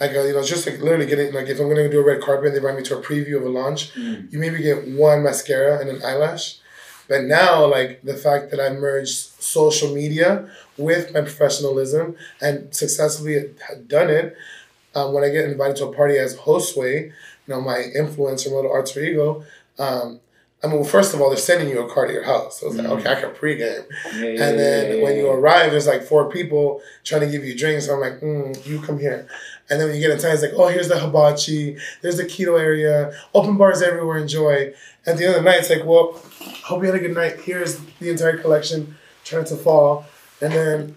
like 0.00 0.10
uh, 0.14 0.22
you 0.24 0.34
know, 0.34 0.42
just 0.42 0.66
like 0.66 0.80
literally 0.80 1.06
getting 1.06 1.32
like 1.32 1.46
if 1.48 1.58
I'm 1.60 1.68
gonna 1.68 1.88
do 1.88 2.00
a 2.00 2.04
red 2.04 2.20
carpet, 2.20 2.46
and 2.46 2.54
they 2.54 2.58
invite 2.58 2.76
me 2.76 2.82
to 2.84 2.98
a 2.98 3.02
preview 3.02 3.36
of 3.36 3.44
a 3.44 3.48
launch, 3.48 3.94
Mm. 3.94 4.30
you 4.32 4.38
maybe 4.38 4.58
get 4.62 4.86
one 4.88 5.22
mascara 5.22 5.78
and 5.80 5.88
an 5.88 6.02
eyelash. 6.04 6.58
But 7.08 7.24
now, 7.24 7.66
like 7.66 8.02
the 8.02 8.14
fact 8.14 8.50
that 8.50 8.60
I 8.60 8.70
merged 8.70 9.14
social 9.42 9.94
media 9.94 10.48
with 10.76 11.12
my 11.14 11.20
professionalism 11.20 12.16
and 12.40 12.74
successfully 12.74 13.34
had 13.68 13.88
done 13.88 14.10
it, 14.10 14.36
um, 14.94 15.12
when 15.12 15.24
I 15.24 15.28
get 15.28 15.44
invited 15.44 15.76
to 15.76 15.86
a 15.86 15.92
party 15.94 16.18
as 16.18 16.36
Hosway, 16.36 17.06
you 17.06 17.12
know, 17.46 17.60
my 17.60 17.78
influencer, 17.96 18.50
my 18.50 18.56
little 18.56 18.72
alter 18.72 19.00
ego, 19.00 19.44
um, 19.78 20.20
I 20.64 20.68
mean, 20.68 20.76
well, 20.80 20.88
first 20.88 21.12
of 21.14 21.20
all, 21.20 21.28
they're 21.28 21.36
sending 21.38 21.68
you 21.68 21.80
a 21.86 21.92
car 21.92 22.06
to 22.06 22.12
your 22.12 22.24
house. 22.24 22.60
So 22.60 22.66
I 22.66 22.68
was 22.70 22.78
like, 22.78 22.86
Mhm. 22.86 22.98
okay, 23.00 23.10
I 23.12 23.14
can 23.20 23.30
pregame. 23.30 23.84
Yeah, 24.18 24.42
And 24.42 24.58
then 24.58 25.00
when 25.02 25.16
you 25.16 25.28
arrive, 25.30 25.70
there's 25.70 25.86
like 25.86 26.02
four 26.02 26.30
people 26.30 26.80
trying 27.04 27.20
to 27.20 27.26
give 27.28 27.44
you 27.44 27.56
drinks. 27.56 27.86
So 27.86 27.94
I'm 27.94 28.00
like, 28.00 28.20
mm, 28.20 28.66
you 28.66 28.80
come 28.80 28.98
here. 28.98 29.26
And 29.68 29.78
then 29.78 29.88
when 29.88 29.96
you 29.96 30.02
get 30.02 30.12
inside, 30.12 30.32
it's 30.32 30.42
like, 30.42 30.54
oh, 30.56 30.68
here's 30.68 30.88
the 30.88 30.98
hibachi, 30.98 31.76
there's 32.00 32.16
the 32.16 32.24
keto 32.24 32.58
area, 32.58 33.12
open 33.34 33.56
bars 33.58 33.82
everywhere, 33.82 34.16
enjoy. 34.16 34.72
At 35.06 35.16
the 35.16 35.26
end 35.26 35.36
of 35.36 35.44
the 35.44 35.50
night, 35.50 35.60
it's 35.60 35.70
like, 35.70 35.84
well, 35.84 36.20
hope 36.64 36.82
you 36.82 36.86
had 36.86 36.96
a 36.96 36.98
good 36.98 37.14
night. 37.14 37.40
Here's 37.40 37.78
the 38.00 38.10
entire 38.10 38.38
collection, 38.38 38.96
turn 39.24 39.44
to 39.46 39.56
fall. 39.56 40.06
And 40.40 40.52
then, 40.52 40.96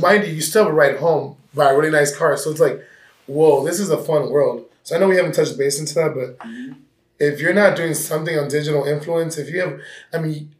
mind 0.00 0.26
you, 0.26 0.32
you 0.34 0.40
still 0.40 0.64
have 0.64 0.72
a 0.72 0.74
ride 0.74 0.96
home 0.96 1.36
by 1.54 1.70
a 1.70 1.76
really 1.76 1.90
nice 1.90 2.16
car. 2.16 2.36
So 2.36 2.50
it's 2.50 2.60
like, 2.60 2.82
whoa, 3.26 3.64
this 3.64 3.80
is 3.80 3.90
a 3.90 3.98
fun 3.98 4.30
world. 4.30 4.64
So 4.82 4.96
I 4.96 4.98
know 4.98 5.08
we 5.08 5.16
haven't 5.16 5.34
touched 5.34 5.56
base 5.58 5.80
into 5.80 5.94
that, 5.94 6.14
but 6.14 6.48
if 7.18 7.40
you're 7.40 7.54
not 7.54 7.76
doing 7.76 7.94
something 7.94 8.38
on 8.38 8.48
digital 8.48 8.84
influence, 8.84 9.38
if 9.38 9.48
you 9.50 9.60
have, 9.60 9.80
I 10.12 10.18
mean, 10.18 10.54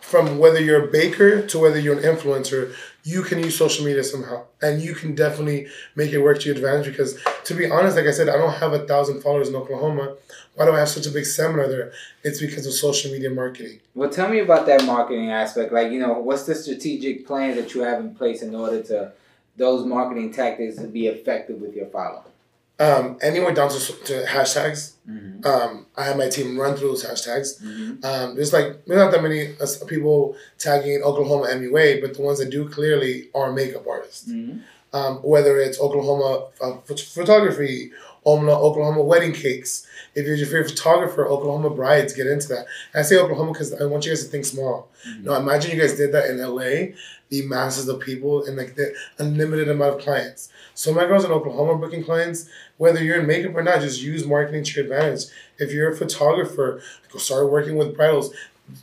from 0.00 0.38
whether 0.38 0.60
you're 0.60 0.88
a 0.88 0.90
baker 0.90 1.46
to 1.46 1.58
whether 1.58 1.78
you're 1.78 1.98
an 1.98 2.02
influencer, 2.02 2.74
you 3.04 3.22
can 3.22 3.38
use 3.38 3.56
social 3.56 3.84
media 3.84 4.02
somehow. 4.02 4.44
And 4.62 4.80
you 4.82 4.94
can 4.94 5.14
definitely 5.14 5.68
make 5.94 6.12
it 6.12 6.18
work 6.18 6.40
to 6.40 6.46
your 6.46 6.56
advantage 6.56 6.86
because, 6.86 7.18
to 7.44 7.54
be 7.54 7.70
honest, 7.70 7.96
like 7.96 8.06
I 8.06 8.10
said, 8.10 8.30
I 8.30 8.36
don't 8.36 8.54
have 8.54 8.72
a 8.72 8.86
thousand 8.86 9.20
followers 9.20 9.50
in 9.50 9.54
Oklahoma. 9.54 10.16
Why 10.54 10.64
do 10.64 10.72
I 10.72 10.78
have 10.78 10.88
such 10.88 11.06
a 11.06 11.10
big 11.10 11.26
seminar 11.26 11.68
there? 11.68 11.92
It's 12.22 12.40
because 12.40 12.66
of 12.66 12.72
social 12.72 13.12
media 13.12 13.28
marketing. 13.28 13.80
Well, 13.94 14.08
tell 14.08 14.30
me 14.30 14.38
about 14.38 14.64
that 14.66 14.84
marketing 14.84 15.30
aspect. 15.30 15.72
Like, 15.72 15.92
you 15.92 16.00
know, 16.00 16.14
what's 16.14 16.44
the 16.44 16.54
strategic 16.54 17.26
plan 17.26 17.56
that 17.56 17.74
you 17.74 17.82
have 17.82 18.00
in 18.00 18.14
place 18.14 18.42
in 18.42 18.54
order 18.54 18.82
to 18.84 19.12
those 19.56 19.84
marketing 19.84 20.32
tactics 20.32 20.76
to 20.76 20.86
be 20.86 21.06
effective 21.06 21.60
with 21.60 21.76
your 21.76 21.86
following? 21.86 22.24
Um, 22.80 23.18
anywhere 23.22 23.54
down 23.54 23.70
to, 23.70 23.78
to 23.78 24.24
hashtags. 24.24 24.94
Mm-hmm. 25.08 25.46
Um, 25.46 25.86
I 25.96 26.04
have 26.06 26.16
my 26.16 26.28
team 26.28 26.58
run 26.58 26.74
through 26.76 26.88
those 26.88 27.04
hashtags. 27.04 27.62
Mm-hmm. 27.62 28.04
Um, 28.04 28.34
there's 28.34 28.52
like 28.52 28.84
there's 28.86 28.98
not 28.98 29.12
that 29.12 29.22
many 29.22 29.54
uh, 29.60 29.66
people 29.86 30.34
tagging 30.58 31.00
Oklahoma 31.02 31.46
MUA, 31.48 32.00
but 32.00 32.14
the 32.14 32.22
ones 32.22 32.40
that 32.40 32.50
do 32.50 32.68
clearly 32.68 33.28
are 33.32 33.52
makeup 33.52 33.86
artists. 33.86 34.28
Mm-hmm. 34.28 34.58
um, 34.92 35.16
whether 35.18 35.58
it's 35.60 35.78
Oklahoma 35.80 36.48
uh, 36.60 36.78
phot- 36.86 37.12
photography, 37.12 37.92
Oklahoma, 38.26 38.52
Oklahoma 38.58 39.02
wedding 39.02 39.32
cakes. 39.32 39.86
If 40.14 40.26
you're, 40.26 40.36
you're 40.36 40.62
a 40.62 40.68
photographer, 40.68 41.26
Oklahoma 41.26 41.70
brides 41.70 42.14
get 42.14 42.26
into 42.26 42.48
that. 42.48 42.66
And 42.92 43.00
I 43.00 43.02
say 43.02 43.18
Oklahoma 43.18 43.52
because 43.52 43.74
I 43.74 43.84
want 43.84 44.06
you 44.06 44.12
guys 44.12 44.24
to 44.24 44.30
think 44.30 44.44
small. 44.44 44.90
Mhm. 45.06 45.24
Now 45.24 45.34
imagine 45.34 45.72
you 45.72 45.80
guys 45.80 45.96
did 45.96 46.12
that 46.12 46.30
in 46.30 46.38
LA, 46.38 46.94
the 47.28 47.42
masses 47.46 47.88
of 47.88 48.00
people 48.00 48.44
and 48.44 48.56
like 48.56 48.76
the 48.76 48.94
unlimited 49.18 49.68
amount 49.68 49.96
of 49.96 50.00
clients. 50.00 50.48
So 50.74 50.92
my 50.92 51.04
girls 51.04 51.24
in 51.24 51.32
Oklahoma 51.32 51.76
booking 51.78 52.04
clients, 52.04 52.48
whether 52.78 53.02
you're 53.02 53.20
in 53.20 53.26
makeup 53.26 53.54
or 53.54 53.62
not, 53.62 53.80
just 53.80 54.02
use 54.02 54.26
marketing 54.26 54.64
to 54.64 54.82
your 54.82 54.84
advantage. 54.92 55.24
If 55.58 55.72
you're 55.72 55.90
a 55.92 55.96
photographer, 55.96 56.80
go 57.12 57.18
start 57.18 57.50
working 57.50 57.76
with 57.76 57.96
bridals. 57.96 58.34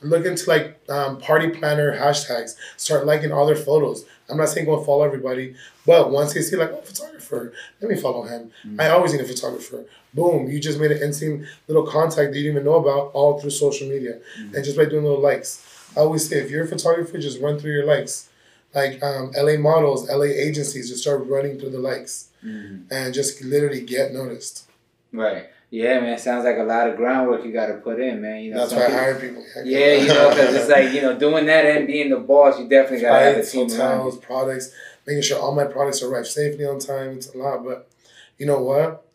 Look 0.04 0.26
into 0.26 0.48
like 0.48 0.80
um, 0.90 1.18
party 1.20 1.50
planner 1.50 1.98
hashtags. 1.98 2.56
Start 2.78 3.06
liking 3.06 3.32
all 3.32 3.46
their 3.46 3.56
photos. 3.56 4.06
I'm 4.30 4.38
not 4.38 4.50
saying 4.50 4.66
go 4.68 4.82
follow 4.84 5.04
everybody, 5.04 5.56
but 5.86 6.12
once 6.12 6.34
they 6.34 6.42
see 6.42 6.56
like, 6.56 6.72
oh, 6.72 6.82
photographer, 6.82 7.52
let 7.82 7.90
me 7.92 7.98
follow 7.98 8.24
him. 8.24 8.52
I 8.80 8.90
always 8.90 9.12
need 9.12 9.22
a 9.22 9.26
photographer. 9.26 9.86
Boom, 10.14 10.50
you 10.50 10.60
just 10.60 10.80
made 10.80 10.92
an 10.92 11.02
instant 11.02 11.46
little 11.68 11.86
contact 11.86 12.32
that 12.32 12.38
you 12.38 12.44
didn't 12.44 12.58
even 12.58 12.66
know 12.66 12.76
about 12.76 13.12
all 13.14 13.40
through 13.40 13.50
social 13.50 13.88
media. 13.90 14.20
And 14.38 14.64
just 14.64 14.78
by 14.78 14.86
doing 14.86 15.04
little 15.04 15.20
likes. 15.20 15.66
I 15.98 16.02
always 16.02 16.30
say 16.30 16.38
if 16.38 16.50
you're 16.50 16.64
a 16.64 16.68
photographer, 16.68 17.18
just 17.18 17.42
run 17.42 17.60
through 17.60 17.74
your 17.74 17.86
likes. 17.86 18.30
Like 18.74 19.04
um, 19.04 19.32
LA 19.36 19.58
models, 19.58 20.10
LA 20.10 20.24
agencies, 20.48 20.90
just 20.90 21.02
start 21.02 21.28
running 21.28 21.60
through 21.60 21.72
the 21.72 21.80
likes 21.80 22.28
Mm-hmm. 22.46 22.92
and 22.92 23.14
just 23.14 23.44
literally 23.44 23.82
get 23.82 24.14
noticed. 24.14 24.66
Right. 25.14 25.50
Yeah, 25.72 26.02
man. 26.02 26.20
Sounds 26.20 26.44
like 26.44 26.58
a 26.58 26.64
lot 26.64 26.90
of 26.90 26.98
groundwork 26.98 27.46
you 27.46 27.54
got 27.54 27.68
to 27.68 27.76
put 27.76 28.00
in, 28.02 28.22
man. 28.22 28.44
You 28.44 28.52
know, 28.54 28.60
That's 28.60 28.74
why 28.74 28.84
I 28.84 28.86
people- 28.88 29.00
hire 29.00 29.16
people. 29.20 29.44
Yeah, 29.64 29.94
you 29.94 30.08
know, 30.10 30.30
because 30.30 30.54
it's 30.56 30.70
like 30.70 30.92
you 30.94 31.02
know, 31.02 31.18
doing 31.18 31.46
that 31.46 31.66
and 31.66 31.88
being 31.88 32.10
the 32.10 32.18
boss, 32.18 32.60
you 32.60 32.68
definitely 32.68 33.02
gotta 33.02 33.26
have 33.26 33.38
a 33.38 33.46
team 33.46 33.70
hotels, 33.70 34.18
products, 34.18 34.74
making 35.08 35.24
sure 35.24 35.40
all 35.40 35.56
my 35.56 35.64
products 35.64 36.04
arrive 36.04 36.28
safely 36.28 36.66
on 36.66 36.80
time. 36.80 37.12
It's 37.12 37.34
a 37.34 37.38
lot, 37.38 37.64
but 37.64 37.90
you 38.38 38.46
know 38.46 38.62
what? 38.62 39.08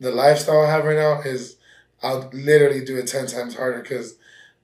The 0.00 0.10
lifestyle 0.10 0.62
I 0.62 0.70
have 0.70 0.84
right 0.86 0.96
now 0.96 1.20
is 1.20 1.56
I'll 2.02 2.30
literally 2.32 2.84
do 2.84 2.96
it 2.96 3.06
ten 3.06 3.26
times 3.26 3.54
harder 3.56 3.82
because 3.82 4.16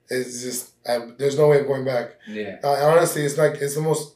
it's 0.08 0.42
just 0.42 0.70
I, 0.88 1.10
there's 1.18 1.36
no 1.36 1.48
way 1.48 1.60
of 1.60 1.66
going 1.66 1.84
back. 1.84 2.12
Yeah. 2.26 2.56
Uh, 2.64 2.72
honestly, 2.72 3.22
it's 3.22 3.36
like 3.36 3.56
it's 3.56 3.74
the 3.74 3.82
most 3.82 4.13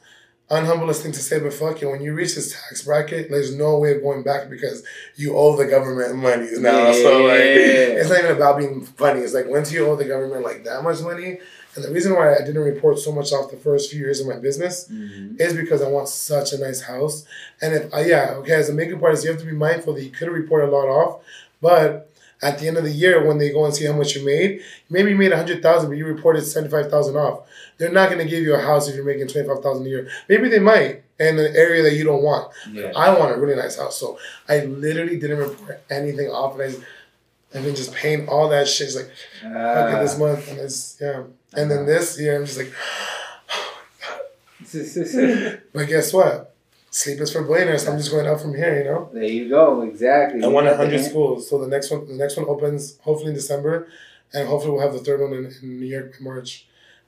unhumblest 0.51 1.03
thing 1.03 1.13
to 1.13 1.19
say, 1.21 1.39
but 1.41 1.53
fuck 1.53 1.83
it. 1.83 1.87
When 1.87 2.01
you 2.01 2.15
reach 2.15 2.35
this 2.35 2.53
tax 2.53 2.83
bracket, 2.83 3.31
there's 3.31 3.55
no 3.55 3.79
way 3.79 3.95
of 3.97 4.03
going 4.03 4.23
back 4.23 4.49
because 4.49 4.83
you 5.17 5.37
owe 5.37 5.57
the 5.57 5.67
government 5.67 6.17
money 6.17 6.49
now. 6.59 6.93
So 6.93 7.23
like, 7.25 7.41
it's 7.41 8.09
not 8.09 8.19
even 8.21 8.37
about 8.37 8.59
being 8.59 8.83
funny. 8.85 9.21
It's 9.21 9.35
like 9.35 9.47
once 9.49 9.71
you 9.73 9.87
owe 9.87 9.97
the 9.97 10.05
government 10.07 10.43
like 10.45 10.65
that 10.65 10.83
much 10.83 11.01
money, 11.03 11.39
and 11.75 11.85
the 11.85 11.93
reason 11.93 12.15
why 12.15 12.35
I 12.35 12.39
didn't 12.39 12.63
report 12.63 12.99
so 12.99 13.13
much 13.13 13.31
off 13.33 13.51
the 13.51 13.57
first 13.57 13.91
few 13.91 14.01
years 14.01 14.21
of 14.21 14.27
my 14.27 14.39
business 14.39 14.89
Mm-hmm. 14.89 15.41
is 15.41 15.55
because 15.55 15.81
I 15.83 15.89
want 15.89 16.09
such 16.09 16.53
a 16.53 16.59
nice 16.59 16.81
house. 16.81 17.25
And 17.61 17.75
if 17.75 17.95
uh, 17.95 17.99
yeah, 17.99 18.31
okay, 18.39 18.53
as 18.55 18.69
a 18.69 18.73
makeup 18.73 19.03
artist, 19.03 19.25
you 19.25 19.31
have 19.31 19.39
to 19.41 19.47
be 19.47 19.53
mindful 19.53 19.95
that 19.95 20.03
you 20.03 20.11
could 20.11 20.29
report 20.29 20.65
a 20.65 20.71
lot 20.71 20.89
off, 20.89 21.21
but 21.61 22.08
at 22.40 22.59
the 22.59 22.68
end 22.68 22.77
of 22.77 22.85
the 22.85 22.92
year, 22.92 23.27
when 23.27 23.38
they 23.38 23.51
go 23.51 23.64
and 23.64 23.74
see 23.74 23.85
how 23.85 23.92
much 23.92 24.14
you 24.14 24.24
made, 24.24 24.61
maybe 24.90 25.11
you 25.11 25.16
made 25.16 25.33
a 25.33 25.37
hundred 25.37 25.62
thousand, 25.62 25.88
but 25.90 25.98
you 25.98 26.07
reported 26.07 26.42
seventy 26.42 26.70
five 26.70 26.90
thousand 26.90 27.16
off. 27.16 27.40
They're 27.79 27.92
not 27.92 28.11
going 28.11 28.22
to 28.24 28.31
give 28.31 28.42
you 28.42 28.55
a 28.55 28.61
house 28.61 28.88
if 28.88 28.94
you're 28.94 29.05
making 29.05 29.29
twenty 29.29 29.48
five 29.48 29.62
thousand 29.62 29.87
a 29.87 29.88
year. 29.88 30.09
Maybe 30.29 30.48
they 30.48 30.59
might 30.59 31.03
in 31.18 31.38
an 31.38 31.57
area 31.57 31.83
that 31.83 31.94
you 31.94 32.05
don't 32.05 32.22
want. 32.22 32.53
Yeah. 32.70 32.92
I 32.94 33.16
want 33.18 33.37
a 33.37 33.40
really 33.40 33.57
nice 33.57 33.77
house, 33.77 33.98
so 33.98 34.18
I 34.48 34.64
literally 34.64 35.18
didn't 35.18 35.38
report 35.38 35.83
anything 35.90 36.29
off, 36.29 36.59
and 36.59 36.62
I, 36.62 37.57
and 37.57 37.64
then 37.64 37.74
just 37.74 37.92
paying 37.94 38.29
all 38.29 38.48
that 38.51 38.68
shit. 38.68 38.88
It's 38.88 38.96
like, 38.96 39.11
okay, 39.42 39.96
Uh, 39.96 40.03
this 40.03 40.18
month, 40.18 40.48
and 40.51 40.59
it's 40.61 40.96
yeah. 41.01 41.24
And 41.55 41.70
then 41.70 41.87
this 41.87 42.20
year, 42.20 42.37
I'm 42.37 42.44
just 42.46 42.59
like, 42.59 42.72
but 45.72 45.88
guess 45.88 46.12
what? 46.12 46.55
Sleep 46.99 47.21
is 47.21 47.33
for 47.33 47.43
billionaires. 47.45 47.87
I'm 47.87 47.97
just 47.97 48.11
going 48.11 48.27
out 48.27 48.41
from 48.41 48.55
here, 48.55 48.77
you 48.79 48.85
know. 48.91 49.09
there 49.13 49.23
you 49.23 49.49
go. 49.49 49.83
Exactly. 49.83 50.43
I 50.43 50.49
want 50.49 50.67
hundred 50.67 51.05
schools, 51.05 51.49
so 51.49 51.59
the 51.65 51.69
next 51.69 51.93
one, 51.93 52.09
the 52.09 52.15
next 52.15 52.37
one 52.37 52.47
opens 52.49 52.99
hopefully 53.03 53.29
in 53.29 53.35
December, 53.37 53.87
and 54.35 54.49
hopefully 54.49 54.73
we'll 54.73 54.83
have 54.83 54.95
the 54.95 54.99
third 54.99 55.21
one 55.21 55.33
in, 55.33 55.45
in 55.63 55.79
New 55.81 55.87
York 55.87 56.17
in 56.19 56.25
March, 56.25 56.67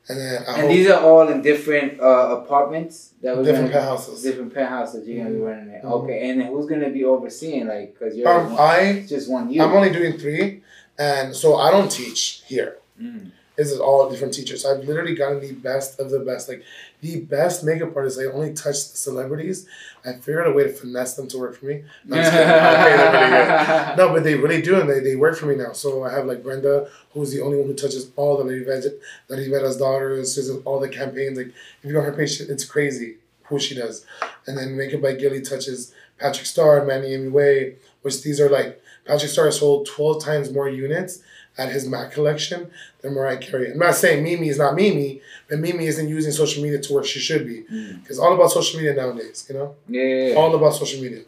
and 0.08 0.16
then 0.20 0.44
I 0.46 0.52
And 0.52 0.60
hope 0.62 0.70
these 0.70 0.88
are 0.88 1.00
all 1.00 1.28
in 1.28 1.42
different 1.42 2.00
uh, 2.00 2.38
apartments 2.40 3.14
that 3.20 3.36
we're 3.36 3.42
different 3.42 3.72
penthouses. 3.72 4.22
different 4.22 4.54
penthouses 4.54 5.08
you're 5.08 5.24
gonna 5.24 5.34
be 5.34 5.40
Mhm. 5.40 5.48
running 5.50 5.70
it. 5.70 5.82
Mhm. 5.82 5.90
Okay, 6.04 6.30
and 6.30 6.40
then 6.40 6.46
who's 6.52 6.66
gonna 6.66 6.90
be 6.90 7.02
overseeing? 7.04 7.66
Like, 7.66 7.98
cause 7.98 8.14
you're 8.14 8.28
Um, 8.28 8.52
one- 8.52 8.60
I 8.60 9.04
just 9.08 9.28
one 9.28 9.50
you. 9.50 9.60
I'm 9.60 9.72
only 9.72 9.90
doing 9.90 10.12
three, 10.18 10.62
and 11.00 11.34
so 11.34 11.56
I 11.56 11.72
don't 11.72 11.90
teach 11.90 12.44
here. 12.46 12.76
Mm. 13.02 13.32
This 13.60 13.72
is 13.72 13.78
all 13.78 14.08
different 14.08 14.32
teachers. 14.32 14.62
So 14.62 14.74
I've 14.74 14.84
literally 14.84 15.14
gotten 15.14 15.38
the 15.38 15.52
best 15.52 16.00
of 16.00 16.08
the 16.08 16.20
best, 16.20 16.48
like 16.48 16.62
the 17.02 17.20
best 17.20 17.62
makeup 17.62 17.94
artists. 17.94 18.18
I 18.18 18.24
only 18.24 18.54
touch 18.54 18.90
the 18.90 18.96
celebrities. 18.96 19.68
I 20.02 20.14
figured 20.14 20.46
out 20.46 20.52
a 20.52 20.54
way 20.54 20.62
to 20.62 20.72
finesse 20.72 21.12
them 21.12 21.28
to 21.28 21.36
work 21.36 21.56
for 21.58 21.66
me. 21.66 21.84
No, 22.06 22.16
I'm 22.16 22.22
just 22.22 22.32
kidding. 22.32 22.48
I 22.48 22.84
pay 22.88 22.96
them 22.96 23.12
really 23.12 23.30
good. 23.36 23.96
No, 23.98 24.14
but 24.14 24.24
they 24.24 24.34
really 24.34 24.62
do, 24.62 24.80
and 24.80 24.88
they, 24.88 25.00
they 25.00 25.14
work 25.14 25.36
for 25.36 25.44
me 25.44 25.56
now. 25.56 25.72
So 25.72 26.04
I 26.04 26.10
have 26.10 26.24
like 26.24 26.42
Brenda, 26.42 26.88
who's 27.12 27.32
the 27.32 27.42
only 27.42 27.58
one 27.58 27.66
who 27.66 27.74
touches 27.74 28.10
all 28.16 28.38
the 28.38 28.44
Lady 28.44 28.64
Veg, 28.64 28.84
Lady 29.28 29.50
Veda's 29.50 29.76
daughters, 29.76 30.34
she 30.34 30.40
does 30.40 30.56
all 30.64 30.80
the 30.80 30.88
campaigns. 30.88 31.36
Like 31.36 31.48
if 31.48 31.84
you 31.84 31.92
go 31.92 31.98
on 31.98 32.06
her 32.06 32.12
page, 32.12 32.40
it's 32.40 32.64
crazy 32.64 33.16
who 33.42 33.58
she 33.60 33.74
does. 33.74 34.06
And 34.46 34.56
then 34.56 34.74
Makeup 34.74 35.02
by 35.02 35.12
Gilly 35.16 35.42
touches 35.42 35.92
Patrick 36.18 36.46
Starr, 36.46 36.86
Manny 36.86 37.10
MUA, 37.10 37.74
which 38.00 38.22
these 38.22 38.40
are 38.40 38.48
like 38.48 38.80
Patrick 39.04 39.30
Starr 39.30 39.50
sold 39.50 39.86
twelve 39.86 40.24
times 40.24 40.50
more 40.50 40.70
units 40.70 41.20
at 41.60 41.68
his 41.70 41.86
Mac 41.86 42.10
collection 42.16 42.70
than 43.02 43.12
Mariah 43.14 43.36
Carey. 43.38 43.70
I'm 43.72 43.78
not 43.78 43.94
saying 43.94 44.24
Mimi 44.24 44.48
is 44.48 44.58
not 44.58 44.74
Mimi, 44.74 45.20
but 45.48 45.58
Mimi 45.58 45.86
isn't 45.86 46.08
using 46.08 46.32
social 46.32 46.62
media 46.62 46.80
to 46.80 46.92
where 46.94 47.04
she 47.04 47.18
should 47.20 47.46
be. 47.46 47.58
Mm. 47.70 48.02
Because 48.02 48.18
all 48.18 48.32
about 48.34 48.50
social 48.50 48.78
media 48.80 48.94
nowadays, 48.94 49.46
you 49.48 49.54
know, 49.56 49.74
Yeah, 49.88 50.02
yeah, 50.02 50.28
yeah. 50.30 50.34
all 50.36 50.54
about 50.54 50.74
social 50.74 51.00
media. 51.02 51.22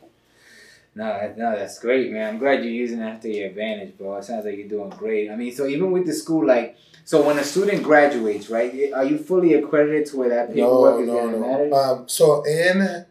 No, 0.94 1.06
no, 1.36 1.56
that's 1.58 1.78
great, 1.78 2.10
man. 2.12 2.26
I'm 2.34 2.38
glad 2.38 2.62
you're 2.64 2.78
using 2.84 2.98
that 3.00 3.22
to 3.22 3.28
your 3.34 3.46
advantage, 3.48 3.96
bro. 3.96 4.16
It 4.16 4.24
sounds 4.24 4.44
like 4.46 4.56
you're 4.58 4.68
doing 4.76 4.90
great. 4.90 5.30
I 5.30 5.36
mean, 5.36 5.52
so 5.54 5.66
even 5.66 5.90
with 5.90 6.04
the 6.06 6.12
school, 6.12 6.46
like, 6.46 6.76
so 7.04 7.26
when 7.26 7.38
a 7.38 7.44
student 7.44 7.82
graduates, 7.82 8.48
right? 8.50 8.92
Are 8.94 9.04
you 9.04 9.18
fully 9.18 9.54
accredited 9.54 10.06
to 10.08 10.16
where 10.18 10.28
that 10.30 10.54
No, 10.54 10.54
paperwork 10.54 11.00
is 11.02 11.06
no, 11.08 11.14
gonna 11.14 11.32
no. 11.38 11.46
matter? 11.46 11.74
Um, 11.74 12.08
so 12.08 12.42
in. 12.44 12.78
There 12.78 13.06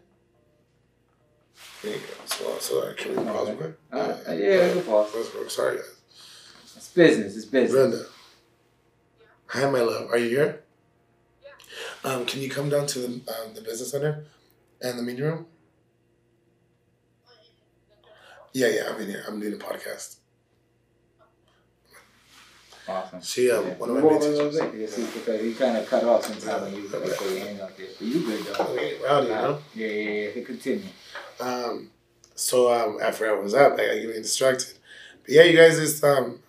you 1.85 1.91
go. 1.97 2.25
So, 2.25 2.57
so 2.59 2.87
I 2.89 2.93
can 2.93 3.15
we 3.15 3.23
pause 3.23 3.47
real 3.49 3.57
quick? 3.57 3.73
Uh, 3.91 4.13
yeah, 4.29 4.67
we 4.67 4.73
can 4.73 4.83
pause. 4.83 5.09
Sorry, 5.49 5.77
guys. 5.77 5.85
It's 6.75 6.89
business. 6.89 7.35
It's 7.35 7.45
business. 7.45 7.71
Brenda. 7.71 8.05
Hi, 9.47 9.69
my 9.69 9.81
love. 9.81 10.09
Are 10.11 10.17
you 10.17 10.29
here? 10.29 10.63
Um, 12.03 12.25
can 12.25 12.41
you 12.41 12.49
come 12.49 12.69
down 12.69 12.87
to 12.87 12.99
the, 12.99 13.07
um, 13.07 13.53
the 13.53 13.61
business 13.61 13.91
center 13.91 14.25
and 14.81 14.97
the 14.97 15.03
meeting 15.03 15.23
room? 15.25 15.45
Yeah, 18.53 18.67
yeah, 18.67 18.81
I'm 18.89 19.01
in 19.01 19.07
here. 19.07 19.23
I'm 19.27 19.39
doing 19.39 19.53
a 19.53 19.57
podcast. 19.57 20.17
Awesome. 22.87 23.21
She, 23.21 23.49
um, 23.51 23.65
Yeah. 23.67 23.73
one 23.75 23.89
of 23.91 23.95
my 23.97 24.01
Whoa, 24.01 24.17
whoa, 24.17 24.49
whoa, 24.49 24.65
wait. 24.71 24.73
You 24.81 24.87
see, 24.87 25.05
because 25.05 25.41
you 25.43 25.55
kind 25.55 25.77
of 25.77 25.87
cut 25.87 26.03
off 26.03 26.25
sometimes 26.25 26.45
Yeah. 26.45 26.61
when 26.63 26.75
you 26.75 26.87
like, 26.89 27.17
put 27.17 27.31
your 27.31 27.39
hand 27.39 27.61
out 27.61 27.77
there. 27.77 27.87
But 27.97 28.07
you 28.07 28.25
good 28.25 28.45
though. 28.45 28.63
Okay, 28.65 28.97
rowdy, 29.03 29.27
you 29.27 29.33
know? 29.33 29.61
Yeah, 29.75 29.87
yeah, 29.87 30.09
yeah. 30.11 30.29
You 30.35 30.45
Continue. 30.45 30.85
Um, 31.39 31.91
so 32.35 32.73
um, 32.73 32.97
I 33.01 33.31
was 33.33 33.53
up. 33.53 33.73
I 33.73 33.75
got 33.75 33.93
getting 33.93 34.21
distracted. 34.23 34.73
But 35.23 35.29
yeah, 35.29 35.43
you 35.43 35.55
guys 35.55 35.77
just 35.77 36.03
um, 36.03 36.39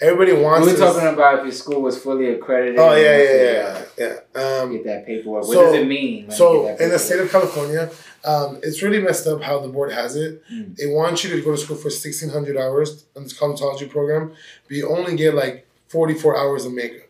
everybody 0.00 0.32
wants 0.32 0.66
to. 0.66 0.74
We 0.74 0.80
wants. 0.80 0.94
were 0.96 1.00
talking 1.00 1.14
about 1.14 1.38
if 1.40 1.44
your 1.44 1.52
school 1.52 1.82
was 1.82 2.02
fully 2.02 2.30
accredited. 2.30 2.78
Oh 2.78 2.94
yeah, 2.94 3.16
yeah, 3.18 3.84
yeah, 3.98 4.16
yeah. 4.34 4.60
Um, 4.62 4.72
Get 4.72 4.84
that 4.84 5.06
paperwork. 5.06 5.44
What 5.46 5.52
So- 5.54 5.64
does 5.64 5.74
it 5.74 5.86
mean? 5.86 6.30
so 6.30 6.68
in 6.68 6.88
the 6.90 6.98
state 6.98 7.20
of 7.20 7.30
California, 7.30 7.90
um, 8.24 8.58
it's 8.62 8.82
really 8.82 9.00
messed 9.00 9.26
up 9.26 9.42
how 9.42 9.60
the 9.60 9.68
board 9.68 9.92
has 9.92 10.16
it. 10.16 10.42
Mm. 10.52 10.76
They 10.76 10.86
want 10.86 11.24
you 11.24 11.30
to 11.30 11.40
go 11.42 11.52
to 11.52 11.56
school 11.58 11.76
for 11.76 11.90
sixteen 11.90 12.30
hundred 12.30 12.56
hours 12.56 13.04
on 13.16 13.22
this 13.24 13.38
cosmetology 13.38 13.88
program, 13.90 14.32
but 14.68 14.76
you 14.76 14.88
only 14.88 15.16
get 15.16 15.34
like 15.34 15.66
forty 15.88 16.14
four 16.14 16.36
hours 16.36 16.64
of 16.64 16.72
makeup. 16.72 17.06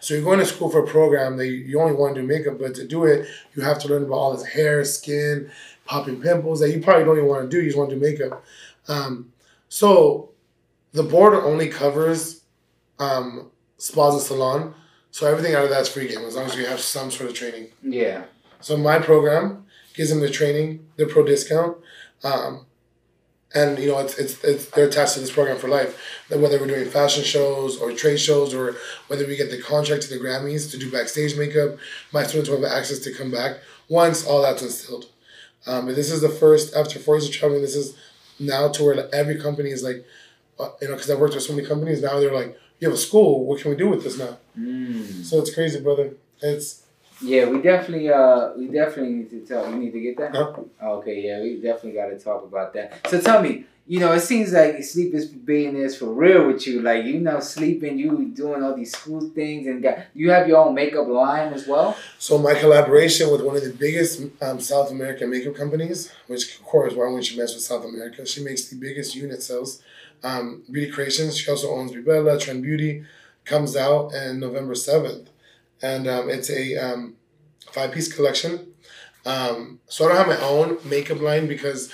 So 0.00 0.14
you're 0.14 0.24
going 0.24 0.40
to 0.40 0.46
school 0.46 0.68
for 0.68 0.80
a 0.82 0.86
program 0.86 1.36
that 1.36 1.46
you, 1.46 1.52
you 1.52 1.80
only 1.80 1.94
want 1.94 2.16
to 2.16 2.22
do 2.22 2.26
makeup, 2.26 2.58
but 2.58 2.74
to 2.74 2.84
do 2.84 3.04
it, 3.04 3.24
you 3.54 3.62
have 3.62 3.78
to 3.82 3.88
learn 3.88 4.02
about 4.02 4.16
all 4.16 4.36
this 4.36 4.44
hair, 4.44 4.84
skin, 4.84 5.48
popping 5.84 6.20
pimples 6.20 6.58
that 6.58 6.70
you 6.70 6.80
probably 6.82 7.04
don't 7.04 7.18
even 7.18 7.28
want 7.28 7.48
to 7.48 7.56
do. 7.56 7.62
You 7.62 7.68
just 7.68 7.78
want 7.78 7.90
to 7.90 7.94
do 7.94 8.02
makeup. 8.02 8.44
Um, 8.88 9.32
so 9.68 10.30
the 10.92 11.02
board 11.02 11.34
only 11.34 11.68
covers 11.68 12.42
um, 12.98 13.50
spas 13.78 14.14
and 14.14 14.22
salon. 14.22 14.74
So 15.10 15.26
everything 15.26 15.54
out 15.54 15.64
of 15.64 15.70
that's 15.70 15.90
free 15.90 16.08
game 16.08 16.24
as 16.24 16.36
long 16.36 16.46
as 16.46 16.56
you 16.56 16.64
have 16.66 16.80
some 16.80 17.10
sort 17.10 17.28
of 17.28 17.36
training. 17.36 17.68
Yeah. 17.82 18.24
So 18.60 18.76
my 18.76 18.98
program 18.98 19.66
gives 19.94 20.10
them 20.10 20.20
the 20.20 20.30
training, 20.30 20.86
the 20.96 21.06
pro 21.06 21.22
discount, 21.24 21.76
um, 22.24 22.64
and 23.54 23.78
you 23.78 23.88
know 23.88 23.98
it's, 23.98 24.18
it's 24.18 24.42
it's 24.42 24.66
they're 24.70 24.86
attached 24.86 25.14
to 25.14 25.20
this 25.20 25.30
program 25.30 25.58
for 25.58 25.68
life. 25.68 25.98
That 26.30 26.38
whether 26.38 26.58
we're 26.58 26.68
doing 26.68 26.88
fashion 26.88 27.24
shows 27.24 27.76
or 27.76 27.92
trade 27.92 28.18
shows 28.18 28.54
or 28.54 28.76
whether 29.08 29.26
we 29.26 29.36
get 29.36 29.50
the 29.50 29.60
contract 29.60 30.04
to 30.04 30.08
the 30.08 30.18
Grammys 30.24 30.70
to 30.70 30.78
do 30.78 30.90
backstage 30.90 31.36
makeup, 31.36 31.76
my 32.12 32.22
students 32.22 32.48
will 32.48 32.62
have 32.62 32.72
access 32.72 33.00
to 33.00 33.12
come 33.12 33.30
back 33.30 33.58
once 33.88 34.24
all 34.26 34.42
that's 34.42 34.62
instilled. 34.62 35.06
Um, 35.66 35.86
but 35.86 35.96
this 35.96 36.10
is 36.10 36.22
the 36.22 36.28
first 36.28 36.74
after 36.74 36.98
four 36.98 37.16
years 37.16 37.28
of 37.28 37.34
traveling. 37.34 37.62
This 37.62 37.76
is 37.76 37.96
now 38.38 38.68
to 38.68 38.84
where 38.84 39.14
every 39.14 39.38
company 39.38 39.70
is 39.70 39.82
like, 39.82 40.04
uh, 40.58 40.70
you 40.80 40.88
know, 40.88 40.94
because 40.94 41.10
I 41.10 41.14
worked 41.14 41.34
with 41.34 41.42
so 41.42 41.54
many 41.54 41.66
companies. 41.66 42.02
Now 42.02 42.20
they're 42.20 42.34
like, 42.34 42.58
you 42.78 42.88
have 42.88 42.96
a 42.96 43.00
school. 43.00 43.46
What 43.46 43.60
can 43.60 43.70
we 43.70 43.76
do 43.76 43.88
with 43.88 44.02
this 44.04 44.18
now? 44.18 44.38
Mm. 44.58 45.24
So 45.24 45.38
it's 45.38 45.54
crazy, 45.54 45.80
brother. 45.80 46.14
It's 46.40 46.81
Yeah, 47.22 47.48
we 47.48 47.62
definitely 47.62 48.10
uh 48.10 48.52
we 48.56 48.66
definitely 48.66 49.12
need 49.14 49.30
to 49.30 49.40
talk. 49.46 49.68
You 49.70 49.76
need 49.76 49.92
to 49.92 50.00
get 50.00 50.16
that. 50.18 50.32
No. 50.32 50.68
Okay, 50.82 51.22
yeah, 51.26 51.40
we 51.40 51.60
definitely 51.60 51.92
got 51.92 52.06
to 52.06 52.18
talk 52.18 52.42
about 52.44 52.72
that. 52.74 53.06
So 53.08 53.20
tell 53.20 53.40
me, 53.40 53.64
you 53.86 54.00
know, 54.00 54.12
it 54.12 54.20
seems 54.20 54.52
like 54.52 54.82
sleep 54.82 55.14
is 55.14 55.26
billionaires 55.26 55.96
for 55.96 56.06
real 56.06 56.48
with 56.48 56.66
you. 56.66 56.82
Like 56.82 57.04
you 57.04 57.20
know, 57.20 57.38
sleeping, 57.40 57.98
you 57.98 58.26
doing 58.34 58.62
all 58.62 58.74
these 58.74 58.92
school 58.92 59.20
things, 59.30 59.66
and 59.66 59.82
got 59.82 59.98
you 60.14 60.30
have 60.30 60.48
your 60.48 60.58
own 60.64 60.74
makeup 60.74 61.06
line 61.06 61.52
as 61.52 61.66
well. 61.66 61.96
So 62.18 62.38
my 62.38 62.54
collaboration 62.54 63.30
with 63.30 63.42
one 63.42 63.56
of 63.56 63.62
the 63.64 63.72
biggest 63.72 64.22
um, 64.40 64.58
South 64.60 64.90
American 64.90 65.30
makeup 65.30 65.54
companies, 65.54 66.10
which 66.26 66.56
of 66.58 66.64
course 66.64 66.94
why 66.94 67.08
would 67.08 67.24
she 67.24 67.38
mess 67.38 67.54
with 67.54 67.62
South 67.62 67.84
America? 67.84 68.26
She 68.26 68.42
makes 68.42 68.64
the 68.64 68.76
biggest 68.76 69.14
unit 69.14 69.42
sales. 69.42 69.80
Um, 70.24 70.62
Beauty 70.70 70.90
Creations. 70.90 71.36
She 71.36 71.50
also 71.50 71.70
owns 71.70 71.92
Bibella, 71.92 72.40
Trend 72.40 72.62
Beauty. 72.62 73.04
Comes 73.44 73.74
out 73.74 74.12
in 74.14 74.38
November 74.38 74.76
seventh, 74.76 75.28
and 75.82 76.06
um, 76.08 76.30
it's 76.30 76.50
a 76.50 76.76
um, 76.76 77.14
five 77.70 77.92
piece 77.92 78.12
collection. 78.12 78.68
Um, 79.24 79.80
so 79.86 80.04
I 80.04 80.08
don't 80.08 80.16
have 80.18 80.26
my 80.28 80.46
own 80.46 80.78
makeup 80.84 81.20
line 81.20 81.46
because 81.46 81.92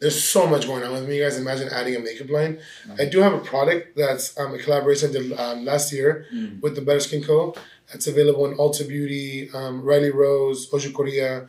there's 0.00 0.22
so 0.22 0.46
much 0.46 0.66
going 0.66 0.82
on 0.82 0.92
with 0.92 1.06
me. 1.08 1.18
You 1.18 1.24
guys 1.24 1.36
imagine 1.38 1.68
adding 1.68 1.94
a 1.94 2.00
makeup 2.00 2.30
line. 2.30 2.58
I 2.98 3.04
do 3.04 3.20
have 3.20 3.34
a 3.34 3.38
product 3.40 3.96
that's 3.96 4.38
um, 4.38 4.54
a 4.54 4.58
collaboration 4.58 5.10
I 5.10 5.12
did 5.12 5.32
um, 5.38 5.64
last 5.64 5.92
year 5.92 6.26
Mm. 6.34 6.62
with 6.62 6.74
the 6.74 6.80
Better 6.82 7.00
Skin 7.00 7.22
Co. 7.22 7.54
That's 7.92 8.06
available 8.06 8.46
in 8.46 8.56
Ulta 8.56 8.86
Beauty, 8.88 9.50
um, 9.52 9.82
Riley 9.82 10.10
Rose, 10.10 10.70
Oju 10.70 10.94
Korea, 10.94 11.48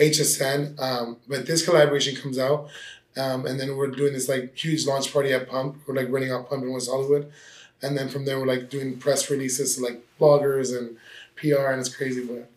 HSN. 0.00 0.80
Um, 0.80 1.18
but 1.28 1.46
this 1.46 1.64
collaboration 1.64 2.16
comes 2.16 2.38
out, 2.38 2.68
um, 3.16 3.46
and 3.46 3.60
then 3.60 3.76
we're 3.76 3.88
doing 3.88 4.12
this 4.14 4.28
like 4.28 4.56
huge 4.56 4.86
launch 4.86 5.12
party 5.12 5.32
at 5.32 5.48
Pump. 5.48 5.76
We're 5.86 5.94
like 5.94 6.10
renting 6.10 6.32
out 6.32 6.48
Pump 6.48 6.62
in 6.64 6.72
West 6.72 6.88
Hollywood, 6.90 7.30
and 7.82 7.96
then 7.96 8.08
from 8.08 8.24
there 8.24 8.40
we're 8.40 8.46
like 8.46 8.70
doing 8.70 8.96
press 8.98 9.30
releases 9.30 9.76
to 9.76 9.82
like 9.82 10.02
bloggers 10.20 10.76
and 10.76 10.96
PR, 11.42 11.70
and 11.72 11.80
it's 11.80 11.94
crazy. 11.94 12.24
But 12.24 12.50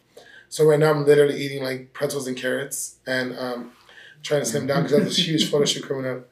so 0.50 0.66
right 0.66 0.80
now 0.80 0.92
I'm 0.92 1.06
literally 1.06 1.38
eating 1.42 1.64
like 1.64 1.92
pretzels 1.94 2.28
and 2.28 2.38
carrots 2.38 2.96
and 3.06 3.38
um, 3.38 3.72
trying 4.24 4.42
to 4.42 4.46
slim 4.46 4.68
down 4.68 4.84
because 4.84 4.94
I 4.96 5.00
have 5.00 5.08
this 5.10 5.18
huge 5.28 5.50
photo 5.52 5.66
shoot 5.66 5.88
coming 5.88 6.06
up. 6.06 6.28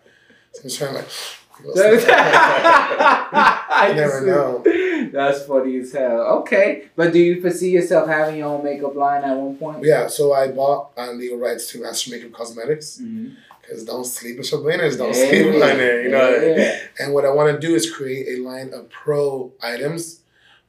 So 0.53 0.59
I'm 0.61 0.63
just 0.69 0.77
trying 0.77 0.93
to 0.93 0.99
like. 0.99 1.07
I 2.09 3.87
You 3.89 3.95
never 3.95 4.25
know. 4.25 4.63
That's 5.11 5.45
funny 5.45 5.77
as 5.77 5.91
hell. 5.91 6.21
Okay, 6.39 6.89
but 6.95 7.13
do 7.13 7.19
you 7.19 7.41
foresee 7.41 7.71
yourself 7.71 8.07
having 8.07 8.37
your 8.37 8.47
own 8.47 8.63
makeup 8.63 8.95
line 8.95 9.23
at 9.23 9.35
one 9.35 9.57
point? 9.57 9.83
Yeah, 9.83 10.07
so 10.07 10.33
I 10.33 10.47
bought 10.49 10.91
uh, 10.97 11.11
legal 11.11 11.37
rights 11.37 11.67
to 11.71 11.81
Master 11.81 12.11
Makeup 12.11 12.31
Cosmetics. 12.33 12.99
Mm-hmm. 13.01 13.35
Because 13.61 13.85
don't 13.85 14.03
sleep 14.03 14.37
with 14.39 14.51
your 14.51 14.61
winners, 14.61 14.97
don't 14.97 15.15
Yeah. 15.15 15.29
sleep 15.29 15.55
on 15.63 15.79
it, 15.79 16.03
you 16.03 16.09
know. 16.11 16.29
Yeah. 16.35 16.79
And 16.99 17.13
what 17.13 17.23
I 17.23 17.29
want 17.31 17.53
to 17.53 17.65
do 17.65 17.75
is 17.75 17.89
create 17.89 18.27
a 18.37 18.41
line 18.41 18.73
of 18.73 18.89
pro 18.89 19.53
items, 19.61 20.19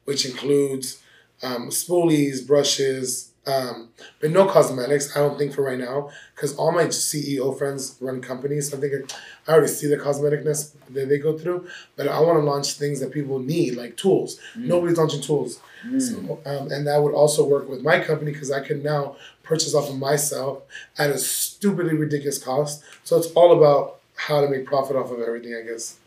which 0.05 0.25
includes 0.25 1.01
um, 1.45 1.69
spoolies, 1.69 2.45
brushes, 2.45 3.31
um, 3.47 3.89
but 4.19 4.31
no 4.31 4.47
cosmetics. 4.47 5.15
I 5.15 5.19
don't 5.19 5.37
think 5.37 5.53
for 5.53 5.63
right 5.63 5.77
now, 5.77 6.09
because 6.33 6.55
all 6.55 6.71
my 6.71 6.85
CEO 6.85 7.55
friends 7.55 7.95
run 7.99 8.21
companies. 8.21 8.71
So 8.71 8.77
I 8.77 8.81
think 8.81 9.11
I 9.47 9.51
already 9.51 9.67
see 9.67 9.87
the 9.87 9.97
cosmeticness 9.97 10.71
that 10.89 11.07
they 11.07 11.19
go 11.19 11.37
through. 11.37 11.67
But 11.95 12.07
I 12.07 12.19
want 12.21 12.39
to 12.39 12.43
launch 12.43 12.73
things 12.73 12.99
that 13.01 13.11
people 13.11 13.37
need, 13.37 13.75
like 13.75 13.97
tools. 13.97 14.39
Nobody's 14.55 14.97
launching 14.97 15.21
tools. 15.21 15.59
Mm. 15.85 16.01
So, 16.01 16.39
um, 16.45 16.71
and 16.71 16.87
that 16.87 17.01
would 17.01 17.13
also 17.13 17.45
work 17.45 17.69
with 17.69 17.83
my 17.83 17.99
company 17.99 18.31
because 18.31 18.51
I 18.51 18.61
can 18.61 18.81
now 18.81 19.15
purchase 19.43 19.75
off 19.75 19.89
of 19.89 19.99
myself 19.99 20.63
at 20.97 21.11
a 21.11 21.19
stupidly 21.19 21.95
ridiculous 21.95 22.43
cost. 22.43 22.83
So 23.03 23.17
it's 23.17 23.31
all 23.33 23.55
about 23.55 23.99
how 24.15 24.41
to 24.41 24.49
make 24.49 24.65
profit 24.65 24.95
off 24.95 25.11
of 25.11 25.19
everything, 25.19 25.55
I 25.55 25.61
guess. 25.61 25.97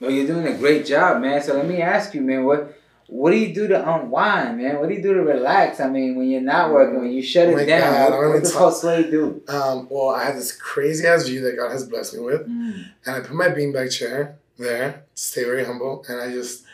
Well, 0.00 0.10
you're 0.10 0.26
doing 0.26 0.46
a 0.46 0.56
great 0.56 0.86
job, 0.86 1.20
man. 1.20 1.42
So 1.42 1.54
let 1.54 1.66
me 1.66 1.82
ask 1.82 2.14
you, 2.14 2.22
man, 2.22 2.44
what 2.44 2.77
what 3.08 3.30
do 3.30 3.36
you 3.38 3.54
do 3.54 3.66
to 3.68 3.94
unwind, 3.96 4.58
man? 4.58 4.78
What 4.78 4.88
do 4.90 4.94
you 4.94 5.02
do 5.02 5.14
to 5.14 5.22
relax? 5.22 5.80
I 5.80 5.88
mean, 5.88 6.14
when 6.16 6.28
you're 6.30 6.40
not 6.42 6.70
working, 6.72 7.00
when 7.00 7.10
you 7.10 7.22
shut 7.22 7.48
it 7.48 7.56
My 7.56 7.64
down, 7.64 7.92
God, 8.10 8.18
what, 8.18 8.28
what 8.34 8.42
does 8.42 8.52
talk- 8.52 8.74
Josue 8.74 9.10
do? 9.10 9.42
Um, 9.48 9.88
well, 9.90 10.10
I 10.10 10.24
have 10.24 10.36
this 10.36 10.52
crazy 10.52 11.06
ass 11.06 11.26
view 11.26 11.40
that 11.42 11.56
God 11.56 11.72
has 11.72 11.84
blessed 11.86 12.14
me 12.14 12.20
with, 12.20 12.46
Mm. 12.46 12.84
and 13.06 13.16
I 13.16 13.20
put 13.20 13.32
my 13.32 13.48
beanbag 13.48 13.90
chair 13.96 14.36
there, 14.58 15.04
stay 15.14 15.44
very 15.44 15.64
humble, 15.64 16.04
and 16.08 16.20
I 16.20 16.30
just 16.30 16.64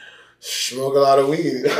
smoke 0.41 0.95
a 0.97 0.99
lot 0.99 1.19
of 1.19 1.29
weed. 1.29 1.65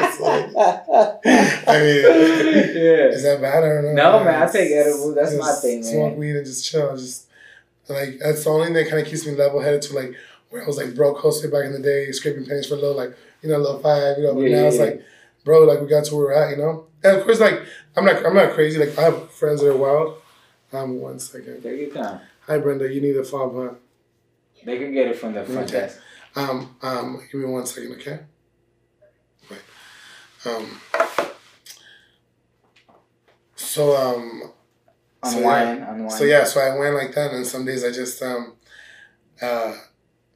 It's 0.00 0.20
like- 0.20 0.50
I 0.54 1.78
mean, 1.80 2.02
yeah. 2.04 3.08
is 3.08 3.22
that 3.24 3.38
bad? 3.40 3.64
I 3.64 3.68
don't 3.68 3.84
know. 3.94 4.18
No, 4.18 4.24
man, 4.24 4.42
I 4.42 4.50
take 4.50 4.70
edibles. 4.70 5.14
That's 5.14 5.34
my 5.34 5.52
thing, 5.60 5.82
Smoke 5.82 6.16
weed 6.16 6.36
and 6.36 6.46
just 6.46 6.70
chill. 6.70 6.96
Just 6.96 7.26
like 7.88 8.18
that's 8.20 8.44
the 8.44 8.50
only 8.50 8.66
thing 8.66 8.74
that 8.74 8.88
kind 8.88 9.02
of 9.02 9.08
keeps 9.08 9.26
me 9.26 9.32
level 9.34 9.60
headed 9.60 9.82
to 9.82 9.94
like 9.94 10.14
where 10.50 10.62
I 10.62 10.66
was 10.66 10.76
like 10.76 10.94
broke 10.94 11.18
hosted 11.18 11.52
back 11.52 11.64
in 11.64 11.72
the 11.72 11.78
day, 11.80 12.10
scraping 12.12 12.46
pennies 12.46 12.66
for 12.66 12.74
a 12.74 12.78
little 12.78 12.96
like 12.96 13.16
you 13.42 13.48
know 13.48 13.56
a 13.56 13.58
little 13.64 13.78
five, 13.80 14.18
you 14.18 14.24
know. 14.24 14.34
But 14.34 14.40
Yeah, 14.42 14.62
now 14.62 14.66
it's 14.68 14.76
yeah, 14.78 14.84
like, 14.84 15.02
bro, 15.44 15.60
like 15.64 15.80
we 15.80 15.86
got 15.86 16.04
to 16.06 16.14
where 16.16 16.26
we're 16.26 16.32
at, 16.32 16.50
you 16.50 16.56
know. 16.56 16.86
And 17.04 17.18
of 17.18 17.24
course, 17.24 17.40
like 17.40 17.60
I'm 17.96 18.04
not 18.04 18.24
I'm 18.24 18.34
not 18.34 18.52
crazy. 18.52 18.78
Like 18.78 18.98
I 18.98 19.02
have 19.02 19.30
friends 19.32 19.60
that 19.60 19.70
are 19.70 19.76
wild. 19.76 20.22
Um, 20.72 21.00
one 21.00 21.18
second. 21.18 21.62
Take 21.62 21.80
your 21.80 21.90
time. 21.90 22.20
Hi 22.46 22.58
Brenda, 22.58 22.92
you 22.92 23.00
need 23.00 23.16
a 23.16 23.24
fob, 23.24 23.54
huh? 23.54 23.74
They 24.64 24.78
can 24.78 24.92
get 24.92 25.06
it 25.08 25.18
from 25.18 25.32
the 25.34 25.44
front 25.44 25.68
Okay. 25.70 25.80
desk. 25.80 25.98
Um, 26.36 26.76
um, 26.82 27.22
give 27.30 27.40
me 27.40 27.46
one 27.46 27.64
second, 27.66 27.92
okay? 27.92 28.20
Right. 29.50 29.60
Um. 30.46 30.80
So 33.56 33.96
um. 33.96 34.42
So, 35.24 35.38
Unwind, 35.38 35.82
unwind. 35.82 36.12
So 36.12 36.24
yeah, 36.24 36.44
so 36.44 36.60
I 36.60 36.78
went 36.78 36.94
like 36.94 37.12
that, 37.14 37.32
and 37.32 37.44
some 37.46 37.64
days 37.64 37.84
I 37.84 37.90
just 37.90 38.22
um, 38.22 38.54
uh, 39.42 39.74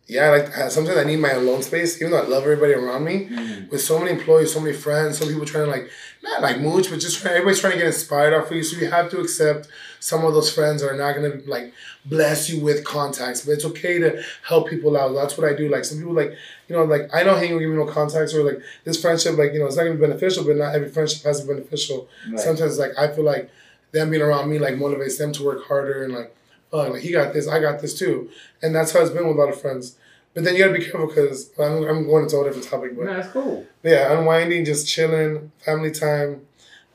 yeah, 0.08 0.30
like 0.30 0.56
uh, 0.58 0.68
sometimes 0.68 0.98
I 0.98 1.04
need 1.04 1.16
my 1.20 1.30
alone 1.30 1.62
space, 1.62 1.96
even 2.00 2.10
though 2.12 2.22
I 2.22 2.26
love 2.26 2.42
everybody 2.42 2.74
around 2.74 3.04
me. 3.04 3.28
Mm. 3.28 3.70
With 3.70 3.80
so 3.80 3.98
many 3.98 4.10
employees, 4.10 4.52
so 4.52 4.60
many 4.60 4.76
friends, 4.76 5.18
some 5.18 5.28
people 5.28 5.46
trying 5.46 5.64
to 5.64 5.70
like 5.70 5.88
not 6.22 6.42
like 6.42 6.60
mooch, 6.60 6.90
but 6.90 7.00
just 7.00 7.20
trying, 7.20 7.34
everybody's 7.34 7.60
trying 7.60 7.72
to 7.74 7.78
get 7.78 7.86
inspired 7.86 8.34
off 8.34 8.50
of 8.50 8.56
you. 8.56 8.62
So 8.62 8.76
you 8.78 8.90
have 8.90 9.10
to 9.10 9.20
accept 9.20 9.68
some 10.00 10.24
of 10.24 10.34
those 10.34 10.52
friends 10.52 10.82
are 10.82 10.96
not 10.96 11.14
gonna 11.14 11.40
like 11.46 11.72
bless 12.04 12.50
you 12.50 12.60
with 12.62 12.84
contacts, 12.84 13.44
but 13.46 13.52
it's 13.52 13.64
okay 13.64 13.98
to 14.00 14.22
help 14.46 14.68
people 14.68 14.96
out. 14.96 15.14
That's 15.14 15.38
what 15.38 15.48
I 15.48 15.54
do. 15.54 15.68
Like 15.68 15.84
some 15.84 15.98
people 15.98 16.12
like 16.14 16.32
you 16.68 16.76
know 16.76 16.84
like 16.84 17.14
I 17.14 17.22
don't 17.22 17.38
hang 17.38 17.52
with 17.54 17.62
you 17.62 17.72
no 17.74 17.86
contacts 17.86 18.34
or 18.34 18.42
like 18.44 18.60
this 18.84 19.00
friendship 19.00 19.38
like 19.38 19.52
you 19.52 19.60
know 19.60 19.66
it's 19.66 19.76
not 19.76 19.84
gonna 19.84 19.94
be 19.94 20.00
beneficial, 20.00 20.44
but 20.44 20.56
not 20.56 20.74
every 20.74 20.88
friendship 20.90 21.22
has 21.24 21.40
to 21.40 21.46
be 21.46 21.54
beneficial 21.54 22.08
Right. 22.28 22.40
sometimes 22.40 22.78
like 22.78 22.92
I 22.98 23.08
feel 23.14 23.24
like 23.24 23.50
them 23.92 24.10
being 24.10 24.22
around 24.22 24.50
me 24.50 24.58
like 24.58 24.74
motivates 24.74 25.18
them 25.18 25.32
to 25.34 25.44
work 25.44 25.64
harder 25.66 26.02
and 26.04 26.12
like 26.14 26.34
oh 26.72 26.90
like 26.90 27.02
he 27.02 27.12
got 27.12 27.32
this 27.32 27.46
I 27.48 27.60
got 27.60 27.80
this 27.80 27.98
too 27.98 28.30
and 28.62 28.74
that's 28.74 28.92
how 28.92 29.00
it's 29.00 29.10
been 29.10 29.26
with 29.28 29.36
a 29.36 29.40
lot 29.40 29.48
of 29.48 29.60
friends 29.60 29.96
but 30.34 30.44
then 30.44 30.54
you 30.56 30.64
gotta 30.64 30.78
be 30.78 30.84
careful 30.84 31.06
because 31.08 31.50
I'm, 31.58 31.84
I'm 31.84 32.06
going 32.06 32.24
into 32.24 32.36
a 32.36 32.38
whole 32.38 32.44
different 32.44 32.66
topic 32.68 32.96
but 32.96 33.04
No, 33.06 33.14
that's 33.14 33.28
cool. 33.32 33.66
yeah 33.82 34.16
unwinding 34.18 34.64
just 34.64 34.88
chilling 34.88 35.52
family 35.64 35.90
time 35.90 36.46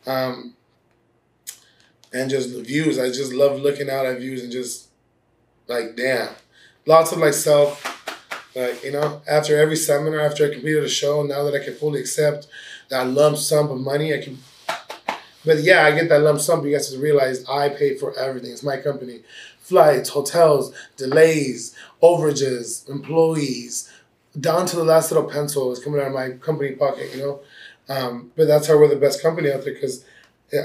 um 0.05 0.53
and 2.13 2.29
just 2.29 2.53
the 2.55 2.61
views 2.63 2.97
I 2.99 3.07
just 3.07 3.33
love 3.33 3.59
looking 3.59 3.89
out 3.89 4.05
at 4.05 4.19
views 4.19 4.43
and 4.43 4.51
just 4.51 4.87
like 5.67 5.95
damn 5.95 6.29
lots 6.85 7.11
of 7.11 7.19
like 7.19 7.33
self 7.33 7.83
like 8.55 8.83
you 8.83 8.91
know 8.91 9.21
after 9.29 9.57
every 9.57 9.75
seminar 9.75 10.21
after 10.21 10.45
I 10.47 10.51
completed 10.51 10.83
a 10.83 10.89
show 10.89 11.21
now 11.23 11.43
that 11.43 11.53
I 11.53 11.63
can 11.63 11.75
fully 11.75 11.99
accept 11.99 12.47
that 12.89 13.07
lump 13.07 13.37
sum 13.37 13.69
of 13.69 13.79
money 13.79 14.13
I 14.13 14.21
can 14.23 14.37
but 15.45 15.59
yeah, 15.63 15.85
I 15.85 15.91
get 15.91 16.09
that 16.09 16.19
lump 16.23 16.41
sum, 16.41 16.59
but 16.59 16.65
you 16.67 16.73
guys 16.75 16.89
have 16.89 16.97
to 16.99 17.01
realize 17.01 17.45
I 17.47 17.69
pay 17.69 17.95
for 17.95 18.13
everything. 18.19 18.51
It's 18.51 18.63
my 18.63 18.75
company. 18.75 19.21
Flights, 19.67 20.09
hotels, 20.09 20.73
delays, 20.95 21.75
overages, 22.01 22.87
employees, 22.89 23.91
down 24.39 24.65
to 24.65 24.77
the 24.77 24.83
last 24.85 25.11
little 25.11 25.29
pencil 25.29 25.73
is 25.73 25.79
coming 25.79 25.99
out 25.99 26.07
of 26.07 26.13
my 26.13 26.29
company 26.31 26.71
pocket, 26.71 27.13
you 27.13 27.21
know? 27.21 27.41
Um, 27.89 28.31
but 28.37 28.47
that's 28.47 28.67
how 28.67 28.77
we're 28.77 28.87
the 28.87 28.95
best 28.95 29.21
company 29.21 29.51
out 29.51 29.65
there 29.65 29.73
because 29.73 30.05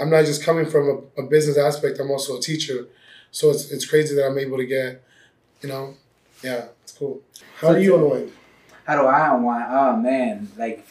I'm 0.00 0.08
not 0.08 0.24
just 0.24 0.44
coming 0.44 0.66
from 0.66 1.10
a, 1.16 1.22
a 1.22 1.26
business 1.26 1.58
aspect, 1.58 1.98
I'm 1.98 2.12
also 2.12 2.38
a 2.38 2.40
teacher. 2.40 2.86
So 3.32 3.50
it's, 3.50 3.72
it's 3.72 3.84
crazy 3.84 4.14
that 4.14 4.24
I'm 4.24 4.38
able 4.38 4.58
to 4.58 4.66
get, 4.66 5.02
you 5.62 5.68
know, 5.68 5.94
yeah, 6.44 6.66
it's 6.84 6.92
cool. 6.92 7.22
How 7.56 7.72
do 7.74 7.82
you 7.82 7.96
unwind? 7.96 8.32
How 8.86 9.00
do 9.00 9.08
I 9.08 9.34
unwind? 9.34 9.64
Oh 9.68 9.96
man, 9.96 10.48
like 10.56 10.86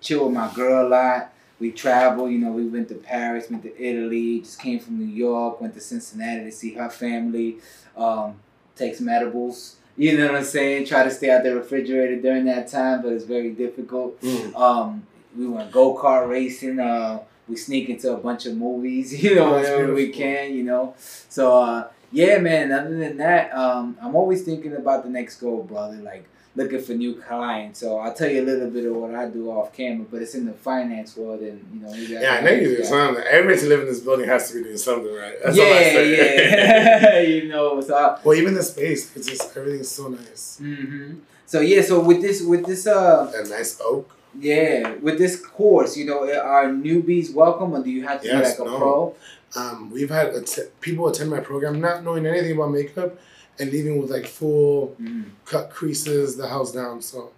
chill 0.00 0.24
with 0.24 0.34
my 0.34 0.52
girl 0.54 0.86
a 0.86 0.88
lot. 0.88 1.32
We 1.60 1.72
travel, 1.72 2.30
you 2.30 2.38
know, 2.38 2.52
we 2.52 2.66
went 2.68 2.88
to 2.90 2.94
Paris, 2.94 3.50
went 3.50 3.64
to 3.64 3.82
Italy, 3.82 4.40
just 4.40 4.60
came 4.60 4.78
from 4.78 4.98
New 4.98 5.12
York, 5.12 5.60
went 5.60 5.74
to 5.74 5.80
Cincinnati 5.80 6.44
to 6.44 6.52
see 6.52 6.74
her 6.74 6.88
family, 6.88 7.58
um, 7.96 8.36
take 8.76 8.94
some 8.94 9.08
edibles. 9.08 9.76
You 9.96 10.16
know 10.16 10.26
what 10.26 10.36
I'm 10.36 10.44
saying? 10.44 10.86
Try 10.86 11.02
to 11.02 11.10
stay 11.10 11.30
out 11.30 11.42
the 11.42 11.56
refrigerator 11.56 12.20
during 12.20 12.44
that 12.44 12.68
time, 12.68 13.02
but 13.02 13.12
it's 13.12 13.24
very 13.24 13.50
difficult. 13.50 14.22
Um, 14.54 15.04
we 15.36 15.48
went 15.48 15.72
go 15.72 15.96
kart 15.98 16.28
racing. 16.28 16.78
Uh, 16.78 17.20
we 17.48 17.56
sneak 17.56 17.88
into 17.88 18.12
a 18.12 18.16
bunch 18.16 18.46
of 18.46 18.56
movies, 18.56 19.20
you 19.24 19.34
know, 19.34 19.54
Oh, 19.54 19.56
whenever 19.56 19.92
we 19.94 20.10
can, 20.10 20.54
you 20.54 20.62
know. 20.62 20.94
So 21.28 21.60
uh, 21.60 21.88
yeah, 22.12 22.38
man. 22.38 22.70
Other 22.70 22.96
than 22.96 23.16
that, 23.16 23.52
um, 23.52 23.96
I'm 24.00 24.14
always 24.14 24.42
thinking 24.42 24.76
about 24.76 25.02
the 25.02 25.10
next 25.10 25.40
goal, 25.40 25.64
brother. 25.64 25.96
Like 25.96 26.28
looking 26.56 26.80
for 26.80 26.92
new 26.92 27.14
clients. 27.14 27.80
So 27.80 27.98
I'll 27.98 28.12
tell 28.14 28.28
you 28.30 28.42
a 28.42 28.46
little 28.46 28.70
bit 28.70 28.84
of 28.86 28.94
what 28.96 29.14
I 29.14 29.28
do 29.28 29.50
off 29.50 29.72
camera, 29.72 30.06
but 30.10 30.22
it's 30.22 30.34
in 30.34 30.46
the 30.46 30.52
finance 30.52 31.16
world, 31.16 31.40
and 31.40 31.64
you 31.72 31.80
know. 31.80 31.94
Yeah, 31.94 32.34
I 32.34 32.40
know 32.40 32.50
you 32.50 32.76
do 32.76 32.84
something. 32.84 33.22
Everybody 33.28 33.60
to 33.60 33.66
live 33.68 33.80
in 33.80 33.86
this 33.86 34.00
building 34.00 34.26
has 34.28 34.50
to 34.50 34.56
be 34.58 34.64
doing 34.64 34.76
something, 34.76 35.14
right? 35.14 35.34
That's 35.44 35.58
all 35.58 35.64
I 35.64 35.68
yeah, 35.68 35.82
say. 35.92 36.16
yeah. 36.16 37.18
you 37.42 37.48
know, 37.48 37.80
so. 37.80 37.94
I, 37.94 38.18
well, 38.24 38.36
even 38.36 38.54
the 38.54 38.62
space, 38.62 39.14
it's 39.16 39.28
just 39.28 39.56
everything's 39.56 39.88
so 39.88 40.08
nice. 40.08 40.58
hmm 40.58 41.14
So 41.46 41.60
yeah, 41.60 41.82
so 41.82 42.00
with 42.00 42.20
this, 42.22 42.42
with 42.42 42.66
this, 42.66 42.86
uh, 42.86 43.30
That 43.32 43.48
nice 43.48 43.80
oak. 43.82 44.14
Yeah, 44.38 44.94
with 45.00 45.18
this 45.18 45.44
course, 45.44 45.96
you 45.96 46.04
know, 46.04 46.20
are 46.40 46.66
newbies 46.66 47.32
welcome, 47.34 47.72
or 47.74 47.82
do 47.82 47.90
you 47.90 48.06
have 48.06 48.20
to 48.22 48.26
Yes, 48.28 48.56
be 48.56 48.62
like 48.62 48.68
a 48.68 48.72
no. 48.72 48.78
pro? 48.78 49.14
Um, 49.56 49.90
we've 49.90 50.10
had 50.10 50.28
att- 50.34 50.70
people 50.80 51.08
attend 51.08 51.30
my 51.30 51.40
program 51.40 51.80
not 51.80 52.04
knowing 52.04 52.26
anything 52.26 52.52
about 52.56 52.70
makeup 52.72 53.18
and 53.58 53.70
leaving 53.72 54.00
with 54.00 54.10
like 54.10 54.26
full 54.26 54.94
Mm. 55.00 55.24
cut 55.44 55.70
creases, 55.70 56.36
the 56.36 56.46
house 56.48 56.72
down. 56.72 57.02
So, 57.02 57.30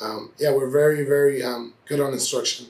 um, 0.00 0.32
yeah, 0.38 0.52
we're 0.52 0.70
very, 0.70 1.04
very 1.04 1.42
um, 1.42 1.74
good 1.86 2.00
on 2.00 2.12
instruction. 2.12 2.66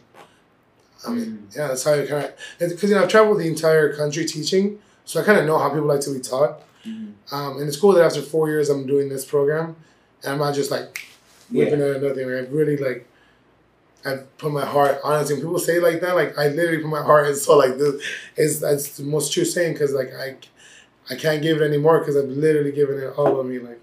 I 1.06 1.10
mean, 1.10 1.48
yeah, 1.54 1.68
that's 1.68 1.84
how 1.84 1.92
you 1.94 2.06
kind 2.06 2.24
of 2.24 2.32
because 2.70 2.88
you 2.90 2.96
know 2.96 3.02
I've 3.02 3.08
traveled 3.10 3.38
the 3.38 3.46
entire 3.46 3.94
country 3.94 4.24
teaching, 4.24 4.78
so 5.04 5.20
I 5.20 5.24
kind 5.24 5.38
of 5.38 5.44
know 5.46 5.58
how 5.58 5.68
people 5.68 5.84
like 5.86 6.00
to 6.00 6.14
be 6.14 6.20
taught. 6.20 6.62
Mhm. 6.86 7.12
Um, 7.30 7.58
and 7.58 7.68
it's 7.68 7.76
cool 7.76 7.92
that 7.92 8.04
after 8.04 8.22
four 8.22 8.48
years 8.48 8.70
I'm 8.70 8.86
doing 8.86 9.08
this 9.10 9.24
program, 9.24 9.76
and 10.22 10.32
I'm 10.32 10.38
not 10.38 10.54
just 10.54 10.70
like 10.70 11.06
whipping 11.50 11.78
Yeah. 11.80 11.86
it 11.86 11.96
or 11.96 12.08
nothing. 12.08 12.26
Like, 12.30 12.46
I've 12.46 12.52
really 12.52 12.76
like 12.78 13.06
I've 14.06 14.38
put 14.38 14.50
my 14.52 14.64
heart 14.64 14.98
honestly. 15.04 15.34
When 15.34 15.42
people 15.42 15.58
say 15.58 15.78
like 15.78 16.00
that, 16.00 16.14
like 16.14 16.38
I 16.38 16.48
literally 16.48 16.78
put 16.82 16.88
my 16.90 17.02
heart 17.02 17.26
and 17.26 17.36
soul 17.36 17.58
like 17.58 17.76
this. 17.78 18.02
Is 18.36 18.60
that's 18.60 18.96
the 18.96 19.02
most 19.04 19.32
true 19.32 19.44
saying 19.44 19.74
because 19.74 19.92
like 19.92 20.12
I 20.14 20.36
I 21.10 21.14
can't 21.16 21.42
give 21.42 21.60
it 21.60 21.64
anymore 21.64 21.98
because 22.00 22.16
I've 22.16 22.28
literally 22.30 22.72
given 22.72 22.98
it 22.98 23.12
all 23.18 23.38
of 23.40 23.46
me 23.46 23.58
like 23.58 23.80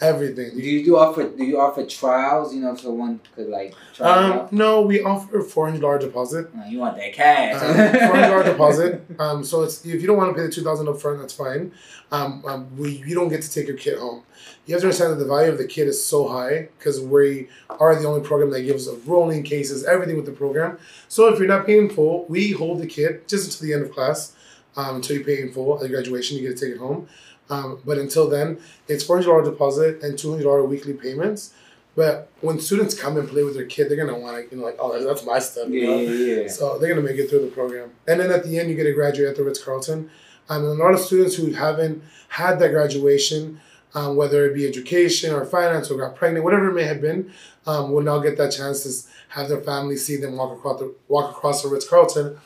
everything. 0.00 0.56
Do 0.56 0.62
you 0.62 0.84
do 0.84 0.96
offer? 0.96 1.28
Do 1.28 1.44
you 1.44 1.60
offer 1.60 1.84
trials? 1.86 2.54
You 2.54 2.60
know, 2.62 2.74
so 2.76 2.90
one 2.90 3.20
could 3.34 3.48
like 3.48 3.74
try. 3.94 4.06
it 4.08 4.24
Um, 4.24 4.32
out? 4.32 4.52
no, 4.52 4.80
we 4.82 5.02
offer 5.02 5.40
four 5.40 5.66
hundred 5.66 5.80
dollar 5.80 5.98
deposit. 5.98 6.50
Uh, 6.56 6.64
you 6.68 6.78
want 6.78 6.96
that 6.96 7.12
cash? 7.12 7.60
Four 7.60 8.16
hundred 8.16 8.28
dollar 8.28 8.44
deposit. 8.52 9.04
Um, 9.18 9.44
so 9.44 9.62
it's 9.62 9.84
if 9.84 10.00
you 10.00 10.06
don't 10.06 10.16
want 10.16 10.30
to 10.34 10.40
pay 10.40 10.46
the 10.46 10.52
two 10.52 10.62
thousand 10.62 10.86
upfront, 10.86 11.20
that's 11.20 11.32
fine. 11.34 11.72
Um, 12.10 12.42
um, 12.46 12.76
we 12.76 13.02
you 13.06 13.14
don't 13.14 13.28
get 13.28 13.42
to 13.42 13.50
take 13.50 13.66
your 13.66 13.76
kid 13.76 13.98
home. 13.98 14.22
You 14.66 14.74
have 14.74 14.82
to 14.82 14.86
understand 14.88 15.12
that 15.12 15.16
the 15.16 15.24
value 15.26 15.50
of 15.50 15.58
the 15.58 15.66
kid 15.66 15.88
is 15.88 16.02
so 16.04 16.28
high 16.28 16.68
because 16.78 17.00
we 17.00 17.48
are 17.70 17.94
the 17.94 18.06
only 18.06 18.20
program 18.20 18.50
that 18.50 18.62
gives 18.62 18.88
rolling 19.06 19.42
cases, 19.42 19.84
everything 19.84 20.16
with 20.16 20.26
the 20.26 20.32
program. 20.32 20.78
So 21.08 21.28
if 21.32 21.38
you're 21.38 21.48
not 21.48 21.66
paying 21.66 21.88
full, 21.88 22.26
we 22.28 22.52
hold 22.52 22.80
the 22.80 22.86
kid 22.86 23.26
just 23.28 23.46
until 23.46 23.66
the 23.66 23.74
end 23.74 23.82
of 23.88 23.94
class, 23.94 24.34
um, 24.78 24.96
until 24.96 25.16
you 25.16 25.24
pay 25.24 25.42
in 25.42 25.52
full 25.52 25.82
at 25.82 25.90
graduation. 25.90 26.38
You 26.38 26.48
get 26.48 26.56
to 26.56 26.66
take 26.66 26.76
it 26.76 26.78
home. 26.78 27.08
Um, 27.50 27.80
but 27.84 27.98
until 27.98 28.28
then, 28.28 28.58
it's 28.86 29.04
four 29.04 29.16
hundred 29.16 29.30
dollar 29.30 29.44
deposit 29.44 30.02
and 30.02 30.18
two 30.18 30.30
hundred 30.30 30.44
dollar 30.44 30.64
weekly 30.64 30.94
payments. 30.94 31.52
But 31.96 32.30
when 32.42 32.60
students 32.60 32.94
come 32.98 33.16
and 33.16 33.28
play 33.28 33.42
with 33.42 33.54
their 33.54 33.66
kid, 33.66 33.88
they're 33.88 33.96
gonna 33.96 34.18
want 34.18 34.36
to, 34.36 34.54
you 34.54 34.60
know, 34.60 34.66
like, 34.66 34.76
oh, 34.78 35.02
that's 35.02 35.24
my 35.26 35.40
stuff. 35.40 35.68
You 35.68 35.80
yeah, 35.80 35.86
know? 35.86 35.98
yeah, 35.98 36.42
yeah. 36.42 36.48
So 36.48 36.78
they're 36.78 36.88
gonna 36.88 37.06
make 37.06 37.18
it 37.18 37.28
through 37.28 37.40
the 37.40 37.48
program, 37.48 37.90
and 38.06 38.20
then 38.20 38.30
at 38.30 38.44
the 38.44 38.58
end 38.58 38.70
you 38.70 38.76
get 38.76 38.84
to 38.84 38.92
graduate 38.92 39.28
at 39.28 39.36
the 39.36 39.44
Ritz 39.44 39.62
Carlton. 39.62 40.10
Um, 40.50 40.64
and 40.64 40.80
a 40.80 40.82
lot 40.82 40.94
of 40.94 41.00
students 41.00 41.34
who 41.36 41.52
haven't 41.52 42.02
had 42.28 42.58
that 42.60 42.70
graduation, 42.70 43.60
um, 43.94 44.16
whether 44.16 44.46
it 44.46 44.54
be 44.54 44.66
education 44.66 45.34
or 45.34 45.44
finance 45.44 45.90
or 45.90 45.98
got 45.98 46.16
pregnant, 46.16 46.44
whatever 46.44 46.70
it 46.70 46.74
may 46.74 46.84
have 46.84 47.02
been, 47.02 47.32
um, 47.66 47.92
will 47.92 48.02
now 48.02 48.18
get 48.18 48.38
that 48.38 48.52
chance 48.52 48.82
to 48.84 49.10
have 49.30 49.48
their 49.50 49.60
family 49.60 49.96
see 49.96 50.16
them 50.16 50.36
walk 50.36 50.56
across 50.56 50.78
the 50.78 50.94
walk 51.08 51.30
across 51.30 51.62
the 51.62 51.68
Ritz 51.68 51.86
Carlton. 51.88 52.38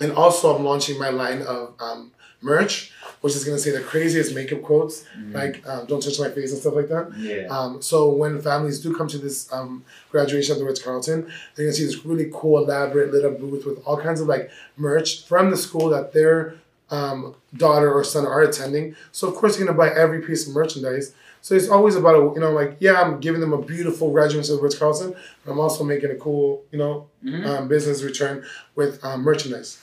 And 0.00 0.12
also, 0.12 0.54
I'm 0.54 0.64
launching 0.64 0.98
my 0.98 1.08
line 1.10 1.42
of 1.42 1.72
um, 1.80 2.10
merch, 2.42 2.92
which 3.22 3.34
is 3.34 3.44
gonna 3.44 3.58
say 3.58 3.70
the 3.70 3.80
craziest 3.80 4.34
makeup 4.34 4.62
quotes, 4.62 5.04
like 5.32 5.66
um, 5.66 5.86
"Don't 5.86 6.02
touch 6.02 6.20
my 6.20 6.30
face" 6.30 6.52
and 6.52 6.60
stuff 6.60 6.74
like 6.74 6.88
that. 6.88 7.12
yeah. 7.18 7.46
Um, 7.48 7.80
so 7.80 8.10
when 8.10 8.40
families 8.40 8.78
do 8.80 8.94
come 8.94 9.08
to 9.08 9.18
this 9.18 9.50
um, 9.52 9.84
graduation 10.10 10.52
at 10.54 10.58
the 10.58 10.64
Ritz 10.66 10.82
Carlton, 10.82 11.22
they're 11.54 11.64
gonna 11.66 11.72
see 11.72 11.86
this 11.86 12.04
really 12.04 12.30
cool, 12.32 12.58
elaborate, 12.62 13.12
lit 13.12 13.24
up 13.24 13.40
booth 13.40 13.64
with 13.64 13.82
all 13.86 13.96
kinds 13.96 14.20
of 14.20 14.26
like 14.28 14.50
merch 14.76 15.24
from 15.24 15.50
the 15.50 15.56
school 15.56 15.88
that 15.88 16.12
they're 16.12 16.54
um, 16.90 17.34
daughter 17.56 17.90
or 17.92 18.04
son 18.04 18.26
are 18.26 18.42
attending. 18.42 18.94
So 19.12 19.26
of 19.28 19.34
course 19.34 19.58
you're 19.58 19.66
gonna 19.66 19.78
buy 19.78 19.90
every 19.94 20.20
piece 20.20 20.46
of 20.46 20.54
merchandise. 20.54 21.14
So 21.42 21.54
it's 21.54 21.68
always 21.68 21.94
about 21.96 22.16
a, 22.16 22.34
you 22.34 22.40
know 22.40 22.52
like 22.52 22.76
yeah 22.80 23.00
I'm 23.00 23.18
giving 23.20 23.40
them 23.40 23.52
a 23.54 23.62
beautiful 23.62 24.12
graduation 24.12 24.54
of 24.54 24.60
Ritz 24.62 24.76
Carlton, 24.78 25.14
but 25.44 25.50
I'm 25.52 25.58
also 25.58 25.84
making 25.84 26.10
a 26.10 26.16
cool 26.16 26.62
you 26.70 26.78
know 26.78 27.08
Mhm. 27.24 27.46
um, 27.46 27.66
business 27.68 28.02
return 28.02 28.44
with 28.76 29.02
um, 29.04 29.22
merchandise. 29.22 29.78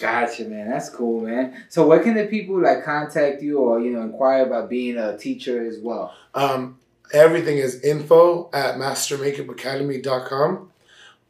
Gotcha, 0.00 0.44
man. 0.44 0.70
That's 0.70 0.88
cool, 0.90 1.22
man. 1.22 1.64
So, 1.68 1.86
where 1.86 1.98
can 2.00 2.14
the 2.14 2.26
people 2.26 2.60
like 2.62 2.84
contact 2.84 3.42
you 3.42 3.58
or 3.58 3.80
you 3.80 3.90
know 3.90 4.02
inquire 4.02 4.46
about 4.46 4.70
being 4.70 4.96
a 4.96 5.18
teacher 5.18 5.66
as 5.66 5.78
well? 5.80 6.14
Um, 6.34 6.78
everything 7.12 7.58
is 7.58 7.82
info 7.82 8.48
at 8.52 8.76
mastermakeupacademy.com 8.76 10.70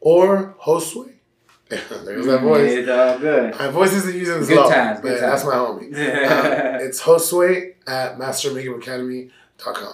or 0.01 0.55
Hosway. 0.61 1.13
There's 1.69 2.25
that 2.25 2.41
voice. 2.41 2.71
It's 2.71 2.89
all 2.89 3.19
good. 3.19 3.55
My 3.57 3.67
voice 3.67 3.93
isn't 3.93 4.15
using 4.15 4.37
as 4.41 4.47
Good 4.47 4.57
low, 4.57 4.69
times, 4.69 4.99
but 5.01 5.09
good 5.09 5.21
that's 5.21 5.43
times. 5.43 5.53
my 5.53 5.59
homie. 5.59 5.83
Um, 5.85 5.91
it's 6.81 7.01
Hosway 7.01 7.73
at 7.87 8.17
mastermakeupacademy.com. 8.17 9.93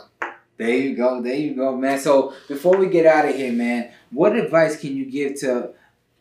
There 0.57 0.69
you 0.69 0.95
go. 0.95 1.21
There 1.21 1.35
you 1.35 1.53
go, 1.53 1.75
man. 1.75 1.99
So 1.99 2.33
before 2.47 2.77
we 2.77 2.87
get 2.87 3.05
out 3.05 3.27
of 3.27 3.35
here, 3.35 3.51
man, 3.51 3.91
what 4.11 4.37
advice 4.37 4.79
can 4.79 4.95
you 4.95 5.05
give 5.05 5.35
to 5.41 5.71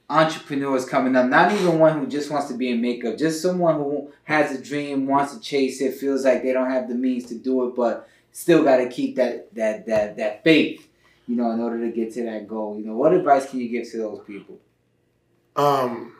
entrepreneurs 0.09 0.85
coming 0.85 1.17
up? 1.17 1.29
Not 1.29 1.53
even 1.53 1.79
one 1.79 1.99
who 1.99 2.07
just 2.07 2.31
wants 2.31 2.49
to 2.49 2.55
be 2.55 2.71
in 2.71 2.81
makeup, 2.81 3.19
just 3.19 3.43
someone 3.43 3.77
who 3.77 4.12
has 4.25 4.57
a 4.57 4.62
dream, 4.62 5.07
wants 5.07 5.35
to 5.35 5.40
chase 5.40 5.81
it, 5.81 5.95
feels 5.95 6.25
like 6.25 6.43
they 6.43 6.53
don't 6.53 6.71
have 6.71 6.88
the 6.88 6.95
means 6.95 7.27
to 7.27 7.35
do 7.35 7.67
it, 7.67 7.77
but 7.77 8.09
still 8.33 8.64
got 8.64 8.79
to 8.79 8.88
keep 8.88 9.17
that 9.17 9.55
that 9.55 9.87
that 9.87 10.17
that 10.17 10.45
faith, 10.45 10.88
you 11.27 11.37
know, 11.37 11.51
in 11.51 11.61
order 11.61 11.79
to 11.81 11.95
get 11.95 12.12
to 12.14 12.25
that 12.25 12.47
goal. 12.47 12.79
You 12.79 12.87
know, 12.87 12.97
what 12.97 13.12
advice 13.12 13.49
can 13.49 13.61
you 13.61 13.69
give 13.69 13.90
to 13.93 13.99
those 13.99 14.21
people? 14.27 14.59
Um, 15.57 16.14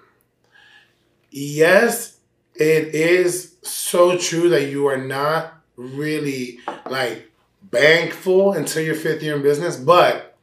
yes, 1.31 2.19
it 2.55 2.95
is 2.95 3.57
so 3.63 4.17
true 4.17 4.49
that 4.51 4.71
you 4.71 4.87
are 4.87 4.99
not 4.99 5.55
really 5.77 6.61
like 6.89 7.31
bankful 7.63 8.53
until 8.53 8.83
your 8.83 8.95
fifth 8.95 9.23
year 9.23 9.37
in 9.37 9.43
business, 9.43 9.77
but 9.77 10.34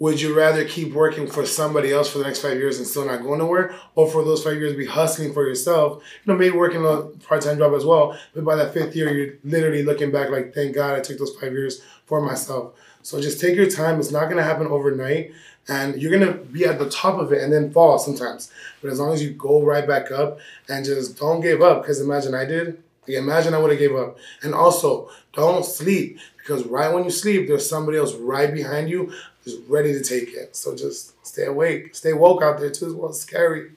would 0.00 0.18
you 0.20 0.34
rather 0.34 0.64
keep 0.64 0.94
working 0.94 1.26
for 1.26 1.44
somebody 1.44 1.92
else 1.92 2.10
for 2.10 2.18
the 2.18 2.24
next 2.24 2.40
five 2.40 2.56
years 2.56 2.78
and 2.78 2.86
still 2.86 3.04
not 3.04 3.22
going 3.22 3.38
nowhere, 3.38 3.74
or 3.94 4.10
for 4.10 4.24
those 4.24 4.42
five 4.42 4.56
years 4.56 4.74
be 4.74 4.86
hustling 4.86 5.32
for 5.32 5.46
yourself? 5.46 6.02
You 6.24 6.32
know, 6.32 6.38
maybe 6.38 6.56
working 6.56 6.84
a 6.84 7.02
part 7.26 7.42
time 7.42 7.58
job 7.58 7.74
as 7.74 7.84
well, 7.84 8.18
but 8.34 8.42
by 8.42 8.56
that 8.56 8.72
fifth 8.72 8.96
year, 8.96 9.12
you're 9.12 9.34
literally 9.44 9.82
looking 9.82 10.10
back 10.10 10.30
like, 10.30 10.54
thank 10.54 10.74
God 10.74 10.96
I 10.96 11.00
took 11.00 11.18
those 11.18 11.36
five 11.36 11.52
years 11.52 11.82
for 12.06 12.22
myself. 12.22 12.72
So 13.02 13.20
just 13.20 13.40
take 13.40 13.54
your 13.54 13.70
time. 13.70 14.00
It's 14.00 14.10
not 14.10 14.30
gonna 14.30 14.42
happen 14.42 14.66
overnight, 14.66 15.32
and 15.68 16.00
you're 16.00 16.18
gonna 16.18 16.32
be 16.32 16.64
at 16.64 16.78
the 16.78 16.88
top 16.88 17.18
of 17.18 17.30
it 17.30 17.42
and 17.42 17.52
then 17.52 17.70
fall 17.70 17.98
sometimes. 17.98 18.50
But 18.80 18.90
as 18.90 18.98
long 18.98 19.12
as 19.12 19.22
you 19.22 19.32
go 19.32 19.62
right 19.62 19.86
back 19.86 20.10
up 20.10 20.38
and 20.66 20.82
just 20.82 21.18
don't 21.18 21.42
give 21.42 21.60
up, 21.60 21.82
because 21.82 22.00
imagine 22.00 22.34
I 22.34 22.46
did. 22.46 22.82
Like, 23.06 23.16
imagine 23.16 23.54
I 23.54 23.58
would 23.58 23.70
have 23.70 23.78
gave 23.78 23.94
up. 23.94 24.18
And 24.42 24.54
also, 24.54 25.10
don't 25.32 25.64
sleep 25.64 26.18
because 26.38 26.64
right 26.66 26.92
when 26.92 27.04
you 27.04 27.10
sleep, 27.10 27.48
there's 27.48 27.68
somebody 27.68 27.98
else 27.98 28.14
right 28.14 28.52
behind 28.52 28.88
you 28.90 29.12
who's 29.44 29.56
ready 29.68 29.92
to 29.92 30.02
take 30.02 30.34
it. 30.34 30.54
So 30.56 30.74
just 30.76 31.14
stay 31.26 31.46
awake, 31.46 31.94
stay 31.94 32.12
woke 32.12 32.42
out 32.42 32.58
there 32.60 32.70
too. 32.70 32.86
As 32.86 32.92
well, 32.92 33.10
it's 33.10 33.20
scary. 33.20 33.70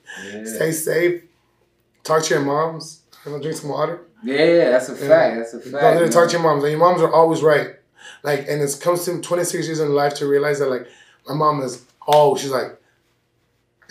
Stay 0.45 0.71
safe. 0.71 1.23
Talk 2.03 2.23
to 2.23 2.33
your 2.35 2.43
moms. 2.43 3.01
You 3.25 3.31
know, 3.31 3.39
drink 3.41 3.57
some 3.57 3.69
water. 3.69 4.01
Yeah, 4.23 4.69
that's 4.71 4.89
a 4.89 4.93
Yeah. 4.93 5.07
fact. 5.07 5.37
That's 5.37 5.53
a 5.53 5.57
Go 5.57 5.79
fact. 5.79 5.97
there 5.97 6.05
to 6.07 6.11
talk 6.11 6.27
to 6.29 6.33
your 6.33 6.41
moms, 6.43 6.63
and 6.63 6.71
your 6.71 6.79
moms 6.79 7.01
are 7.01 7.11
always 7.11 7.41
right. 7.41 7.75
Like, 8.23 8.47
and 8.49 8.61
it 8.61 8.77
comes 8.81 9.05
to 9.05 9.19
26 9.21 9.65
years 9.67 9.79
in 9.79 9.93
life 9.95 10.13
to 10.15 10.27
realize 10.27 10.59
that, 10.59 10.69
like, 10.69 10.87
my 11.27 11.35
mom 11.35 11.61
is 11.61 11.81
oh, 12.05 12.35
she's 12.35 12.51
like, 12.51 12.77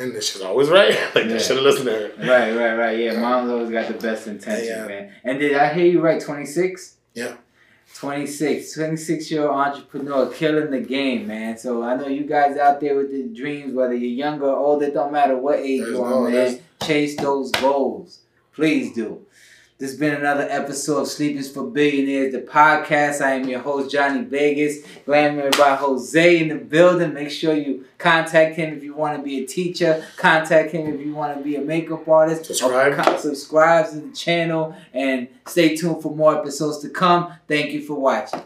and 0.02 0.22
she's 0.22 0.42
always 0.42 0.68
right. 0.68 0.90
like, 1.14 1.26
Yeah. 1.26 1.34
I 1.34 1.38
should 1.38 1.56
have 1.56 1.64
listened 1.64 1.86
to 1.86 1.92
her. 1.92 2.12
Right, 2.18 2.52
right, 2.56 2.74
right. 2.76 2.98
Yeah, 2.98 3.20
mom's 3.20 3.50
always 3.50 3.70
got 3.70 3.88
the 3.88 3.94
best 3.94 4.26
intention, 4.26 4.66
Yeah. 4.66 4.86
man. 4.86 5.12
And 5.24 5.38
did 5.38 5.54
I 5.56 5.72
hear 5.72 5.86
you 5.86 6.00
right? 6.00 6.20
Twenty 6.20 6.46
six. 6.46 6.96
Yeah. 7.14 7.36
26, 7.94 8.72
26 8.74 9.30
year 9.30 9.42
old 9.46 9.54
entrepreneur 9.54 10.26
killing 10.32 10.70
the 10.70 10.80
game, 10.80 11.26
man. 11.26 11.58
So 11.58 11.82
I 11.82 11.94
know 11.94 12.08
you 12.08 12.24
guys 12.24 12.56
out 12.56 12.80
there 12.80 12.96
with 12.96 13.10
the 13.10 13.24
dreams, 13.24 13.74
whether 13.74 13.92
you're 13.94 14.10
younger 14.10 14.46
or 14.46 14.56
older, 14.56 14.86
it 14.86 14.94
don't 14.94 15.12
matter 15.12 15.36
what 15.36 15.58
age 15.58 15.80
you 15.86 16.02
are, 16.02 16.28
man. 16.28 16.58
Chase 16.82 17.16
those 17.18 17.50
goals. 17.52 18.20
Please 18.54 18.94
do. 18.94 19.26
This 19.82 19.90
has 19.90 19.98
been 19.98 20.14
another 20.14 20.46
episode 20.48 21.00
of 21.00 21.08
Sleep 21.08 21.36
Is 21.36 21.50
For 21.50 21.64
Billionaires, 21.64 22.32
the 22.32 22.42
podcast. 22.42 23.20
I 23.20 23.32
am 23.32 23.48
your 23.48 23.58
host, 23.58 23.90
Johnny 23.90 24.22
Vegas, 24.22 24.78
glamored 25.04 25.58
by 25.58 25.76
Hosway 25.76 26.40
in 26.40 26.50
the 26.50 26.54
building. 26.54 27.14
Make 27.14 27.32
sure 27.32 27.52
you 27.52 27.84
contact 27.98 28.54
him 28.54 28.76
if 28.76 28.84
you 28.84 28.94
want 28.94 29.16
to 29.16 29.24
be 29.24 29.42
a 29.42 29.44
teacher. 29.44 30.06
Contact 30.16 30.70
him 30.70 30.86
if 30.86 31.04
you 31.04 31.12
want 31.12 31.36
to 31.36 31.42
be 31.42 31.56
a 31.56 31.60
makeup 31.60 32.06
artist. 32.06 32.44
Subscribe. 32.44 33.18
Subscribe 33.18 33.90
to 33.90 33.96
the 33.96 34.12
channel 34.12 34.76
and 34.94 35.26
stay 35.48 35.74
tuned 35.74 36.00
for 36.00 36.14
more 36.14 36.38
episodes 36.38 36.78
to 36.82 36.88
come. 36.88 37.32
Thank 37.48 37.72
you 37.72 37.82
for 37.82 37.94
watching. 37.94 38.40